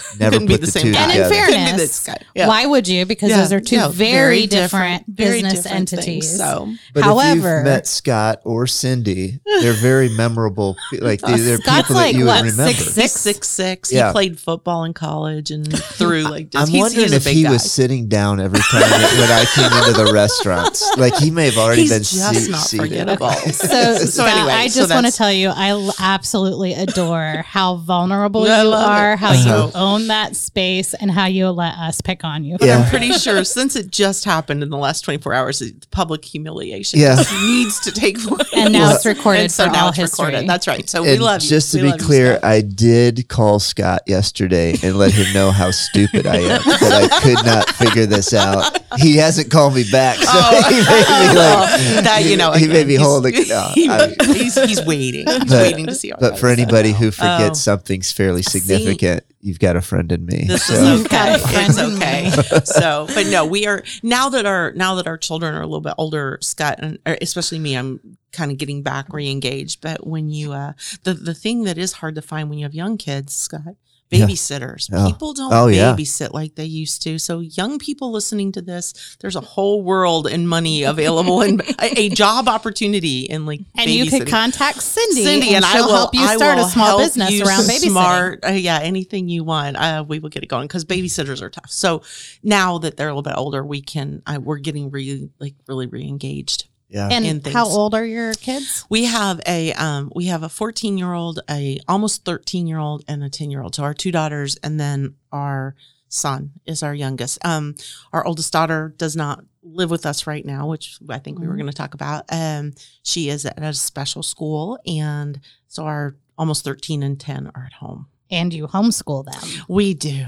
never 0.18 0.32
Couldn't 0.32 0.48
be 0.48 0.56
the 0.56 0.66
the, 0.66 0.72
same 0.72 0.82
two 0.84 0.92
guy. 0.92 1.02
And 1.02 1.10
in 1.12 1.16
together. 1.24 1.34
Couldn't 1.46 1.66
fairness. 1.66 2.08
Yeah. 2.34 2.48
why 2.48 2.66
would 2.66 2.88
you? 2.88 3.04
Because 3.06 3.30
Yeah, 3.30 3.38
those 3.38 3.52
are 3.52 3.60
two 3.60 3.76
yeah, 3.76 3.88
very, 3.88 4.46
different, 4.46 5.04
very 5.06 5.42
business 5.42 5.62
different 5.64 5.88
things, 5.90 5.92
entities. 6.04 6.36
so 6.38 6.72
But 6.94 7.04
However- 7.04 7.30
if 7.32 7.56
you've 7.58 7.64
met 7.64 7.86
Scott 7.86 8.40
or 8.44 8.66
Cindy, 8.66 9.40
they're 9.60 9.72
very 9.74 10.08
memorable. 10.08 10.76
Like 11.02 11.20
they're, 11.20 11.36
they're 11.38 11.58
people 11.58 11.96
like, 11.96 12.12
that 12.12 12.14
you 12.14 12.26
what, 12.26 12.42
would 12.44 12.50
remember. 12.52 12.72
six- 12.72 12.92
six 12.92 13.12
six 13.12 13.48
six. 13.48 13.92
Yeah. 13.92 14.08
He 14.08 14.12
played 14.12 14.38
football 14.38 14.84
in 14.84 14.94
college 14.94 15.50
and 15.50 15.66
through 15.82 16.22
like. 16.22 16.48
I'm 16.54 16.68
he's, 16.68 16.80
wondering 16.80 17.04
he's 17.04 17.12
a 17.12 17.16
if 17.16 17.24
big 17.24 17.34
he 17.36 17.42
guy. 17.44 17.50
was 17.52 17.70
sitting 17.70 18.08
down 18.08 18.40
every 18.40 18.60
time 18.60 18.80
that, 18.82 19.16
when 19.18 19.30
I 19.30 19.44
came 19.54 19.78
into 19.88 20.04
the 20.04 20.12
restaurants. 20.12 20.88
Like 20.96 21.14
he 21.16 21.30
may 21.30 21.46
have 21.46 21.58
already 21.58 21.82
He's 21.82 21.90
been 21.90 22.02
just 22.02 22.44
se- 22.44 22.50
not 22.50 22.60
seated. 22.60 22.82
forgettable. 22.88 23.30
So, 23.52 23.94
So 23.96 24.04
Scott, 24.06 24.28
anyway, 24.28 24.52
I 24.52 24.66
so 24.68 24.80
just 24.80 24.92
want 24.94 25.06
to 25.06 25.12
tell 25.12 25.32
you, 25.32 25.48
I 25.48 25.90
absolutely 25.98 26.74
adore 26.74 27.42
how 27.46 27.76
vulnerable 27.76 28.44
you 28.46 28.52
are, 28.72 29.16
how 29.16 29.32
So- 29.34 29.66
you 29.66 29.72
own 29.82 30.06
that 30.08 30.36
space, 30.36 30.94
and 30.94 31.10
how 31.10 31.26
you 31.26 31.48
let 31.50 31.74
us 31.74 32.00
pick 32.00 32.24
on 32.24 32.44
you. 32.44 32.56
But 32.58 32.68
Yeah. 32.68 32.78
I'm 32.78 32.88
pretty 32.90 33.12
sure 33.12 33.42
since 33.44 33.76
it 33.76 33.90
just 33.90 34.24
happened 34.24 34.62
in 34.62 34.70
the 34.70 34.76
last 34.78 35.02
24 35.02 35.34
hours, 35.34 35.58
the 35.58 35.74
public 35.90 36.24
humiliation 36.24 37.00
Yeah. 37.00 37.22
needs 37.42 37.80
to 37.80 37.92
take 37.92 38.18
place. 38.22 38.48
And 38.54 38.72
now 38.72 38.94
it's 38.94 39.04
recorded 39.06 39.42
And 39.42 39.52
so 39.52 39.66
for 39.66 39.72
now 39.72 39.82
all 39.84 39.88
it's 39.88 39.98
history. 39.98 40.26
recorded. 40.26 40.48
That's 40.48 40.66
right. 40.68 40.88
So 40.88 41.02
we 41.02 41.10
And 41.14 41.22
love 41.22 41.42
you. 41.42 41.48
just 41.48 41.72
to 41.72 41.78
We 41.78 41.82
be 41.84 41.88
love 41.90 42.00
you, 42.00 42.06
clear, 42.06 42.40
I 42.42 42.60
did 42.60 43.28
call 43.28 43.58
Scott 43.58 44.02
yesterday 44.06 44.76
and 44.82 44.96
let 44.96 45.12
him 45.12 45.32
know 45.32 45.50
how 45.50 45.70
stupid 45.70 46.26
I 46.26 46.36
am 46.36 46.62
that 46.64 47.10
I 47.12 47.20
could 47.20 47.44
not 47.44 47.68
figure 47.70 48.06
this 48.06 48.32
out. 48.32 48.78
He 48.98 49.16
hasn't 49.16 49.50
called 49.50 49.74
me 49.74 49.84
back, 49.90 50.16
so 50.18 50.24
Oh. 50.32 50.62
he 50.68 50.76
may 50.76 50.82
be 50.82 51.38
oh, 51.38 51.94
like, 51.94 52.04
that 52.04 52.24
you 52.24 52.36
know 52.36 52.52
he 52.52 52.66
may 52.68 52.82
again, 52.82 52.86
be 52.86 52.92
he's- 52.94 53.02
holding. 53.02 53.48
No, 53.48 53.54
uh, 53.56 53.72
he- 53.74 53.88
I- 53.88 54.14
he's, 54.34 54.54
he's 54.64 54.82
waiting. 54.84 55.26
He's 55.26 55.38
But- 55.44 55.50
waiting 55.62 55.86
to 55.86 55.94
see. 55.94 56.10
How 56.10 56.16
it 56.16 56.20
but 56.20 56.38
for 56.38 56.48
goes. 56.48 56.58
anybody 56.58 56.92
who 56.92 57.08
oh. 57.08 57.10
forgets 57.10 57.58
Oh. 57.60 57.72
something's 57.72 58.12
fairly 58.12 58.42
significant, 58.42 59.24
you've 59.42 59.58
got 59.58 59.76
a 59.76 59.82
friend 59.82 60.10
in 60.12 60.24
me. 60.24 60.44
This 60.48 60.64
So- 60.64 60.74
is 60.74 61.04
okay. 61.04 61.34
It's 61.36 61.78
okay. 61.78 62.30
so, 62.64 63.06
but 63.14 63.26
no, 63.26 63.44
we 63.44 63.66
are 63.66 63.82
now 64.02 64.28
that 64.30 64.46
our 64.46 64.72
now 64.72 64.94
that 64.94 65.06
our 65.06 65.18
children 65.18 65.54
are 65.54 65.60
a 65.60 65.66
little 65.66 65.80
bit 65.82 65.94
older, 65.98 66.38
Scott, 66.40 66.76
and 66.78 66.98
especially 67.04 67.58
me, 67.58 67.74
I'm 67.76 68.00
kind 68.32 68.50
of 68.50 68.56
getting 68.56 68.82
back 68.82 69.12
re-engaged. 69.12 69.80
But 69.82 70.06
when 70.06 70.30
you, 70.30 70.52
uh, 70.52 70.72
the 71.02 71.12
the 71.14 71.34
thing 71.34 71.64
that 71.64 71.76
is 71.76 71.92
hard 71.94 72.14
to 72.14 72.22
find 72.22 72.48
when 72.48 72.58
you 72.58 72.64
have 72.64 72.74
young 72.74 72.96
kids, 72.96 73.34
Scott, 73.34 73.60
Yeah. 73.66 73.72
Babysitters. 74.12 74.88
Oh. 74.92 75.06
People 75.10 75.32
don't 75.32 75.52
Oh, 75.52 75.66
yeah. 75.68 75.94
babysit 75.94 76.32
like 76.32 76.54
they 76.54 76.64
used 76.64 77.02
to. 77.02 77.18
So, 77.18 77.40
young 77.40 77.78
people 77.78 78.10
listening 78.12 78.52
to 78.52 78.62
this, 78.62 79.16
there's 79.20 79.36
a 79.36 79.40
whole 79.40 79.82
world 79.82 80.26
and 80.26 80.48
money 80.48 80.82
available 80.82 81.42
and 81.42 81.60
a, 81.80 82.00
a 82.00 82.08
job 82.10 82.48
opportunity 82.48 83.22
in 83.22 83.46
like 83.46 83.60
And 83.76 83.90
you 83.90 84.10
could 84.10 84.28
contact 84.28 84.82
Cindy, 84.82 85.24
Cindy 85.24 85.46
and, 85.48 85.56
and, 85.56 85.64
I 85.64 85.72
she'll 85.72 85.86
will 85.86 85.94
help 85.94 86.14
you 86.14 86.26
start 86.28 86.58
a 86.58 86.64
small 86.64 86.98
business 86.98 87.32
you 87.32 87.44
around 87.44 87.62
babysitting. 87.62 87.90
Smart, 87.90 88.44
uh, 88.44 88.52
yeah, 88.52 88.78
anything 88.80 89.28
you 89.28 89.44
want, 89.44 89.76
uh, 89.76 90.04
we 90.06 90.18
will 90.18 90.30
get 90.30 90.42
it 90.42 90.48
going 90.48 90.66
because 90.66 90.84
babysitters 90.84 91.42
are 91.42 91.50
tough. 91.50 91.70
So 91.70 92.02
now 92.42 92.78
that 92.78 92.96
they're 92.96 93.08
a 93.08 93.12
little 93.12 93.22
bit 93.22 93.34
older, 93.36 93.64
we 93.64 93.80
can. 93.80 94.22
I, 94.26 94.38
we're 94.38 94.58
getting 94.58 94.90
really, 94.90 95.30
like, 95.38 95.54
really 95.66 95.86
re-engaged. 95.86 96.68
Yeah. 96.92 97.08
And 97.10 97.24
in 97.24 97.40
how 97.52 97.66
old 97.66 97.94
are 97.94 98.04
your 98.04 98.34
kids? 98.34 98.84
We 98.88 99.04
have 99.04 99.40
a 99.46 99.72
um, 99.74 100.12
we 100.14 100.26
have 100.26 100.42
a 100.42 100.48
14 100.48 100.98
year 100.98 101.12
old, 101.12 101.40
a 101.50 101.78
almost 101.88 102.24
13 102.24 102.66
year 102.66 102.78
old, 102.78 103.04
and 103.08 103.24
a 103.24 103.30
10 103.30 103.50
year 103.50 103.62
old. 103.62 103.74
So 103.74 103.82
our 103.82 103.94
two 103.94 104.12
daughters, 104.12 104.56
and 104.62 104.78
then 104.78 105.14
our 105.32 105.74
son 106.08 106.50
is 106.66 106.82
our 106.82 106.94
youngest. 106.94 107.38
Um, 107.44 107.74
our 108.12 108.24
oldest 108.26 108.52
daughter 108.52 108.94
does 108.98 109.16
not 109.16 109.42
live 109.62 109.90
with 109.90 110.04
us 110.04 110.26
right 110.26 110.44
now, 110.44 110.66
which 110.68 110.98
I 111.08 111.18
think 111.18 111.38
we 111.38 111.46
were 111.46 111.54
Mhm. 111.54 111.58
going 111.60 111.70
to 111.70 111.76
talk 111.76 111.94
about. 111.94 112.24
Um, 112.30 112.72
she 113.02 113.28
is 113.30 113.46
at 113.46 113.58
a 113.62 113.72
special 113.72 114.22
school, 114.22 114.78
and 114.86 115.40
so 115.68 115.84
our 115.84 116.16
almost 116.36 116.64
13 116.64 117.02
and 117.02 117.18
10 117.18 117.46
are 117.54 117.64
at 117.66 117.74
home. 117.74 118.06
And 118.30 118.52
you 118.52 118.66
homeschool 118.66 119.24
them. 119.24 119.64
We 119.68 119.94
do. 119.94 120.26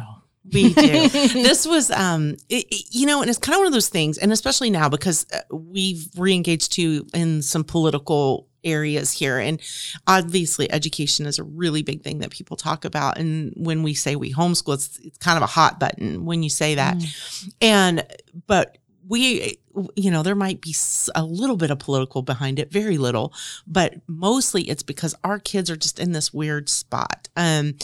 We 0.53 0.74
do. 0.74 1.09
this 1.09 1.66
was, 1.66 1.90
um, 1.90 2.36
it, 2.49 2.66
it- 2.70 2.86
you 2.90 3.07
know, 3.07 3.20
and 3.22 3.30
it's 3.30 3.38
kind 3.38 3.55
of 3.55 3.61
one 3.61 3.66
of 3.66 3.72
those 3.72 3.88
things, 3.88 4.18
and 4.18 4.32
especially 4.32 4.70
now 4.70 4.88
because 4.88 5.26
uh, 5.32 5.40
we've 5.55 6.07
re-engaged 6.16 6.72
too 6.72 7.07
in 7.14 7.42
some 7.42 7.64
political 7.64 8.47
areas 8.62 9.12
here, 9.12 9.38
and 9.38 9.61
obviously 10.07 10.70
education 10.72 11.26
is 11.26 11.38
a 11.38 11.42
really 11.45 11.82
big 11.82 12.03
thing 12.03 12.18
that 12.20 12.30
people 12.30 12.57
talk 12.57 12.84
about. 12.84 13.18
And 13.18 13.53
when 13.57 13.82
we 13.82 13.95
say 13.95 14.16
we 14.16 14.32
homeschool, 14.32 14.74
it's, 14.74 14.99
it's 15.01 15.18
kind 15.18 15.36
of 15.36 15.42
a 15.42 15.47
hot 15.47 15.78
button 15.80 16.24
when 16.24 16.42
you 16.42 16.49
say 16.51 16.74
that. 16.76 16.97
And 17.61 18.07
but 18.47 18.78
we 19.07 19.59
you 19.97 20.11
know, 20.11 20.22
there 20.22 20.35
might 20.35 20.61
be 20.61 20.75
a 21.14 21.25
little 21.25 21.57
bit 21.57 21.70
of 21.70 21.79
political 21.79 22.22
behind 22.22 22.59
it, 22.59 22.70
very 22.70 22.99
little, 22.99 23.33
but 23.66 23.95
mostly 24.07 24.62
it's 24.62 24.83
because 24.83 25.14
our 25.25 25.39
kids 25.39 25.70
are 25.70 25.77
just 25.77 25.99
in 25.99 26.12
this 26.12 26.33
weird 26.33 26.68
spot. 26.68 27.29
Um, 27.37 27.75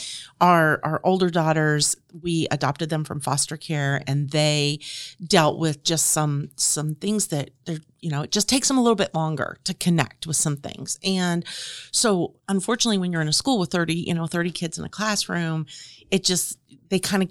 our 0.41 0.81
our 0.85 1.01
older 1.05 1.31
daughters, 1.31 1.97
we 2.23 2.47
adopted 2.51 2.91
them 2.91 3.05
from 3.05 3.21
foster 3.21 3.57
care, 3.57 4.03
and 4.07 4.31
they 4.31 4.81
dealt 5.23 5.59
with 5.59 5.83
just 5.83 6.07
some 6.07 6.51
some 6.57 6.95
things 6.95 7.29
that 7.29 7.51
they're 7.65 7.79
you 8.01 8.11
know 8.11 8.23
it 8.23 8.33
just 8.33 8.49
takes 8.49 8.69
them 8.69 8.79
a 8.79 8.83
little 8.83 8.97
bit 8.97 9.15
longer 9.15 9.59
to 9.65 9.75
connect 9.75 10.27
with 10.27 10.37
some 10.37 10.57
things, 10.57 10.99
and 11.05 11.45
so 11.93 12.35
unfortunately, 12.49 12.99
when 12.99 13.13
you're 13.13 13.23
in 13.23 13.29
a 13.29 13.33
school 13.33 13.59
with 13.59 13.71
thirty 13.71 13.95
you 13.95 14.15
know 14.15 14.27
thirty 14.27 14.51
kids 14.51 14.79
in 14.79 14.85
a 14.85 14.89
classroom, 14.89 15.67
it 16.11 16.25
just 16.25 16.59
they 16.89 16.99
kind 16.99 17.23
of 17.23 17.29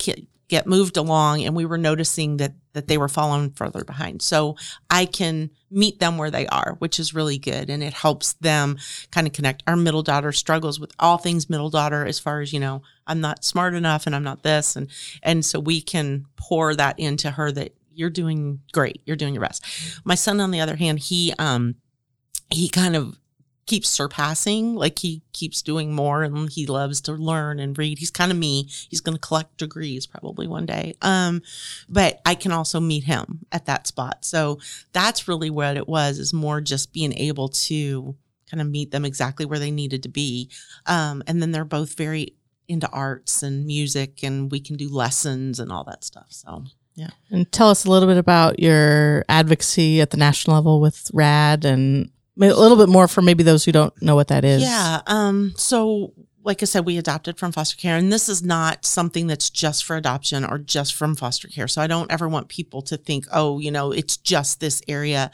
get 0.50 0.68
moved 0.68 0.98
along 0.98 1.44
and 1.44 1.56
we 1.56 1.66
were 1.66 1.78
noticing 1.78 2.38
that 2.38 2.54
that 2.74 2.88
they 2.88 2.98
were 2.98 3.08
falling 3.08 3.52
further 3.52 3.84
behind. 3.84 4.22
So 4.22 4.58
i 4.90 5.06
can 5.06 5.50
meet 5.72 6.00
them 6.00 6.18
where 6.18 6.32
they 6.32 6.48
are 6.48 6.76
which 6.80 7.00
is 7.00 7.14
really 7.14 7.38
good 7.38 7.70
and 7.70 7.82
it 7.82 7.94
helps 7.94 8.34
them 8.34 8.78
kind 9.12 9.26
of 9.28 9.34
connect. 9.34 9.64
Our 9.68 9.78
middle 9.78 10.04
daughter 10.04 10.32
struggles 10.32 10.80
with 10.80 10.92
all 11.00 11.18
things 11.18 11.50
middle 11.50 11.70
daughter 11.70 12.06
as 12.06 12.20
far 12.20 12.42
as 12.42 12.52
you 12.52 12.60
know 12.60 12.82
i'm 13.08 13.22
not 13.22 13.46
smart 13.46 13.74
enough 13.74 14.06
and 14.06 14.16
i'm 14.16 14.24
not 14.24 14.44
this 14.44 14.76
and 14.76 14.90
and 15.24 15.46
so 15.46 15.60
we 15.60 15.82
can 15.82 16.26
pour 16.36 16.76
that 16.76 17.00
into 17.00 17.32
her 17.32 17.52
that 17.52 17.74
you're 17.94 18.10
doing 18.10 18.60
great 18.72 19.02
you're 19.06 19.16
doing 19.16 19.34
your 19.34 19.42
best. 19.42 19.64
My 20.04 20.16
son 20.16 20.40
on 20.42 20.52
the 20.52 20.62
other 20.62 20.76
hand 20.76 21.00
he 21.00 21.34
um 21.40 21.76
he 22.50 22.68
kind 22.70 22.96
of 22.96 23.20
keeps 23.70 23.88
surpassing 23.88 24.74
like 24.74 24.98
he 24.98 25.22
keeps 25.32 25.62
doing 25.62 25.94
more 25.94 26.24
and 26.24 26.50
he 26.50 26.66
loves 26.66 27.00
to 27.02 27.12
learn 27.12 27.60
and 27.60 27.78
read. 27.78 28.00
He's 28.00 28.10
kind 28.10 28.32
of 28.32 28.38
me. 28.38 28.64
He's 28.90 29.00
going 29.00 29.16
to 29.16 29.22
collect 29.22 29.58
degrees 29.58 30.08
probably 30.08 30.48
one 30.48 30.66
day. 30.66 30.96
Um 31.04 31.44
but 31.88 32.20
i 32.26 32.34
can 32.34 32.52
also 32.52 32.80
meet 32.80 33.04
him 33.04 33.46
at 33.52 33.68
that 33.68 33.86
spot. 33.86 34.26
So 34.26 34.60
that's 34.92 35.28
really 35.28 35.52
what 35.52 35.78
it 35.78 35.88
was 35.88 36.18
is 36.18 36.34
more 36.34 36.62
just 36.62 36.94
being 36.94 37.14
able 37.14 37.50
to 37.50 38.16
kind 38.50 38.60
of 38.60 38.68
meet 38.68 38.90
them 38.90 39.06
exactly 39.06 39.46
where 39.46 39.60
they 39.60 39.70
needed 39.70 40.02
to 40.04 40.10
be. 40.10 40.50
Um 40.88 41.22
and 41.28 41.40
then 41.40 41.52
they're 41.52 41.64
both 41.64 41.96
very 41.96 42.36
into 42.68 42.90
arts 42.90 43.44
and 43.44 43.68
music 43.68 44.24
and 44.24 44.52
we 44.52 44.60
can 44.60 44.78
do 44.78 44.90
lessons 44.90 45.60
and 45.60 45.72
all 45.72 45.84
that 45.84 46.04
stuff 46.04 46.28
so 46.30 46.64
yeah. 46.96 47.12
And 47.32 47.50
tell 47.52 47.70
us 47.70 47.86
a 47.86 47.90
little 47.90 48.10
bit 48.10 48.18
about 48.18 48.60
your 48.60 49.24
advocacy 49.30 50.02
at 50.02 50.10
the 50.10 50.18
national 50.18 50.58
level 50.58 50.82
with 50.82 51.10
RAD 51.14 51.64
and 51.64 52.12
a 52.48 52.56
little 52.56 52.78
bit 52.78 52.90
more 52.90 53.08
for 53.08 53.22
maybe 53.22 53.44
those 53.44 53.66
who 53.66 53.72
don't 53.72 54.00
know 54.02 54.16
what 54.16 54.30
that 54.30 54.46
is. 54.46 54.62
Yeah. 54.62 55.02
Um, 55.08 55.54
so 55.56 56.14
like 56.44 56.64
I 56.64 56.66
said, 56.66 56.86
we 56.86 56.98
adopted 56.98 57.38
from 57.38 57.52
foster 57.52 57.76
care, 57.76 57.98
and 57.98 58.12
this 58.12 58.30
is 58.30 58.42
not 58.42 58.86
something 58.86 59.28
that's 59.28 59.50
just 59.50 59.84
for 59.84 59.98
adoption 59.98 60.46
or 60.46 60.58
just 60.58 60.96
from 60.96 61.16
foster 61.16 61.48
care. 61.48 61.68
So 61.68 61.82
I 61.82 61.88
don't 61.88 62.12
ever 62.12 62.30
want 62.30 62.48
people 62.48 62.82
to 62.84 62.98
think, 62.98 63.26
oh, 63.32 63.60
you 63.60 63.72
know, 63.72 63.92
it's 63.92 64.16
just 64.18 64.60
this 64.60 64.82
area. 64.88 65.32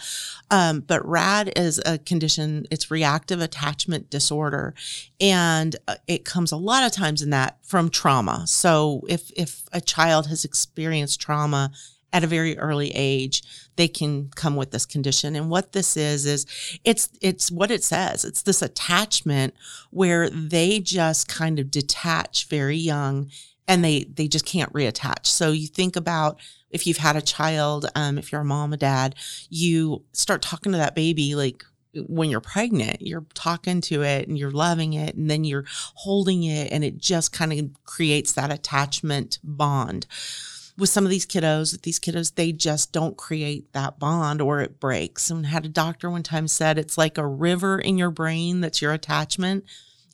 Um, 0.50 0.82
but 0.82 1.08
RAD 1.08 1.54
is 1.56 1.80
a 1.86 2.00
condition, 2.00 2.66
it's 2.72 2.90
reactive 2.90 3.40
attachment 3.40 4.10
disorder. 4.10 4.74
And 5.22 5.76
uh, 5.88 5.96
it 6.08 6.26
comes 6.26 6.52
a 6.52 6.58
lot 6.58 6.84
of 6.84 6.92
times 6.92 7.22
in 7.22 7.30
that 7.30 7.60
from 7.64 7.90
trauma. 7.90 8.46
So 8.48 9.04
if, 9.08 9.32
if 9.38 9.64
a 9.72 9.82
child 9.82 10.28
has 10.28 10.44
experienced 10.44 11.22
trauma 11.22 11.72
at 12.16 12.24
a 12.24 12.28
very 12.28 12.58
early 12.58 12.92
age, 12.96 13.44
they 13.76 13.90
can 13.90 14.30
come 14.36 14.56
with 14.56 14.72
this 14.72 14.86
condition. 14.86 15.36
And 15.36 15.50
what 15.50 15.74
this 15.74 15.98
is, 15.98 16.26
is 16.26 16.46
it's, 16.86 17.10
it's 17.20 17.52
what 17.52 17.72
it 17.72 17.84
says. 17.84 18.24
It's 18.24 18.42
this 18.42 18.62
attachment 18.62 19.54
where 19.92 20.30
they 20.30 20.80
just 20.80 21.28
kind 21.28 21.60
of 21.60 21.70
detach 21.70 22.48
very 22.48 22.78
young 22.78 23.30
and 23.68 23.84
they, 23.84 24.06
they 24.06 24.30
just 24.30 24.46
can't 24.46 24.72
reattach. 24.72 25.26
So 25.26 25.52
you 25.52 25.68
think 25.68 25.98
about 25.98 26.40
if 26.70 26.88
you've 26.88 26.98
had 26.98 27.18
a 27.18 27.22
child, 27.22 27.88
um, 27.96 28.18
if 28.18 28.32
you're 28.32 28.42
a 28.42 28.46
mom, 28.46 28.72
a 28.72 28.78
dad, 28.78 29.16
you 29.50 30.06
start 30.14 30.42
talking 30.42 30.72
to 30.72 30.78
that 30.78 30.96
baby 30.96 31.36
like 31.36 31.66
when 32.08 32.30
you're 32.30 32.40
pregnant, 32.40 33.02
you're 33.02 33.26
talking 33.34 33.82
to 33.82 34.04
it 34.04 34.30
and 34.30 34.38
you're 34.38 34.52
loving 34.52 34.94
it, 34.94 35.16
and 35.16 35.30
then 35.30 35.44
you're 35.44 35.66
holding 35.96 36.44
it, 36.44 36.72
and 36.72 36.84
it 36.84 36.98
just 36.98 37.32
kind 37.32 37.54
of 37.54 37.84
creates 37.86 38.34
that 38.34 38.52
attachment 38.52 39.40
bond. 39.44 40.06
With 40.78 40.90
some 40.90 41.06
of 41.06 41.10
these 41.10 41.26
kiddos, 41.26 41.82
these 41.84 42.00
kiddos, 42.00 42.36
they 42.36 42.52
just 42.52 42.92
don't 42.92 43.16
create 43.16 43.72
that 43.72 43.98
bond 43.98 44.42
or 44.42 44.60
it 44.60 44.80
breaks. 44.80 45.30
And 45.30 45.46
had 45.46 45.66
a 45.66 45.70
doctor 45.70 46.10
one 46.10 46.24
time 46.24 46.48
said 46.50 46.78
it's 46.78 46.98
like 46.98 47.18
a 47.18 47.26
river 47.26 47.80
in 47.80 47.98
your 47.98 48.12
brain 48.12 48.60
that's 48.60 48.82
your 48.82 48.92
attachment, 48.92 49.64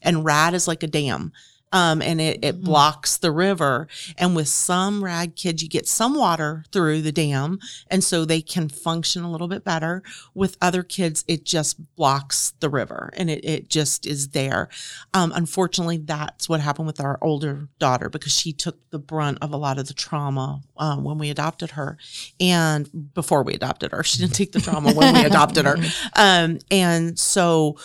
and 0.04 0.24
RAD 0.24 0.54
is 0.54 0.68
like 0.68 0.84
a 0.84 0.88
dam 0.88 1.32
um, 1.72 2.02
and 2.02 2.20
it, 2.22 2.40
it 2.44 2.60
Mhm. 2.62 2.64
blocks 2.66 3.18
the 3.18 3.32
river. 3.32 3.88
And 4.18 4.36
with 4.36 4.48
some 4.48 5.04
RAD 5.04 5.36
kids, 5.36 5.64
you 5.64 5.70
get 5.70 5.88
some 5.88 6.16
water 6.16 6.64
through 6.72 7.02
the 7.02 7.12
dam, 7.12 7.60
and 7.88 8.04
so 8.04 8.26
they 8.26 8.42
can 8.42 8.70
function 8.70 9.24
a 9.24 9.32
little 9.32 9.48
bit 9.48 9.64
better. 9.64 10.04
With 10.34 10.58
other 10.62 10.84
kids, 10.84 11.24
it 11.28 11.46
just 11.46 11.78
blocks 11.96 12.54
the 12.60 12.70
river, 12.70 13.12
and 13.16 13.30
it, 13.30 13.44
it 13.46 13.70
just 13.70 14.06
is 14.06 14.30
there. 14.30 14.70
Um, 15.14 15.32
unfortunately, 15.36 15.98
that's 15.98 16.48
what 16.50 16.60
happened 16.60 16.88
with 16.88 17.00
our 17.00 17.18
older 17.22 17.68
daughter 17.80 18.10
because 18.10 18.34
she 18.38 18.54
took 18.54 18.78
the 18.90 19.00
brunt 19.00 19.38
of 19.42 19.54
a 19.54 19.58
lot 19.58 19.78
of 19.80 19.88
the 19.88 19.94
trauma 19.94 20.62
um, 20.78 21.04
when 21.04 21.18
we 21.18 21.30
adopted 21.30 21.72
her, 21.72 21.98
and 22.40 22.90
before 23.14 23.44
we 23.44 23.54
adopted 23.54 23.92
her, 23.92 24.04
she 24.04 24.20
didn't 24.20 24.36
take 24.36 24.52
the 24.52 24.60
trauma 24.62 24.94
when 24.94 25.14
we 25.14 25.24
adopted 25.26 25.66
her. 25.66 25.78
Um, 26.16 26.60
and 26.70 27.18
so 27.18 27.78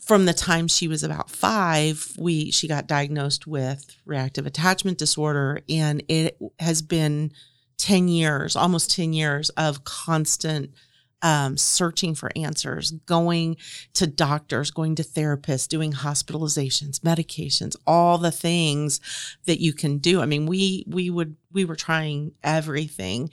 from 0.00 0.26
the 0.26 0.34
time 0.34 0.66
she 0.66 0.88
was 0.88 1.02
about 1.02 1.30
five, 1.30 2.12
we 2.18 2.50
she 2.50 2.66
got 2.66 2.86
diagnosed 2.86 3.46
with 3.46 3.96
reactive 4.04 4.46
attachment 4.46 4.98
disorder, 4.98 5.60
and 5.68 6.02
it 6.08 6.38
has 6.58 6.82
been 6.82 7.32
ten 7.76 8.08
years, 8.08 8.56
almost 8.56 8.90
ten 8.90 9.12
years 9.12 9.50
of 9.50 9.84
constant 9.84 10.70
um, 11.22 11.56
searching 11.56 12.14
for 12.14 12.30
answers, 12.34 12.92
going 12.92 13.56
to 13.94 14.06
doctors, 14.06 14.70
going 14.70 14.94
to 14.94 15.02
therapists, 15.02 15.68
doing 15.68 15.92
hospitalizations, 15.92 17.00
medications, 17.00 17.76
all 17.86 18.18
the 18.18 18.30
things 18.30 19.00
that 19.44 19.60
you 19.60 19.72
can 19.72 19.98
do. 19.98 20.22
I 20.22 20.26
mean, 20.26 20.46
we 20.46 20.84
we 20.86 21.10
would 21.10 21.36
we 21.52 21.64
were 21.64 21.76
trying 21.76 22.32
everything, 22.42 23.30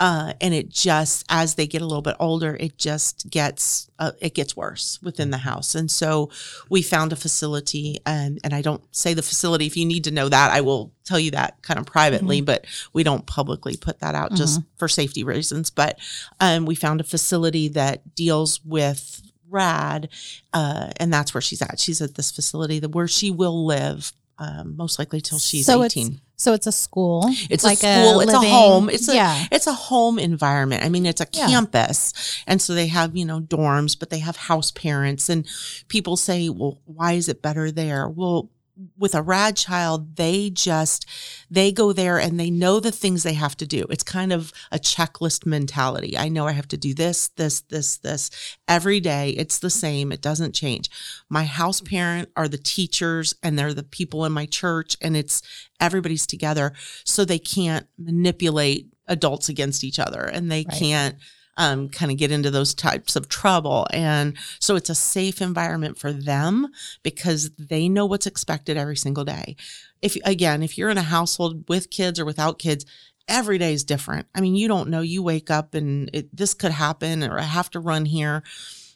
uh, 0.00 0.32
and 0.40 0.54
it 0.54 0.68
just 0.68 1.24
as 1.28 1.54
they 1.54 1.66
get 1.66 1.82
a 1.82 1.86
little 1.86 2.02
bit 2.02 2.16
older, 2.18 2.56
it 2.58 2.78
just 2.78 3.28
gets 3.30 3.90
uh, 3.98 4.12
it 4.20 4.34
gets 4.34 4.56
worse 4.56 4.98
within 5.02 5.30
the 5.30 5.38
house. 5.38 5.74
And 5.74 5.90
so 5.90 6.30
we 6.70 6.82
found 6.82 7.12
a 7.12 7.16
facility, 7.16 7.98
and 8.06 8.38
and 8.42 8.54
I 8.54 8.62
don't 8.62 8.82
say 8.94 9.14
the 9.14 9.22
facility. 9.22 9.66
If 9.66 9.76
you 9.76 9.84
need 9.84 10.04
to 10.04 10.10
know 10.10 10.28
that, 10.28 10.50
I 10.50 10.60
will 10.60 10.92
tell 11.04 11.18
you 11.18 11.30
that 11.32 11.62
kind 11.62 11.78
of 11.78 11.86
privately, 11.86 12.40
but 12.40 12.66
we 12.92 13.02
don't 13.02 13.26
publicly 13.26 13.76
put 13.76 14.00
that 14.00 14.14
out 14.14 14.34
just 14.34 14.60
for 14.76 14.88
safety 14.88 15.24
reasons. 15.24 15.70
But 15.70 15.98
um, 16.40 16.66
we 16.66 16.74
found 16.74 17.00
a 17.00 17.04
facility 17.04 17.68
that 17.68 18.14
deals 18.14 18.64
with 18.64 19.22
rad 19.50 20.08
uh, 20.52 20.90
and 20.98 21.12
that's 21.12 21.32
where 21.32 21.40
she's 21.40 21.62
at 21.62 21.80
she's 21.80 22.02
at 22.02 22.16
this 22.16 22.30
facility 22.30 22.78
that 22.78 22.90
where 22.90 23.08
she 23.08 23.30
will 23.30 23.64
live 23.64 24.12
um, 24.38 24.76
most 24.76 24.98
likely 24.98 25.20
till 25.20 25.38
she's 25.38 25.66
so 25.66 25.82
18 25.82 26.06
It's, 26.12 26.20
so 26.36 26.52
it's 26.52 26.66
a 26.68 26.72
school. 26.72 27.24
it's 27.50 27.64
like 27.64 27.82
a 27.82 28.04
school 28.06 28.20
it's 28.20 28.32
a 28.32 28.38
home 28.38 28.88
it's 28.90 29.08
a 29.08 29.14
it's 29.50 29.66
a 29.66 29.72
home 29.72 30.18
environment 30.18 30.84
i 30.84 30.88
mean 30.88 31.06
it's 31.06 31.20
a 31.20 31.26
Yeah. 31.32 31.46
campus 31.48 32.12
and 32.46 32.62
so 32.62 32.74
they 32.74 32.86
have 32.86 33.16
you 33.16 33.24
know 33.24 33.40
dorms 33.40 33.98
but 33.98 34.10
they 34.10 34.20
have 34.20 34.36
house 34.36 34.70
parents 34.70 35.28
and 35.28 35.46
people 35.88 36.16
say 36.16 36.48
well 36.48 36.78
why 36.84 37.12
is 37.14 37.28
it 37.28 37.42
better 37.42 37.70
there 37.72 38.08
well 38.08 38.50
with 38.96 39.14
a 39.14 39.22
rad 39.22 39.56
child 39.56 40.16
they 40.16 40.50
just 40.50 41.04
they 41.50 41.72
go 41.72 41.92
there 41.92 42.18
and 42.18 42.38
they 42.38 42.50
know 42.50 42.78
the 42.78 42.92
things 42.92 43.22
they 43.22 43.32
have 43.34 43.56
to 43.56 43.66
do. 43.66 43.84
It's 43.90 44.04
kind 44.04 44.32
of 44.32 44.52
a 44.70 44.78
checklist 44.78 45.44
mentality. 45.46 46.16
I 46.16 46.28
know 46.28 46.46
i 46.46 46.52
have 46.52 46.68
to 46.68 46.76
do 46.76 46.94
this 46.94 47.28
this 47.28 47.60
this 47.62 47.96
this 47.98 48.30
every 48.68 49.00
day. 49.00 49.30
It's 49.30 49.58
the 49.58 49.70
same. 49.70 50.12
It 50.12 50.20
doesn't 50.22 50.54
change. 50.54 50.90
My 51.28 51.44
house 51.44 51.80
parent 51.80 52.28
are 52.36 52.48
the 52.48 52.58
teachers 52.58 53.34
and 53.42 53.58
they're 53.58 53.74
the 53.74 53.82
people 53.82 54.24
in 54.24 54.32
my 54.32 54.46
church 54.46 54.96
and 55.00 55.16
it's 55.16 55.42
everybody's 55.80 56.26
together. 56.26 56.72
So 57.04 57.24
they 57.24 57.38
can't 57.38 57.86
manipulate 57.98 58.86
adults 59.08 59.48
against 59.48 59.82
each 59.84 59.98
other 59.98 60.20
and 60.22 60.50
they 60.52 60.64
Right. 60.68 60.78
can't 60.78 61.16
um, 61.58 61.88
kind 61.88 62.10
of 62.10 62.16
get 62.16 62.30
into 62.30 62.50
those 62.50 62.72
types 62.72 63.16
of 63.16 63.28
trouble. 63.28 63.86
And 63.90 64.36
so 64.60 64.76
it's 64.76 64.88
a 64.88 64.94
safe 64.94 65.42
environment 65.42 65.98
for 65.98 66.12
them 66.12 66.68
because 67.02 67.50
they 67.58 67.88
know 67.88 68.06
what's 68.06 68.26
expected 68.26 68.76
every 68.76 68.96
single 68.96 69.24
day. 69.24 69.56
If 70.00 70.16
again, 70.24 70.62
if 70.62 70.78
you're 70.78 70.88
in 70.88 70.98
a 70.98 71.02
household 71.02 71.68
with 71.68 71.90
kids 71.90 72.20
or 72.20 72.24
without 72.24 72.60
kids, 72.60 72.86
every 73.26 73.58
day 73.58 73.72
is 73.72 73.84
different. 73.84 74.28
I 74.34 74.40
mean, 74.40 74.54
you 74.54 74.68
don't 74.68 74.88
know. 74.88 75.00
You 75.00 75.22
wake 75.22 75.50
up 75.50 75.74
and 75.74 76.08
it, 76.12 76.34
this 76.34 76.54
could 76.54 76.72
happen, 76.72 77.24
or 77.24 77.38
I 77.38 77.42
have 77.42 77.70
to 77.70 77.80
run 77.80 78.06
here. 78.06 78.42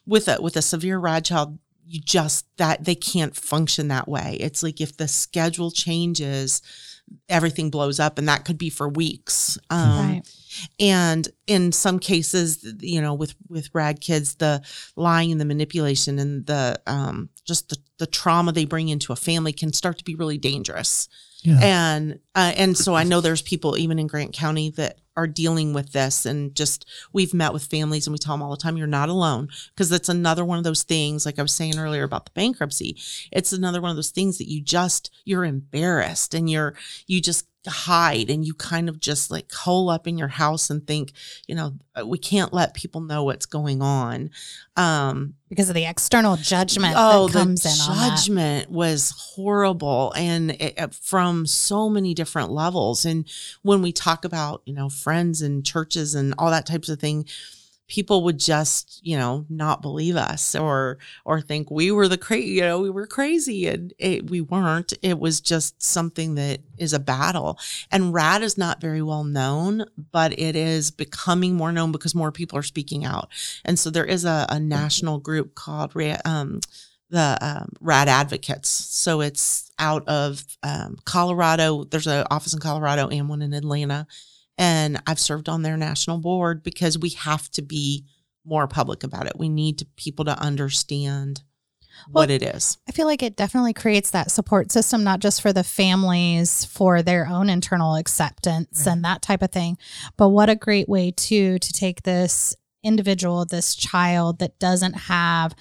With 0.06 0.28
a 0.28 0.40
with 0.40 0.56
a 0.56 0.62
severe 0.62 0.98
rad 0.98 1.24
child, 1.24 1.58
you 1.86 2.00
just 2.00 2.46
that 2.56 2.84
they 2.84 2.94
can't 2.94 3.36
function 3.36 3.88
that 3.88 4.08
way. 4.08 4.36
It's 4.40 4.62
like 4.62 4.80
if 4.80 4.96
the 4.96 5.08
schedule 5.08 5.70
changes, 5.70 6.62
everything 7.28 7.70
blows 7.70 8.00
up, 8.00 8.18
and 8.18 8.28
that 8.28 8.44
could 8.44 8.58
be 8.58 8.70
for 8.70 8.88
weeks. 8.88 9.58
Um, 9.70 10.10
right. 10.10 10.22
And 10.78 11.28
in 11.46 11.72
some 11.72 11.98
cases 11.98 12.74
you 12.80 13.00
know 13.00 13.14
with 13.14 13.34
with 13.48 13.68
rad 13.72 14.00
kids 14.00 14.36
the 14.36 14.62
lying 14.96 15.32
and 15.32 15.40
the 15.40 15.44
manipulation 15.44 16.18
and 16.18 16.46
the 16.46 16.80
um, 16.86 17.28
just 17.44 17.68
the, 17.68 17.76
the 17.98 18.07
trauma 18.07 18.53
they 18.53 18.64
bring 18.64 18.88
into 18.88 19.12
a 19.12 19.16
family 19.16 19.53
can 19.53 19.72
start 19.72 19.98
to 19.98 20.05
be 20.05 20.14
really 20.14 20.38
dangerous. 20.38 21.09
Yeah. 21.42 21.59
And 21.61 22.20
uh, 22.36 22.53
and 22.57 22.76
so 22.76 22.94
I 22.94 23.03
know 23.03 23.20
there's 23.20 23.42
people 23.42 23.76
even 23.76 23.98
in 23.98 24.07
Grant 24.07 24.32
County 24.32 24.70
that 24.70 24.98
are 25.16 25.26
dealing 25.26 25.74
with 25.74 25.92
this 25.92 26.24
and 26.24 26.55
just 26.55 26.88
we've 27.12 27.34
met 27.34 27.53
with 27.53 27.64
families 27.64 28.07
and 28.07 28.12
we 28.12 28.18
tell 28.18 28.34
them 28.34 28.42
all 28.42 28.50
the 28.50 28.57
time 28.57 28.76
you're 28.76 28.86
not 28.86 29.09
alone 29.09 29.48
because 29.74 29.90
that's 29.90 30.09
another 30.09 30.44
one 30.44 30.57
of 30.57 30.64
those 30.64 30.84
things 30.84 31.26
like 31.26 31.38
I 31.38 31.42
was 31.42 31.53
saying 31.53 31.78
earlier 31.78 32.05
about 32.05 32.24
the 32.24 32.30
bankruptcy 32.30 32.96
it's 33.30 33.53
another 33.53 33.82
one 33.82 33.90
of 33.90 33.96
those 33.96 34.11
things 34.11 34.38
that 34.38 34.48
you 34.48 34.62
just 34.62 35.11
you're 35.26 35.44
embarrassed 35.44 36.32
and 36.32 36.48
you're 36.48 36.74
you 37.07 37.20
just 37.20 37.46
hide 37.70 38.28
and 38.30 38.44
you 38.44 38.54
kind 38.54 38.88
of 38.88 38.98
just 38.98 39.30
like 39.30 39.52
hole 39.52 39.88
up 39.88 40.06
in 40.08 40.18
your 40.18 40.28
house 40.28 40.68
and 40.70 40.86
think 40.86 41.12
you 41.46 41.54
know 41.54 41.74
uh, 41.98 42.06
we 42.06 42.18
can't 42.18 42.52
let 42.52 42.74
people 42.74 43.00
know 43.00 43.22
what's 43.24 43.46
going 43.46 43.80
on. 43.82 44.30
Um 44.76 45.34
because 45.48 45.68
of 45.68 45.74
the 45.74 45.84
external 45.84 46.36
judgment 46.36 46.94
oh 46.96 47.28
that 47.28 47.32
comes 47.38 47.62
the 47.62 47.68
in 47.68 47.76
judgment 47.76 48.70
was 48.70 49.10
horrible 49.34 50.12
and 50.16 50.52
it, 50.52 50.74
it- 50.76 50.94
from 50.94 51.46
so 51.46 51.88
many 51.88 52.14
different 52.14 52.50
levels. 52.50 53.04
And 53.04 53.26
when 53.62 53.82
we 53.82 53.92
talk 53.92 54.24
about 54.24 54.62
you 54.64 54.74
know 54.74 54.88
friends 54.88 55.42
and 55.42 55.64
churches 55.64 56.14
and 56.14 56.34
all 56.38 56.50
that 56.50 56.66
types 56.66 56.88
of 56.88 56.98
thing 56.98 57.26
people 57.93 58.24
would 58.24 58.38
just 58.38 59.01
you 59.03 59.18
know 59.18 59.45
not 59.51 59.82
believe 59.82 60.16
us 60.16 60.55
or 60.55 60.97
or 61.26 61.43
think 61.43 61.70
we 61.70 61.90
were 61.90 62.09
the 62.09 62.16
crazy 62.16 62.53
you 62.53 62.62
know 62.62 62.80
we 62.80 62.88
were 62.88 63.07
crazy 63.07 63.66
and 63.66 63.93
it, 63.99 64.30
we 64.30 64.40
weren't. 64.40 64.95
It 65.03 65.18
was 65.18 65.43
just 65.43 65.82
something 65.82 66.34
that 66.36 66.61
is 66.78 66.95
a 66.95 66.99
battle. 66.99 67.59
And 67.90 68.14
rad 68.14 68.43
is 68.43 68.57
not 68.57 68.80
very 68.80 69.03
well 69.03 69.24
known 69.24 69.84
but 70.11 70.32
it 70.38 70.57
is 70.57 70.90
becoming 70.90 71.55
more 71.55 71.70
known 71.70 71.93
because 71.93 72.14
more 72.14 72.32
people 72.32 72.59
are 72.59 72.62
speaking 72.62 73.05
out. 73.05 73.28
And 73.62 73.78
so 73.78 73.90
there 73.90 74.07
is 74.07 74.24
a, 74.24 74.47
a 74.49 74.59
national 74.59 75.18
group 75.18 75.55
called 75.55 75.93
um, 76.24 76.61
the 77.11 77.38
um, 77.43 77.68
rad 77.80 78.09
advocates. 78.09 78.70
So 78.70 79.20
it's 79.20 79.70
out 79.78 80.09
of 80.09 80.45
um, 80.62 80.97
colorado. 81.05 81.84
There's 81.84 82.07
an 82.07 82.26
office 82.30 82.55
in 82.55 82.61
colorado 82.61 83.09
and 83.09 83.28
one 83.28 83.43
in 83.43 83.53
atlanta 83.53 84.07
and 84.59 85.03
I've 85.07 85.18
served 85.18 85.48
on 85.48 85.62
their 85.62 85.76
national 85.76 86.18
board 86.18 86.62
because 86.62 86.98
we 86.98 87.11
have 87.11 87.50
to 87.53 87.62
be 87.62 88.05
more 88.44 88.66
public 88.66 89.05
about 89.05 89.26
it. 89.26 89.38
We 89.38 89.48
need 89.48 89.78
to, 89.78 89.86
people 89.96 90.24
to 90.26 90.38
understand 90.38 91.42
what 92.11 92.30
it 92.30 92.42
is. 92.42 92.78
I 92.88 92.92
feel 92.92 93.07
like 93.07 93.22
it 93.22 93.36
definitely 93.36 93.74
creates 93.74 94.11
that 94.11 94.30
support 94.30 94.72
system, 94.72 95.05
not 95.05 95.20
just 95.20 95.42
for 95.42 95.53
the 95.53 95.62
families, 95.62 96.64
for 96.64 97.03
their 97.03 97.26
own 97.26 97.48
internal 97.48 97.96
acceptance 97.96 98.86
and 98.86 99.05
that 99.05 99.22
type 99.22 99.42
of 99.42 99.53
thing, 99.53 99.78
but 100.16 100.30
what 100.30 100.48
a 100.48 100.57
great 100.57 100.88
way 100.88 101.11
too 101.11 101.59
to 101.59 101.72
take 101.72 102.03
this 102.03 102.57
individual, 102.82 103.44
this 103.44 103.74
child 103.74 104.38
that 104.40 104.59
doesn't 104.59 104.94
have 104.94 105.55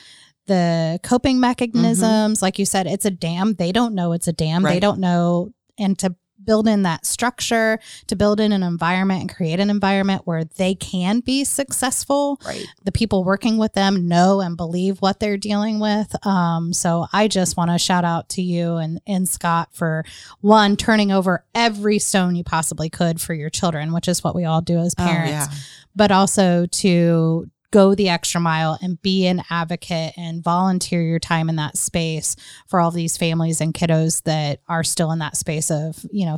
the 0.48 1.00
coping 1.04 1.36
mm-hmm. 1.36 1.42
mechanisms. 1.42 2.42
Like 2.42 2.58
you 2.58 2.66
said, 2.66 2.88
it's 2.88 3.06
a 3.06 3.12
dam. 3.12 3.54
They 3.56 3.72
don't 3.72 3.94
know 3.94 4.14
it's 4.14 4.28
a 4.28 4.34
dam. 4.34 4.64
They 4.64 4.80
don't 4.80 5.00
know. 5.00 5.54
And 5.78 5.98
to 6.00 6.16
build 6.44 6.68
in 6.68 6.84
that 6.84 7.06
structure, 7.06 7.80
to 8.08 8.16
build 8.16 8.39
in 8.39 8.52
an 8.52 8.64
environment 8.64 9.22
and 9.22 9.34
create 9.36 9.60
an 9.60 9.70
environment 9.70 10.24
where 10.26 10.44
they 10.44 10.76
can 10.76 11.20
be 11.20 11.44
successful 11.44 12.39
Right. 12.46 12.66
the 12.84 12.92
people 12.92 13.24
working 13.24 13.58
with 13.58 13.74
them 13.74 14.08
know 14.08 14.42
and 14.42 14.58
believe 14.58 15.00
what 15.00 15.20
they're 15.20 15.38
dealing 15.38 15.80
with. 15.80 16.14
Um, 16.26 16.74
so 16.74 17.08
I 17.14 17.28
just 17.28 17.58
want 17.58 17.72
to 17.72 17.78
shout 17.78 18.06
out 18.06 18.30
to 18.30 18.42
you 18.42 18.76
and, 18.78 19.00
and 19.08 19.28
Scott 19.28 19.70
for 19.72 20.04
one, 20.42 20.76
turning 20.78 21.12
over 21.12 21.44
every 21.56 22.00
stone 22.00 22.36
you 22.36 22.44
possibly 22.44 22.89
could 22.89 23.20
for 23.22 23.34
your 23.34 23.50
children, 23.50 23.94
which 23.94 24.08
is 24.08 24.24
what 24.24 24.36
we 24.36 24.46
all 24.46 24.62
do 24.62 24.78
as 24.80 24.96
parents, 24.96 25.48
Oh, 25.50 25.52
yeah. 25.54 25.58
but 25.96 26.12
also 26.12 26.66
to 26.66 27.50
go 27.72 27.96
the 27.96 28.10
extra 28.10 28.40
mile 28.42 28.78
and 28.82 29.02
be 29.02 29.26
an 29.28 29.42
advocate 29.50 30.14
and 30.18 30.44
volunteer 30.44 31.02
your 31.02 31.20
time 31.20 31.50
in 31.50 31.56
that 31.56 31.78
space 31.78 32.36
for 32.68 32.80
all 32.80 32.92
these 32.92 33.18
families 33.18 33.62
and 33.62 33.74
kiddos 33.74 34.22
that 34.24 34.60
are 34.68 34.84
still 34.84 35.12
in 35.12 35.20
that 35.20 35.38
space 35.38 35.72
of, 35.72 36.06
you 36.12 36.26
know, 36.26 36.38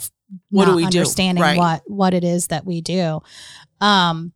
What 0.52 0.66
do 0.66 0.76
we 0.76 0.84
do? 0.84 1.00
understanding 1.00 1.42
Right. 1.42 1.58
what 1.58 1.82
what 1.88 2.14
it 2.14 2.24
is 2.24 2.48
that 2.48 2.66
we 2.66 2.82
do. 2.82 3.22
Um 3.82 4.34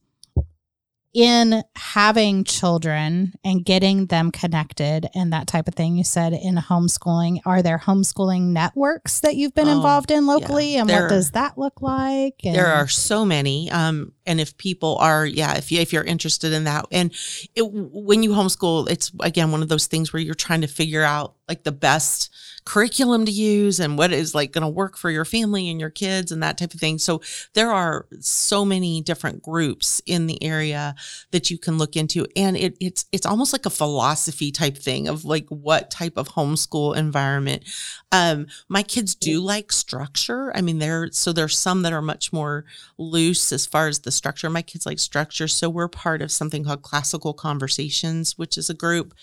in 1.14 1.64
having 1.76 2.44
children 2.44 3.34
and 3.44 3.66
getting 3.66 4.06
them 4.08 4.30
connected 4.30 5.08
and 5.16 5.34
that 5.34 5.48
type 5.48 5.68
of 5.68 5.74
thing 5.74 5.96
you 5.98 6.04
said 6.04 6.32
in 6.34 6.56
homeschooling 6.56 7.40
are 7.46 7.64
there 7.64 7.80
homeschooling 7.80 8.42
networks 8.50 9.22
that 9.22 9.36
you've 9.36 9.56
been 9.56 9.70
Oh, 9.70 9.78
involved 9.78 10.12
in 10.12 10.28
locally 10.28 10.76
and 10.76 10.88
There- 10.88 11.04
what 11.04 11.10
does 11.10 11.32
that 11.32 11.58
look 11.58 11.82
like 11.82 12.36
and 12.44 12.54
There 12.56 12.68
are 12.72 12.88
so 12.88 13.26
many. 13.26 13.72
Um, 13.72 14.12
and 14.28 14.40
if 14.40 14.56
people 14.58 14.98
are, 15.00 15.26
yeah, 15.26 15.58
if 15.58 15.72
you, 15.72 15.80
if 15.80 15.92
you're 15.92 16.04
interested 16.04 16.54
in 16.54 16.66
that, 16.66 16.86
and 16.92 17.12
it, 17.56 17.64
when 17.72 18.22
you 18.22 18.32
homeschool, 18.32 18.90
it's 18.90 19.12
again 19.22 19.52
one 19.52 19.64
of 19.64 19.70
those 19.70 19.88
things 19.88 20.14
where 20.14 20.22
you're 20.22 20.36
trying 20.36 20.62
to 20.62 20.68
figure 20.68 21.04
out 21.04 21.36
like 21.48 21.64
the 21.64 21.72
best 21.72 22.30
curriculum 22.66 23.24
to 23.24 23.32
use 23.32 23.80
and 23.80 23.98
what 23.98 24.12
is 24.12 24.36
like 24.36 24.52
going 24.52 24.62
to 24.62 24.68
work 24.68 24.98
for 24.98 25.10
your 25.10 25.24
family 25.24 25.70
and 25.70 25.80
your 25.80 25.90
kids 25.90 26.34
and 26.34 26.44
that 26.44 26.58
type 26.58 26.74
of 26.74 26.80
thing. 26.82 26.98
So 26.98 27.22
there 27.54 27.72
are 27.72 28.06
so 28.20 28.66
many 28.66 29.02
different 29.02 29.42
groups 29.42 30.02
in 30.06 30.28
the 30.28 30.44
area 30.44 30.94
that 31.32 31.50
you 31.50 31.58
can 31.58 31.78
look 31.78 31.96
into, 31.96 32.28
and 32.36 32.58
it, 32.58 32.76
it's 32.82 33.06
it's 33.14 33.26
almost 33.26 33.54
like 33.54 33.66
a 33.66 33.70
philosophy 33.70 34.52
type 34.52 34.78
thing 34.78 35.08
of 35.08 35.24
like 35.24 35.46
what 35.48 35.90
type 35.90 36.18
of 36.18 36.30
homeschool 36.30 36.98
environment. 36.98 37.64
Um, 38.12 38.48
my 38.68 38.84
kids 38.84 39.16
do 39.16 39.40
like 39.40 39.72
structure. 39.72 40.52
I 40.54 40.62
mean, 40.62 40.80
there 40.80 41.10
so 41.12 41.32
there's 41.32 41.58
some 41.58 41.84
that 41.84 41.94
are 41.94 42.02
much 42.02 42.34
more 42.34 42.66
loose 42.98 43.54
as 43.54 43.66
far 43.66 43.88
as 43.88 44.00
the 44.00 44.12
structure. 44.18 44.50
My 44.50 44.62
kids 44.62 44.86
like 44.86 45.00
structure, 45.00 45.48
so 45.48 45.70
we're 45.70 45.88
part 45.88 46.22
of 46.22 46.32
something 46.32 46.64
called 46.64 46.82
Classical 46.82 47.34
Conversations, 47.34 48.38
which 48.38 48.58
is 48.58 48.70
a 48.70 48.74
group. 48.74 49.14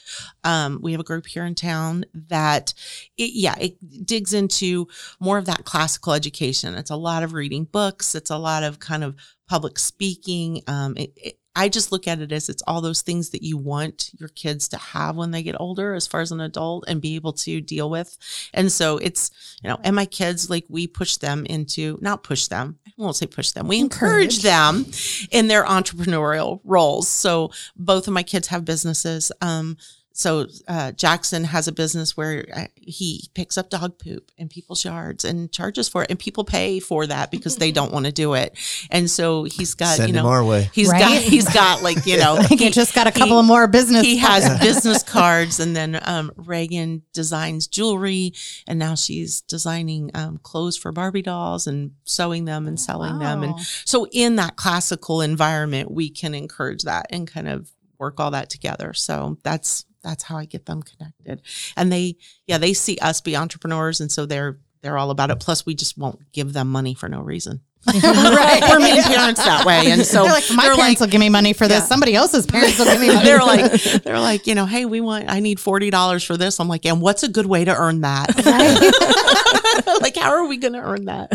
Um, 0.45 0.79
we 0.83 0.93
have 0.93 1.01
a 1.01 1.05
group 1.05 1.27
here 1.27 1.45
in 1.45 1.55
town 1.55 2.05
that, 2.29 2.73
it, 3.19 3.33
yeah, 3.35 3.57
it 3.61 4.07
digs 4.07 4.33
into 4.33 4.89
more 5.21 5.39
of 5.39 5.47
that 5.47 5.65
classical 5.65 6.13
education. 6.13 6.75
It's 6.75 6.91
a 6.91 6.97
lot 6.97 7.23
of 7.23 7.33
reading 7.33 7.65
books. 7.65 8.15
It's 8.15 8.31
a 8.31 8.39
lot 8.39 8.63
of 8.63 8.79
kind 8.79 9.05
of 9.05 9.17
public 9.49 9.79
speaking. 9.79 10.63
Um, 10.67 10.97
it, 10.97 11.13
it, 11.17 11.39
I 11.57 11.69
just 11.69 11.93
look 11.93 12.09
at 12.09 12.21
it 12.21 12.33
as 12.33 12.49
it's 12.49 12.63
all 12.67 12.81
those 12.81 13.03
things 13.03 13.31
that 13.31 13.43
you 13.43 13.57
want 13.57 14.11
your 14.19 14.29
kids 14.31 14.69
to 14.69 14.77
have 14.77 15.17
when 15.17 15.31
they 15.31 15.43
get 15.43 15.57
older, 15.61 15.95
as 15.95 16.07
far 16.07 16.21
as 16.21 16.33
an 16.33 16.41
adult, 16.41 16.85
and 16.89 17.01
be 17.01 17.15
able 17.15 17.33
to 17.35 17.61
deal 17.61 17.89
with. 17.89 18.17
And 18.53 18.73
so 18.73 18.99
it's, 18.99 19.31
you 19.63 19.69
know, 19.71 19.79
and 19.85 19.95
my 19.95 20.07
kids, 20.07 20.51
like 20.51 20.65
we 20.69 20.87
push 20.87 21.17
them 21.17 21.47
into, 21.47 21.99
not 22.01 22.23
push 22.25 22.49
them, 22.49 22.79
I 22.87 22.91
won't 22.97 23.17
say 23.17 23.27
push 23.27 23.53
them, 23.53 23.69
we 23.69 23.79
encourage, 23.81 24.39
Encourage. 24.39 24.43
them 24.43 24.87
in 25.31 25.49
their 25.49 25.65
entrepreneurial 25.65 26.61
roles. 26.65 27.09
So 27.09 27.51
both 27.77 28.07
of 28.09 28.15
my 28.15 28.23
kids 28.23 28.49
have 28.49 28.65
businesses. 28.65 29.31
Um, 29.41 29.77
so 30.17 30.47
uh, 30.69 30.93
Jackson 30.93 31.43
has 31.43 31.67
a 31.67 31.73
business 31.73 32.17
where 32.17 32.47
uh, 32.55 32.67
he 32.77 33.29
picks 33.35 33.59
up 33.59 33.69
dog 33.69 33.99
poop 33.99 34.31
in 34.39 34.49
people's 34.49 34.85
yards 34.85 35.25
and 35.25 35.51
charges 35.51 35.89
for 35.89 36.05
it, 36.05 36.11
and 36.11 36.19
people 36.21 36.45
pay 36.45 36.79
for 36.79 37.05
that 37.09 37.33
because 37.33 37.57
they 37.57 37.73
don't 37.73 37.93
want 37.93 38.07
to 38.07 38.13
do 38.13 38.35
it. 38.35 38.57
And 38.93 39.11
so 39.11 39.43
he's 39.43 39.75
got, 39.75 39.97
Send 39.97 40.11
you 40.13 40.17
him 40.19 40.25
know, 40.25 40.31
our 40.31 40.45
way. 40.45 40.71
he's 40.73 40.93
got 40.93 41.21
he's 41.21 41.53
got 41.53 41.83
like 41.83 42.07
you 42.07 42.17
know, 42.21 42.35
like 42.35 42.49
he- 42.61 42.67
it 42.67 42.73
just 42.73 42.95
got 42.95 43.09
a 43.09 43.11
he- 43.11 43.19
couple 43.19 43.41
of 43.41 43.45
more 43.45 43.67
business 43.67 44.03
he 44.03 44.19
has 44.19 44.61
business 44.63 45.03
cards 45.03 45.59
and 45.59 45.75
then 45.75 45.99
um, 46.05 46.31
reagan 46.37 47.03
designs 47.13 47.67
jewelry 47.67 48.33
and 48.69 48.79
now 48.79 48.95
she's 48.95 49.41
designing 49.41 50.13
um, 50.15 50.39
clothes 50.45 50.77
for 50.77 50.93
barbie 50.93 51.23
dolls 51.23 51.67
and 51.67 51.91
sewing 52.05 52.45
them 52.45 52.69
and 52.69 52.79
selling 52.79 53.19
them. 53.19 53.43
And 53.43 53.59
so 53.85 54.07
in 54.13 54.37
that 54.37 54.55
classical 54.55 55.21
environment 55.23 55.91
we 55.91 56.09
can 56.09 56.35
encourage 56.35 56.83
that 56.83 57.07
and 57.11 57.27
kind 57.27 57.49
of 57.49 57.73
work 57.99 58.21
all 58.21 58.31
that 58.31 58.49
together. 58.49 58.93
So 58.93 59.39
that's 59.43 59.85
that's 60.05 60.23
how 60.23 60.37
i 60.37 60.45
get 60.45 60.67
them 60.67 60.83
connected. 60.83 61.43
And 61.77 61.91
they 61.91 62.17
yeah 62.47 62.59
they 62.59 62.73
see 62.75 62.97
us 62.99 63.21
be 63.21 63.35
entrepreneurs 63.37 64.01
and 64.01 64.13
so 64.13 64.27
they're 64.27 64.59
they're 64.83 64.99
all 64.99 65.11
about 65.11 65.31
it. 65.31 65.41
Plus 65.41 65.65
we 65.65 65.75
just 65.75 65.97
won't 65.99 66.21
give 66.33 66.53
them 66.53 66.71
money 66.71 66.95
for 66.95 67.09
no 67.09 67.21
reason. 67.23 67.63
Right. 67.87 68.63
We're 68.69 68.79
mean 68.79 69.03
parents 69.03 69.43
that 69.45 69.65
way 69.67 69.91
and 69.91 70.05
so 70.07 70.23
they're 70.25 70.33
like 70.33 70.45
my 70.55 70.65
they're 70.65 70.77
parents 70.77 71.01
like, 71.01 71.07
will 71.09 71.13
give 71.13 71.21
me 71.21 71.29
money 71.31 71.53
for 71.53 71.67
this. 71.67 71.81
Yeah. 71.81 71.87
somebody 71.87 72.15
else's 72.15 72.47
parents 72.47 72.79
will 72.79 72.87
give 72.87 73.01
me 73.01 73.09
money 73.15 73.25
they're 73.25 73.39
like 73.43 73.73
they're 74.05 74.21
like 74.21 74.47
you 74.47 74.55
know 74.55 74.67
hey 74.67 74.85
we 74.85 75.01
want 75.01 75.29
i 75.29 75.41
need 75.41 75.59
$40 75.59 76.27
for 76.27 76.37
this. 76.37 76.61
I'm 76.61 76.69
like 76.69 76.85
and 76.87 77.01
what's 77.01 77.23
a 77.25 77.29
good 77.29 77.47
way 77.47 77.65
to 77.65 77.75
earn 77.75 78.03
that? 78.03 78.29
Like 80.01 80.17
how 80.17 80.31
are 80.31 80.47
we 80.47 80.57
going 80.57 80.75
to 80.75 80.81
earn 80.81 81.07
that? 81.07 81.33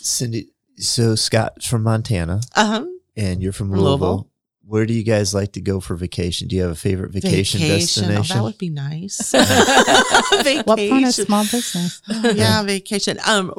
Cindy, 0.00 0.50
so 0.76 1.14
Scott's 1.14 1.66
from 1.66 1.82
Montana. 1.82 2.40
Uh-huh. 2.54 2.86
And 3.16 3.42
you're 3.42 3.52
from 3.52 3.70
From 3.70 3.80
Louisville. 3.80 4.08
Louisville. 4.08 4.30
Where 4.68 4.84
do 4.84 4.92
you 4.92 5.04
guys 5.04 5.32
like 5.32 5.52
to 5.52 5.60
go 5.60 5.78
for 5.80 5.94
vacation? 5.94 6.48
Do 6.48 6.56
you 6.56 6.62
have 6.62 6.72
a 6.72 6.74
favorite 6.74 7.12
vacation, 7.12 7.62
Oh, 7.62 7.68
destination? 7.68 8.36
that 8.36 8.42
would 8.42 8.58
be 8.58 8.68
nice 8.70 9.32
what 9.32 10.66
part 10.66 10.68
of 10.68 10.76
Vacation. 10.76 11.26
small 11.26 11.44
business 11.44 12.02
yeah 12.34 12.62
vacation 12.64 13.18
um 13.26 13.52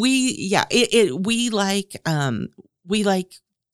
we 0.00 0.34
yeah 0.38 0.64
it, 0.70 0.94
it 0.94 1.20
we 1.26 1.50
like 1.50 1.96
um 2.06 2.48
we 2.86 3.02
like 3.04 3.32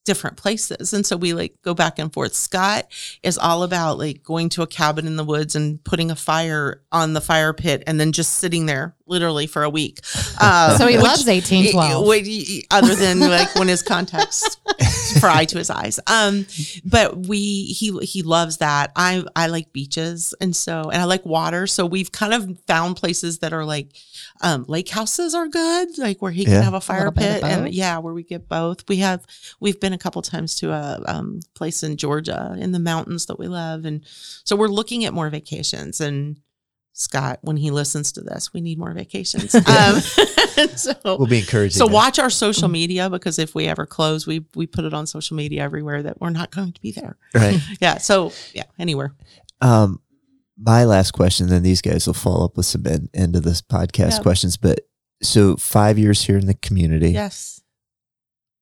different 0.09 0.37
places 0.37 0.91
and 0.91 1.05
so 1.05 1.15
we 1.15 1.33
like 1.33 1.53
go 1.61 1.75
back 1.75 1.99
and 1.99 2.11
forth 2.11 2.33
scott 2.33 2.87
is 3.21 3.37
all 3.37 3.61
about 3.61 3.99
like 3.99 4.23
going 4.23 4.49
to 4.49 4.63
a 4.63 4.67
cabin 4.67 5.05
in 5.05 5.17
the 5.17 5.23
woods 5.23 5.55
and 5.55 5.83
putting 5.83 6.09
a 6.09 6.15
fire 6.15 6.81
on 6.91 7.13
the 7.13 7.21
fire 7.21 7.53
pit 7.53 7.83
and 7.85 7.99
then 7.99 8.11
just 8.11 8.37
sitting 8.37 8.65
there 8.65 8.95
literally 9.05 9.47
for 9.47 9.63
a 9.63 9.69
week. 9.69 9.99
Uh, 10.41 10.77
So 10.77 10.87
he 10.87 10.95
which- 10.95 11.03
loves 11.03 11.25
1812. 11.25 12.07
Wait, 12.07 12.25
y- 12.25 12.45
y- 12.47 12.61
other 12.77 12.95
than 12.95 13.19
like 13.19 13.53
when 13.55 13.67
his 13.67 13.81
contacts 13.83 14.55
fry 15.19 15.43
to 15.45 15.57
his 15.57 15.69
eyes. 15.69 15.99
Um, 16.07 16.45
but 16.85 17.27
we 17.27 17.65
he 17.65 17.97
he 18.03 18.23
loves 18.23 18.57
that. 18.57 18.91
I 18.95 19.23
I 19.35 19.47
like 19.47 19.73
beaches 19.73 20.33
and 20.39 20.55
so 20.55 20.89
and 20.91 21.01
I 21.01 21.05
like 21.05 21.25
water. 21.25 21.67
So 21.67 21.85
we've 21.85 22.11
kind 22.11 22.33
of 22.33 22.57
found 22.67 22.95
places 22.95 23.39
that 23.39 23.51
are 23.51 23.65
like 23.65 23.89
um 24.41 24.65
lake 24.67 24.89
houses 24.89 25.33
are 25.35 25.47
good, 25.47 25.97
like 25.97 26.21
where 26.21 26.31
he 26.31 26.45
can 26.45 26.53
Yeah. 26.53 26.61
have 26.63 26.73
a 26.73 26.81
fire 26.81 26.99
little 26.99 27.11
bit 27.13 27.35
of 27.37 27.41
pit 27.41 27.43
and 27.43 27.73
yeah, 27.73 27.97
where 27.97 28.13
we 28.13 28.23
get 28.23 28.47
both. 28.47 28.87
We 28.87 28.97
have 28.97 29.25
we've 29.59 29.79
been 29.79 29.93
a 29.93 29.97
couple 29.97 30.21
times 30.21 30.55
to 30.55 30.71
a 30.71 31.01
um 31.07 31.39
place 31.55 31.83
in 31.83 31.97
Georgia 31.97 32.55
in 32.59 32.71
the 32.71 32.79
mountains 32.79 33.25
that 33.27 33.37
we 33.39 33.47
love 33.47 33.85
and 33.85 34.05
so 34.43 34.55
we're 34.55 34.67
looking 34.67 35.05
at 35.05 35.13
more 35.13 35.29
vacations 35.29 35.99
and 36.01 36.39
Scott, 36.93 37.39
when 37.43 37.55
he 37.55 37.71
listens 37.71 38.11
to 38.11 38.21
this, 38.21 38.51
we 38.53 38.59
need 38.59 38.77
more 38.77 38.91
vacations. 38.93 39.55
Um, 39.67 39.99
so, 40.75 40.91
We'll 41.05 41.27
be 41.27 41.39
encouraging. 41.39 41.77
so 41.77 41.85
that. 41.87 41.93
watch 41.93 42.19
our 42.19 42.29
social 42.29 42.67
media 42.67 43.09
because 43.09 43.39
if 43.39 43.55
we 43.55 43.67
ever 43.67 43.85
close, 43.85 44.27
we 44.27 44.45
we 44.53 44.67
put 44.67 44.83
it 44.83 44.93
on 44.93 45.07
social 45.07 45.37
media 45.37 45.61
everywhere 45.63 46.03
that 46.03 46.19
we're 46.19 46.29
not 46.29 46.51
going 46.51 46.73
to 46.73 46.81
be 46.81 46.91
there. 46.91 47.15
Right. 47.33 47.57
Yeah. 47.79 47.99
So 47.99 48.33
yeah, 48.53 48.63
anywhere. 48.77 49.13
Um, 49.61 50.01
my 50.61 50.83
last 50.83 51.11
question, 51.11 51.47
then 51.47 51.63
these 51.63 51.81
guys 51.81 52.05
will 52.05 52.13
follow 52.13 52.45
up 52.45 52.57
with 52.57 52.65
some 52.65 52.85
end, 52.85 53.09
end 53.13 53.35
of 53.35 53.43
this 53.43 53.61
podcast 53.61 54.13
Yep. 54.13 54.21
questions. 54.23 54.57
But 54.57 54.81
so 55.23 55.55
five 55.57 55.97
years 55.97 56.23
here 56.23 56.37
in 56.37 56.47
the 56.47 56.53
community, 56.53 57.11
Yes. 57.11 57.61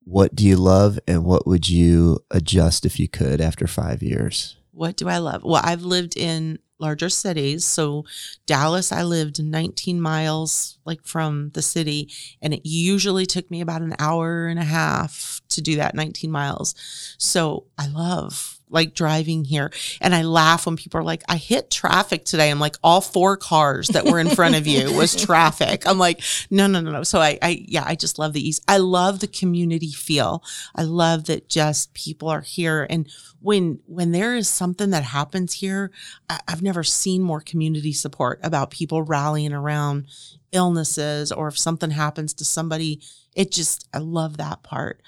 what 0.03 0.35
do 0.35 0.45
you 0.45 0.57
love 0.57 0.99
and 1.07 1.23
what 1.25 1.47
would 1.47 1.69
you 1.69 2.19
adjust 2.31 2.85
if 2.85 2.99
you 2.99 3.07
could 3.07 3.41
after 3.41 3.67
five 3.67 4.01
years? 4.03 4.55
What 4.71 4.95
do 4.95 5.09
I 5.09 5.17
love? 5.17 5.43
Well, 5.43 5.61
I've 5.63 5.81
lived 5.81 6.15
in 6.15 6.59
larger 6.79 7.09
cities. 7.09 7.65
So 7.65 8.05
Dallas, 8.45 8.91
I 8.91 9.01
lived 9.01 9.43
19 9.43 9.99
miles 9.99 10.77
like 10.85 11.03
from 11.03 11.49
the 11.55 11.63
city, 11.63 12.11
and 12.41 12.53
it 12.53 12.61
usually 12.63 13.25
took 13.25 13.49
me 13.49 13.61
about 13.61 13.81
an 13.81 13.95
hour 13.97 14.45
and 14.45 14.59
a 14.59 14.63
half 14.63 15.41
to 15.49 15.61
do 15.61 15.75
that 15.77 15.95
19 15.95 16.29
miles. 16.29 16.75
So 17.17 17.65
I 17.79 17.87
love 17.87 18.56
like 18.69 18.93
driving 18.93 19.45
here. 19.45 19.71
And 20.01 20.13
I 20.13 20.23
laugh 20.23 20.65
when 20.65 20.75
people 20.75 20.99
are 20.99 21.03
like, 21.03 21.23
I 21.27 21.37
hit 21.37 21.71
traffic 21.71 22.25
today. 22.25 22.51
I'm 22.51 22.59
like, 22.59 22.75
all 22.83 23.01
four 23.01 23.37
cars 23.37 23.87
that 23.89 24.05
were 24.05 24.19
in 24.19 24.29
front 24.29 24.55
of 24.55 24.67
you 24.67 24.93
was 24.93 25.15
traffic. 25.25 25.87
I'm 25.87 25.97
like, 25.97 26.21
no, 26.49 26.67
no, 26.67 26.81
no, 26.81 26.91
no. 26.91 27.03
So 27.03 27.19
I, 27.19 27.39
I, 27.41 27.65
yeah, 27.67 27.83
I 27.85 27.95
just 27.95 28.19
love 28.19 28.33
the 28.33 28.47
ease. 28.47 28.61
I 28.67 28.77
love 28.77 29.19
the 29.19 29.27
community 29.27 29.91
feel. 29.91 30.43
I 30.75 30.83
love 30.83 31.25
that 31.25 31.49
just 31.49 31.93
people 31.93 32.29
are 32.29 32.41
here. 32.41 32.85
And 32.89 33.09
when, 33.41 33.79
when 33.85 34.11
there 34.11 34.35
is 34.35 34.49
something 34.49 34.89
that 34.89 35.03
happens 35.03 35.53
here, 35.53 35.91
I, 36.29 36.39
I've 36.47 36.61
never 36.61 36.83
seen 36.83 37.21
more 37.21 37.41
community 37.41 37.93
support 37.93 38.39
about 38.43 38.71
people 38.71 39.01
rallying 39.03 39.53
around 39.53 40.07
illnesses 40.51 41.31
or 41.31 41.47
if 41.47 41.57
something 41.57 41.91
happens 41.91 42.33
to 42.35 42.45
somebody. 42.45 43.01
It 43.35 43.51
just, 43.51 43.87
I 43.93 43.99
love 43.99 44.37
that 44.37 44.63
part. 44.63 45.01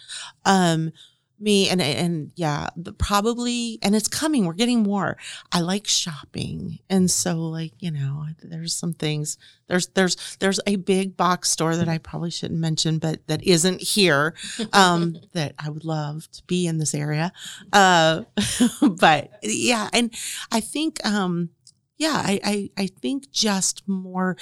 Um, 0.45 0.91
me 1.39 1.69
and 1.69 1.81
and 1.81 2.31
yeah 2.35 2.69
the, 2.75 2.91
probably 2.93 3.79
and 3.81 3.95
it's 3.95 4.07
coming 4.07 4.45
we're 4.45 4.53
getting 4.53 4.83
more 4.83 5.17
i 5.51 5.59
like 5.59 5.87
shopping 5.87 6.79
and 6.89 7.09
so 7.09 7.35
like 7.35 7.73
you 7.79 7.91
know 7.91 8.25
there's 8.43 8.75
some 8.75 8.93
things 8.93 9.37
there's 9.67 9.87
there's 9.89 10.37
there's 10.39 10.59
a 10.67 10.75
big 10.75 11.15
box 11.15 11.49
store 11.49 11.75
that 11.75 11.87
i 11.87 11.97
probably 11.97 12.31
shouldn't 12.31 12.59
mention 12.59 12.97
but 12.99 13.25
that 13.27 13.43
isn't 13.43 13.81
here 13.81 14.33
um 14.73 15.15
that 15.33 15.53
i 15.59 15.69
would 15.69 15.85
love 15.85 16.29
to 16.31 16.43
be 16.45 16.67
in 16.67 16.77
this 16.77 16.93
area 16.93 17.31
uh 17.73 18.23
but 18.99 19.31
yeah 19.43 19.89
and 19.93 20.13
i 20.51 20.59
think 20.59 21.05
um 21.05 21.49
yeah, 21.99 22.13
I, 22.15 22.39
I 22.45 22.69
I 22.77 22.87
think 22.87 23.29
just 23.29 23.85
more. 23.85 24.37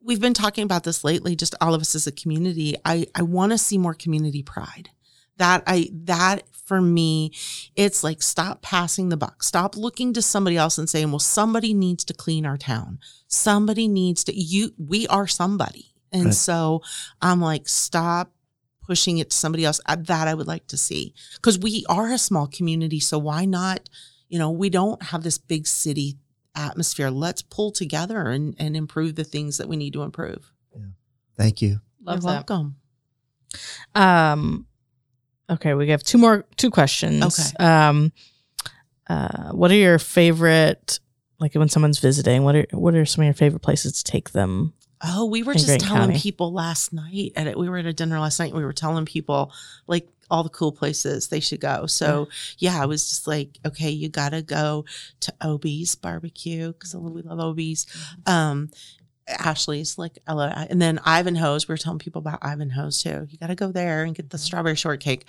We've 0.00 0.22
been 0.22 0.32
talking 0.32 0.64
about 0.64 0.84
this 0.84 1.04
lately. 1.04 1.36
Just 1.36 1.54
all 1.60 1.74
of 1.74 1.82
us 1.82 1.94
as 1.94 2.06
a 2.06 2.12
community. 2.12 2.76
I 2.82 3.06
I 3.14 3.20
want 3.20 3.52
to 3.52 3.58
see 3.58 3.76
more 3.76 3.92
community 3.92 4.42
pride 4.42 4.88
that 5.36 5.62
I 5.66 5.88
that 6.04 6.42
for 6.66 6.80
me 6.80 7.30
it's 7.76 8.02
like 8.02 8.22
stop 8.22 8.62
passing 8.62 9.10
the 9.10 9.16
buck 9.18 9.42
stop 9.42 9.76
looking 9.76 10.14
to 10.14 10.22
somebody 10.22 10.56
else 10.56 10.78
and 10.78 10.88
saying 10.88 11.10
well 11.10 11.18
somebody 11.18 11.74
needs 11.74 12.04
to 12.06 12.14
clean 12.14 12.46
our 12.46 12.56
town 12.56 12.98
somebody 13.26 13.86
needs 13.86 14.24
to 14.24 14.34
you 14.34 14.72
we 14.78 15.06
are 15.08 15.26
somebody 15.26 15.92
and 16.10 16.24
Right. 16.26 16.34
so 16.34 16.80
i'm 17.20 17.42
like 17.42 17.68
stop 17.68 18.32
pushing 18.80 19.18
it 19.18 19.28
to 19.28 19.36
somebody 19.36 19.66
else 19.66 19.78
Uh, 19.84 19.96
that 20.04 20.26
i 20.26 20.32
would 20.32 20.46
like 20.46 20.66
to 20.68 20.78
see 20.78 21.12
because 21.34 21.58
we 21.58 21.84
are 21.86 22.10
a 22.10 22.16
small 22.18 22.46
community 22.46 22.98
so 22.98 23.18
why 23.18 23.44
not 23.44 23.90
you 24.30 24.38
know 24.38 24.50
we 24.50 24.70
don't 24.70 25.02
have 25.02 25.22
this 25.22 25.36
big 25.36 25.66
city 25.66 26.16
atmosphere 26.56 27.10
let's 27.10 27.42
pull 27.42 27.72
together 27.72 28.30
and, 28.30 28.54
and 28.58 28.74
improve 28.74 29.16
the 29.16 29.24
things 29.24 29.58
that 29.58 29.68
we 29.68 29.76
need 29.76 29.92
to 29.92 30.02
improve 30.02 30.50
Yeah. 30.74 30.86
Thank 31.36 31.60
you. 31.60 31.80
Love 32.02 32.22
you're 32.22 32.32
that. 32.32 32.36
welcome 32.48 32.76
Um, 33.94 34.66
okay, 35.50 35.74
we 35.74 35.88
have 35.88 36.02
two 36.02 36.18
more 36.18 36.44
two 36.56 36.70
questions. 36.70 37.24
Okay. 37.24 37.64
Um, 37.64 38.12
uh, 39.08 39.50
what 39.50 39.70
are 39.70 39.76
your 39.76 39.98
favorite 39.98 41.00
like 41.38 41.54
when 41.54 41.68
someone's 41.68 41.98
visiting? 41.98 42.44
What 42.44 42.56
are 42.56 42.66
what 42.72 42.94
are 42.94 43.04
some 43.04 43.22
of 43.22 43.26
your 43.26 43.34
favorite 43.34 43.60
places 43.60 44.02
to 44.02 44.10
take 44.10 44.30
them? 44.30 44.74
Oh, 45.06 45.26
we 45.26 45.42
were 45.42 45.52
just 45.52 45.66
Grant 45.66 45.82
telling 45.82 46.08
County. 46.08 46.18
people 46.18 46.52
last 46.52 46.92
night 46.92 47.32
at 47.36 47.46
it. 47.46 47.58
We 47.58 47.68
were 47.68 47.76
at 47.78 47.86
a 47.86 47.92
dinner 47.92 48.18
last 48.18 48.38
night. 48.38 48.50
And 48.50 48.56
we 48.56 48.64
were 48.64 48.72
telling 48.72 49.04
people 49.04 49.52
like 49.86 50.08
all 50.30 50.42
the 50.42 50.48
cool 50.48 50.72
places 50.72 51.28
they 51.28 51.40
should 51.40 51.60
go. 51.60 51.84
So 51.86 52.28
yeah, 52.58 52.80
I 52.80 52.86
was 52.86 53.06
just 53.08 53.26
like, 53.26 53.58
okay, 53.66 53.90
you 53.90 54.08
got 54.08 54.30
to 54.30 54.40
go 54.40 54.86
to 55.20 55.34
Obie's 55.42 55.94
barbecue 55.94 56.72
because 56.72 56.94
we 56.96 57.20
love 57.20 57.38
Obie's. 57.38 57.86
Um, 58.24 58.70
Ashley's 59.26 59.96
like, 59.96 60.18
I 60.26 60.34
love, 60.34 60.52
and 60.68 60.80
then 60.82 61.00
Ivanhoe's. 61.06 61.66
We 61.66 61.72
were 61.72 61.78
telling 61.78 61.98
people 61.98 62.18
about 62.18 62.44
Ivanhoe's 62.44 63.02
too. 63.02 63.26
You 63.28 63.38
got 63.38 63.46
to 63.46 63.54
go 63.54 63.72
there 63.72 64.04
and 64.04 64.14
get 64.14 64.30
the 64.30 64.38
strawberry 64.38 64.76
shortcake. 64.76 65.24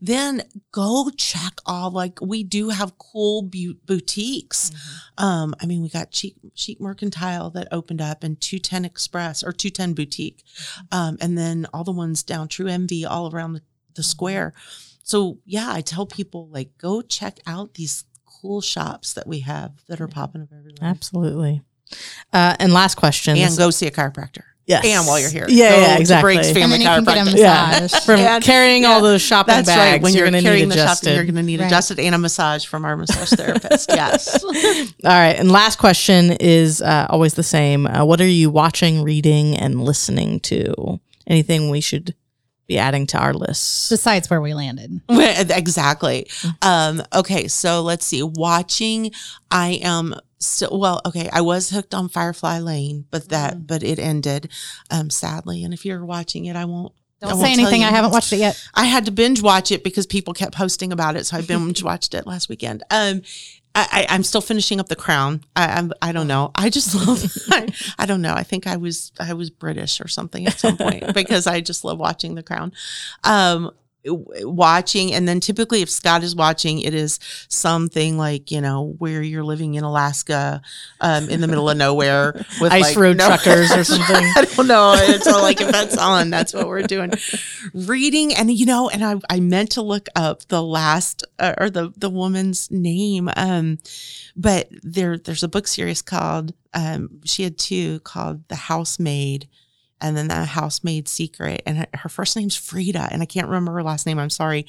Then 0.00 0.42
go 0.72 1.10
check 1.16 1.60
all 1.66 1.90
like 1.90 2.20
we 2.22 2.42
do 2.42 2.70
have 2.70 2.96
cool 2.98 3.42
bu- 3.42 3.76
boutiques. 3.84 4.70
Um, 5.18 5.54
I 5.60 5.66
mean, 5.66 5.82
we 5.82 5.90
got 5.90 6.14
Chic, 6.14 6.36
Chic 6.54 6.80
Mercantile 6.80 7.50
that 7.50 7.68
opened 7.70 8.00
up 8.00 8.24
and 8.24 8.40
210 8.40 8.84
Express 8.84 9.42
or 9.44 9.52
210 9.52 9.92
Boutique. 9.94 10.42
Um, 10.90 11.18
and 11.20 11.36
then 11.36 11.66
all 11.72 11.84
the 11.84 11.92
ones 11.92 12.22
down 12.22 12.48
True 12.48 12.66
Envy 12.66 13.04
all 13.04 13.34
around 13.34 13.52
the, 13.52 13.62
the 13.94 14.02
square. 14.02 14.54
So, 15.02 15.38
yeah, 15.44 15.70
I 15.70 15.82
tell 15.82 16.06
people 16.06 16.48
like 16.48 16.78
go 16.78 17.02
check 17.02 17.40
out 17.46 17.74
these 17.74 18.04
cool 18.24 18.62
shops 18.62 19.12
that 19.12 19.26
we 19.26 19.40
have 19.40 19.72
that 19.88 20.00
are 20.00 20.08
popping 20.08 20.40
up 20.42 20.48
everywhere. 20.50 20.78
Absolutely. 20.82 21.62
Uh, 22.32 22.56
and 22.58 22.72
last 22.72 22.96
question. 22.96 23.36
And 23.36 23.56
go 23.56 23.70
see 23.70 23.86
a 23.86 23.90
chiropractor. 23.90 24.42
yes. 24.66 24.84
And 24.84 25.06
while 25.06 25.20
you're 25.20 25.30
here, 25.30 25.46
yeah, 25.48 25.70
go 25.70 25.80
yeah, 25.80 25.94
to 25.94 26.00
exactly. 26.00 26.34
Briggs 26.34 26.48
And 26.48 26.56
Family 26.56 26.78
then 26.78 26.98
you 26.98 27.04
can 27.04 27.24
get 27.26 27.34
a 27.34 27.38
Yeah. 27.38 27.86
From 28.06 28.20
And- 28.20 28.42
carrying 28.42 28.84
all 28.84 29.00
those 29.02 29.22
shopping 29.22 29.54
That's 29.54 29.68
bags, 29.68 29.92
right. 29.92 30.02
When 30.02 30.14
you're, 30.14 30.24
going 30.24 30.32
to 30.32 30.38
need 30.40 30.44
carrying 30.46 30.68
the 30.70 30.76
shopping, 30.76 31.14
you're 31.14 31.24
going 31.24 31.34
to 31.36 31.42
need 31.42 31.60
Right. 31.60 31.66
adjusted 31.66 31.98
and 32.00 32.14
a 32.14 32.18
massage 32.18 32.64
from 32.66 32.84
our 32.84 32.96
massage 32.96 33.30
therapist. 33.30 33.90
Yes. 33.94 34.42
All 34.44 34.50
right. 35.04 35.36
And 35.38 35.50
last 35.52 35.78
question 35.78 36.32
is 36.40 36.80
uh, 36.82 37.06
always 37.10 37.34
the 37.34 37.42
same. 37.42 37.86
Uh, 37.86 38.04
what 38.04 38.20
are 38.20 38.26
you 38.26 38.50
watching, 38.50 39.02
reading, 39.02 39.56
and 39.56 39.84
listening 39.84 40.40
to? 40.40 41.00
Anything 41.26 41.70
we 41.70 41.80
should 41.80 42.14
be 42.66 42.78
adding 42.78 43.06
to 43.08 43.18
our 43.18 43.32
list? 43.34 43.90
Besides 43.90 44.28
where 44.30 44.40
we 44.40 44.54
landed. 44.54 45.00
Exactly. 45.08 46.26
Um, 46.62 47.02
okay, 47.14 47.46
so 47.48 47.82
let's 47.82 48.04
see. 48.06 48.22
Watching, 48.22 49.10
I 49.50 49.80
am 49.82 50.14
still 50.46 50.78
well. 50.78 51.00
Okay, 51.06 51.28
I 51.32 51.40
was 51.40 51.70
hooked 51.70 51.94
on 51.94 52.08
Firefly 52.08 52.58
Lane, 52.58 53.06
but 53.10 53.28
that 53.28 53.66
but 53.66 53.82
it 53.82 53.98
ended, 53.98 54.50
um, 54.90 55.10
sadly. 55.10 55.64
And 55.64 55.74
if 55.74 55.84
you're 55.84 56.04
watching 56.04 56.46
it, 56.46 56.56
I 56.56 56.64
won't. 56.64 56.92
Don't 57.20 57.38
won't 57.38 57.46
say 57.46 57.52
anything. 57.52 57.82
I 57.82 57.90
haven't 57.90 58.10
watched 58.10 58.32
it 58.32 58.38
yet. 58.38 58.62
I 58.74 58.84
had 58.84 59.06
to 59.06 59.10
binge 59.10 59.40
watch 59.40 59.70
it 59.70 59.82
because 59.82 60.06
people 60.06 60.34
kept 60.34 60.54
posting 60.54 60.92
about 60.92 61.16
it, 61.16 61.26
so 61.26 61.36
I 61.36 61.40
binge 61.46 61.82
watched 61.82 62.14
it 62.14 62.26
last 62.26 62.48
weekend. 62.48 62.82
Um, 62.90 63.22
I, 63.74 64.06
I, 64.08 64.14
I'm 64.14 64.22
still 64.22 64.40
finishing 64.40 64.78
up 64.78 64.88
The 64.88 64.96
Crown. 64.96 65.42
I, 65.56 65.66
I'm, 65.66 65.92
I 66.00 66.12
don't 66.12 66.28
know. 66.28 66.52
I 66.54 66.70
just 66.70 66.94
love. 67.06 67.24
I, 67.50 67.68
I 67.98 68.06
don't 68.06 68.22
know. 68.22 68.34
I 68.34 68.42
think 68.42 68.66
I 68.66 68.76
was 68.76 69.12
I 69.18 69.34
was 69.34 69.50
British 69.50 70.00
or 70.00 70.08
something 70.08 70.46
at 70.46 70.58
some 70.58 70.76
point 70.76 71.04
because 71.14 71.46
I 71.46 71.60
just 71.60 71.84
love 71.84 71.98
watching 71.98 72.34
The 72.34 72.42
Crown. 72.42 72.72
Um, 73.24 73.70
watching 74.06 75.12
and 75.12 75.26
then 75.26 75.40
typically 75.40 75.82
if 75.82 75.90
Scott 75.90 76.22
is 76.22 76.36
watching, 76.36 76.80
it 76.80 76.94
is 76.94 77.18
something 77.48 78.18
like 78.18 78.50
you 78.50 78.60
know 78.60 78.94
where 78.98 79.22
you're 79.22 79.44
living 79.44 79.74
in 79.74 79.84
Alaska, 79.84 80.60
um, 81.00 81.28
in 81.28 81.40
the 81.40 81.48
middle 81.48 81.68
of 81.68 81.76
nowhere 81.76 82.32
with 82.60 82.72
Ice 82.72 82.82
like, 82.82 82.96
road 82.96 83.16
no- 83.18 83.26
truckers 83.26 83.72
or 83.72 83.84
something. 83.84 84.16
I 84.36 84.46
don't 84.54 84.66
know. 84.66 84.94
It's 84.96 85.26
all 85.26 85.42
like 85.42 85.60
if 85.60 85.70
that's 85.70 85.96
on, 85.96 86.30
that's 86.30 86.52
what 86.52 86.68
we're 86.68 86.82
doing. 86.82 87.12
Reading 87.72 88.34
and 88.34 88.50
you 88.52 88.66
know, 88.66 88.88
and 88.88 89.04
I 89.04 89.16
I 89.30 89.40
meant 89.40 89.72
to 89.72 89.82
look 89.82 90.08
up 90.14 90.44
the 90.48 90.62
last 90.62 91.24
uh, 91.38 91.54
or 91.58 91.70
the 91.70 91.92
the 91.96 92.10
woman's 92.10 92.70
name, 92.70 93.30
um, 93.36 93.78
but 94.36 94.68
there 94.82 95.18
there's 95.18 95.42
a 95.42 95.48
book 95.48 95.66
series 95.66 96.02
called 96.02 96.54
um 96.74 97.20
she 97.24 97.44
had 97.44 97.58
two 97.58 98.00
called 98.00 98.46
The 98.48 98.56
Housemaid. 98.56 99.48
And 100.04 100.18
then 100.18 100.28
the 100.28 100.44
housemaid 100.44 101.08
secret, 101.08 101.62
and 101.64 101.78
her, 101.78 101.86
her 101.94 102.08
first 102.10 102.36
name's 102.36 102.58
Freida, 102.58 103.08
and 103.10 103.22
I 103.22 103.24
can't 103.24 103.46
remember 103.46 103.72
her 103.72 103.82
last 103.82 104.04
name. 104.04 104.18
I'm 104.18 104.28
sorry, 104.28 104.66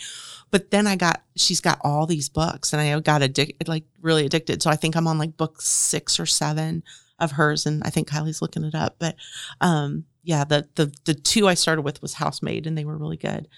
but 0.49 0.71
then 0.71 0.87
I 0.87 0.95
got 0.95 1.23
she's 1.35 1.59
got 1.59 1.77
all 1.81 2.05
these 2.05 2.29
books, 2.29 2.71
and 2.71 2.81
I 2.81 2.97
got 3.01 3.21
addicted, 3.21 3.67
like 3.67 3.83
really 4.01 4.25
addicted. 4.25 4.63
So 4.63 4.69
I 4.69 4.77
think 4.77 4.95
I'm 4.95 5.07
on 5.07 5.17
like 5.17 5.35
book 5.35 5.61
six 5.61 6.21
or 6.21 6.25
seven 6.25 6.83
of 7.19 7.33
hers, 7.33 7.65
and 7.65 7.83
I 7.83 7.89
think 7.89 8.09
Kylie's 8.09 8.41
looking 8.41 8.63
it 8.63 8.75
up. 8.75 8.95
But 8.97 9.17
um, 9.59 10.05
yeah, 10.23 10.45
the 10.45 10.69
the 10.75 10.93
the 11.03 11.13
two 11.13 11.49
I 11.49 11.53
started 11.53 11.81
with 11.81 12.01
was 12.01 12.13
Housemaid, 12.13 12.65
and 12.65 12.77
they 12.77 12.85
were 12.85 12.97
really 12.97 13.17
good. 13.17 13.49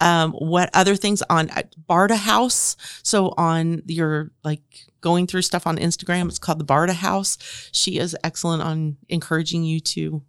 Um, 0.00 0.32
what 0.32 0.70
other 0.72 0.96
things 0.96 1.22
on 1.28 1.50
uh, 1.50 1.64
Barda 1.86 2.16
House? 2.16 2.78
So 3.02 3.34
on 3.36 3.82
your 3.86 4.30
like 4.42 4.62
going 5.02 5.26
through 5.26 5.42
stuff 5.42 5.66
on 5.66 5.76
Instagram, 5.76 6.28
it's 6.28 6.38
called 6.38 6.60
the 6.60 6.64
Barda 6.64 6.94
House. 6.94 7.36
She 7.72 7.98
is 7.98 8.16
excellent 8.24 8.62
on 8.62 8.96
encouraging 9.10 9.64
you 9.64 9.80
to 9.80 10.22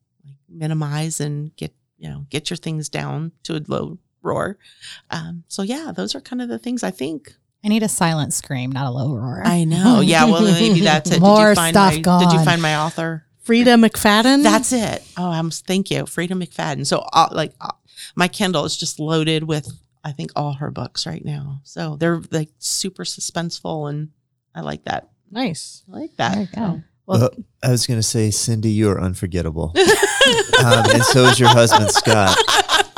minimize 0.49 1.19
and 1.19 1.55
get 1.55 1.73
you 1.97 2.09
know 2.09 2.25
get 2.29 2.49
your 2.49 2.57
things 2.57 2.89
down 2.89 3.31
to 3.43 3.55
a 3.55 3.61
low 3.67 3.97
roar. 4.21 4.57
Um, 5.09 5.43
so 5.47 5.61
yeah, 5.61 5.91
those 5.95 6.15
are 6.15 6.21
kind 6.21 6.41
of 6.41 6.49
the 6.49 6.59
things 6.59 6.83
I 6.83 6.91
think. 6.91 7.33
I 7.63 7.69
need 7.69 7.83
a 7.83 7.89
silent 7.89 8.33
scream, 8.33 8.71
not 8.71 8.87
a 8.87 8.91
low 8.91 9.15
roar. 9.15 9.41
I 9.43 9.63
know. 9.63 10.01
Yeah, 10.01 10.25
well 10.25 10.43
maybe 10.43 10.81
that's 10.81 11.11
it. 11.11 11.19
More 11.19 11.37
did 11.37 11.49
you 11.49 11.55
find 11.55 11.73
stuff 11.73 11.93
my, 11.93 11.99
gone. 11.99 12.23
Did 12.23 12.33
you 12.33 12.45
find 12.45 12.61
my 12.61 12.77
author? 12.77 13.25
Freida 13.43 13.81
McFadden. 13.83 14.43
That's 14.43 14.73
it. 14.73 15.03
Oh, 15.17 15.29
I'm 15.29 15.49
thank 15.49 15.89
you, 15.89 16.03
Freida 16.03 16.31
McFadden. 16.31 16.85
So 16.85 16.99
uh, 17.13 17.29
like 17.31 17.53
uh, 17.61 17.71
my 18.15 18.27
Kindle 18.27 18.65
is 18.65 18.77
just 18.77 18.99
loaded 18.99 19.43
with 19.43 19.71
I 20.03 20.11
think 20.11 20.31
all 20.35 20.53
her 20.53 20.71
books 20.71 21.07
right 21.07 21.23
now. 21.23 21.61
So 21.63 21.95
they're 21.95 22.21
like 22.31 22.49
super 22.59 23.03
suspenseful, 23.03 23.89
and 23.89 24.09
I 24.53 24.61
like 24.61 24.83
that. 24.85 25.09
nice. 25.31 25.83
I 25.91 25.97
like 25.97 26.15
that. 26.17 26.33
There 26.33 26.41
you 26.41 26.47
go. 26.55 26.83
Well, 27.07 27.19
Well, 27.21 27.29
I 27.63 27.71
was 27.71 27.87
going 27.87 27.99
to 27.99 28.03
say, 28.03 28.31
Cindy, 28.31 28.69
you 28.69 28.89
are 28.91 29.01
unforgettable. 29.01 29.73
um, 30.63 30.85
and 30.93 31.03
so 31.03 31.23
is 31.25 31.39
your 31.39 31.49
husband, 31.49 31.89
Scott. 31.91 32.37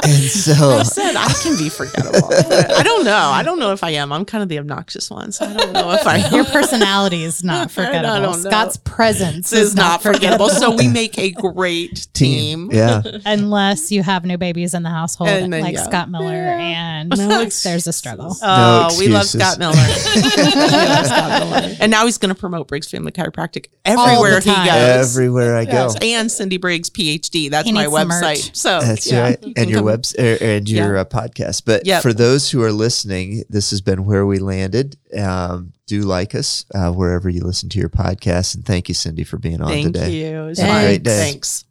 And 0.04 0.14
so, 0.30 0.70
I 0.80 0.84
said 0.84 1.16
I 1.16 1.32
can 1.44 1.58
be 1.58 1.70
forgettable. 1.70 2.30
I 2.34 2.84
don't 2.84 3.04
know. 3.06 3.16
I 3.18 3.44
don't 3.44 3.60
know 3.60 3.72
if 3.74 3.84
I 3.84 3.92
am. 3.92 4.12
I'm 4.12 4.26
kind 4.26 4.42
of 4.42 4.50
the 4.50 4.60
obnoxious 4.60 5.10
one, 5.10 5.32
so 5.32 5.46
I 5.46 5.54
don't 5.54 5.74
know 5.74 5.92
if 5.92 6.06
I 6.08 6.18
am. 6.20 6.34
Your 6.34 6.46
personality 6.46 7.24
is 7.24 7.44
not 7.44 7.66
I 7.66 7.68
forgettable. 7.68 8.22
don't 8.22 8.44
know. 8.44 8.50
Scott's 8.50 8.78
presence 8.78 9.50
This 9.50 9.60
is 9.70 9.76
not 9.76 10.02
forgettable. 10.02 10.50
So 10.50 10.76
we 10.76 10.88
make 10.88 11.18
a 11.20 11.32
great 11.32 12.08
team. 12.14 12.70
yeah. 12.72 13.02
unless 13.26 13.92
you 13.92 14.04
have 14.04 14.26
new 14.26 14.38
babies 14.38 14.74
in 14.74 14.84
the 14.84 14.90
household, 14.90 15.30
And 15.30 15.52
then, 15.54 15.62
like 15.62 15.76
yeah. 15.76 15.84
Scott 15.84 16.10
Miller, 16.10 16.34
and 16.34 17.10
No 17.10 17.46
there's 17.46 17.88
a 17.88 17.94
struggle. 17.94 18.36
Oh, 18.42 18.96
we 19.00 19.08
love. 19.08 19.26
Scott 19.26 19.60
Miller. 19.60 19.74
Love 19.76 21.06
Scott 21.06 21.40
Miller. 21.50 21.76
And 21.80 21.92
now 21.92 22.06
he's 22.06 22.18
going 22.18 22.34
to 22.34 22.40
promote 22.40 22.68
Briggs 22.68 22.90
Family 22.90 23.12
Chiropractic 23.12 23.68
everywhere 23.86 24.40
he 24.40 24.50
goes. 24.52 24.68
Everywhere 25.16 25.58
I 25.58 25.66
go. 25.66 25.72
Yes, 25.72 25.96
and 26.02 26.32
Cindy 26.32 26.58
Briggs 26.58 26.90
PhD. 26.90 27.50
That's 27.50 27.68
He 27.68 27.74
my 27.74 27.86
website. 27.86 28.22
merch. 28.22 28.56
So 28.56 28.80
That's 28.82 29.12
yeah, 29.12 29.22
right. 29.22 29.44
And 29.58 29.70
your 29.70 29.80
come- 29.80 29.86
webs 29.90 30.16
er, 30.20 30.38
and 30.42 30.70
your 30.70 30.96
Yeah. 30.96 31.02
uh, 31.02 31.06
podcast. 31.06 31.64
But 31.66 31.86
Yep. 31.86 32.02
for 32.02 32.14
those 32.14 32.52
who 32.52 32.62
are 32.64 32.72
listening, 32.72 33.44
this 33.50 33.72
has 33.72 33.82
been 33.82 34.06
where 34.06 34.26
we 34.26 34.40
landed. 34.40 34.98
Um, 35.18 35.74
do 35.88 36.02
like 36.02 36.36
us 36.36 36.66
uh, 36.76 36.92
wherever 36.92 37.30
you 37.30 37.42
listen 37.44 37.70
to 37.70 37.80
your 37.80 37.90
podcast, 37.90 38.56
and 38.56 38.64
thank 38.66 38.90
you, 38.90 38.96
Cindy, 38.96 39.24
for 39.24 39.38
being 39.38 39.62
on 39.62 39.70
today. 39.72 39.82
Thank 39.84 39.94
today. 39.96 40.32
you. 40.32 40.44
It's 40.50 40.60
Have 40.60 40.84
a 40.84 40.86
great 40.86 41.04
day. 41.04 41.18
Thanks. 41.32 41.66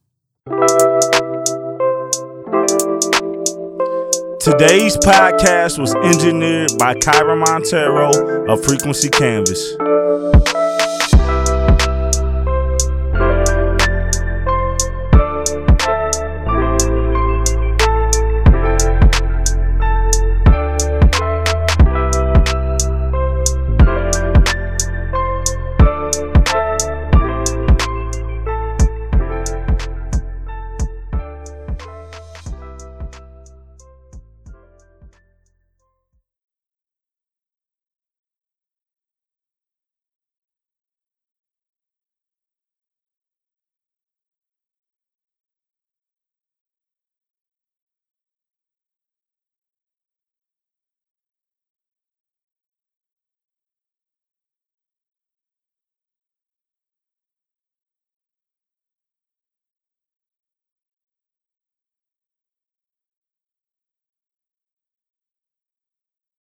Today's 4.41 4.97
podcast 4.97 5.79
was 5.79 5.95
engineered 5.97 6.71
by 6.79 6.95
Kyra 6.95 7.37
Montero 7.39 8.09
of 8.53 8.65
Frequency 8.65 9.09
Canvas. 9.11 9.61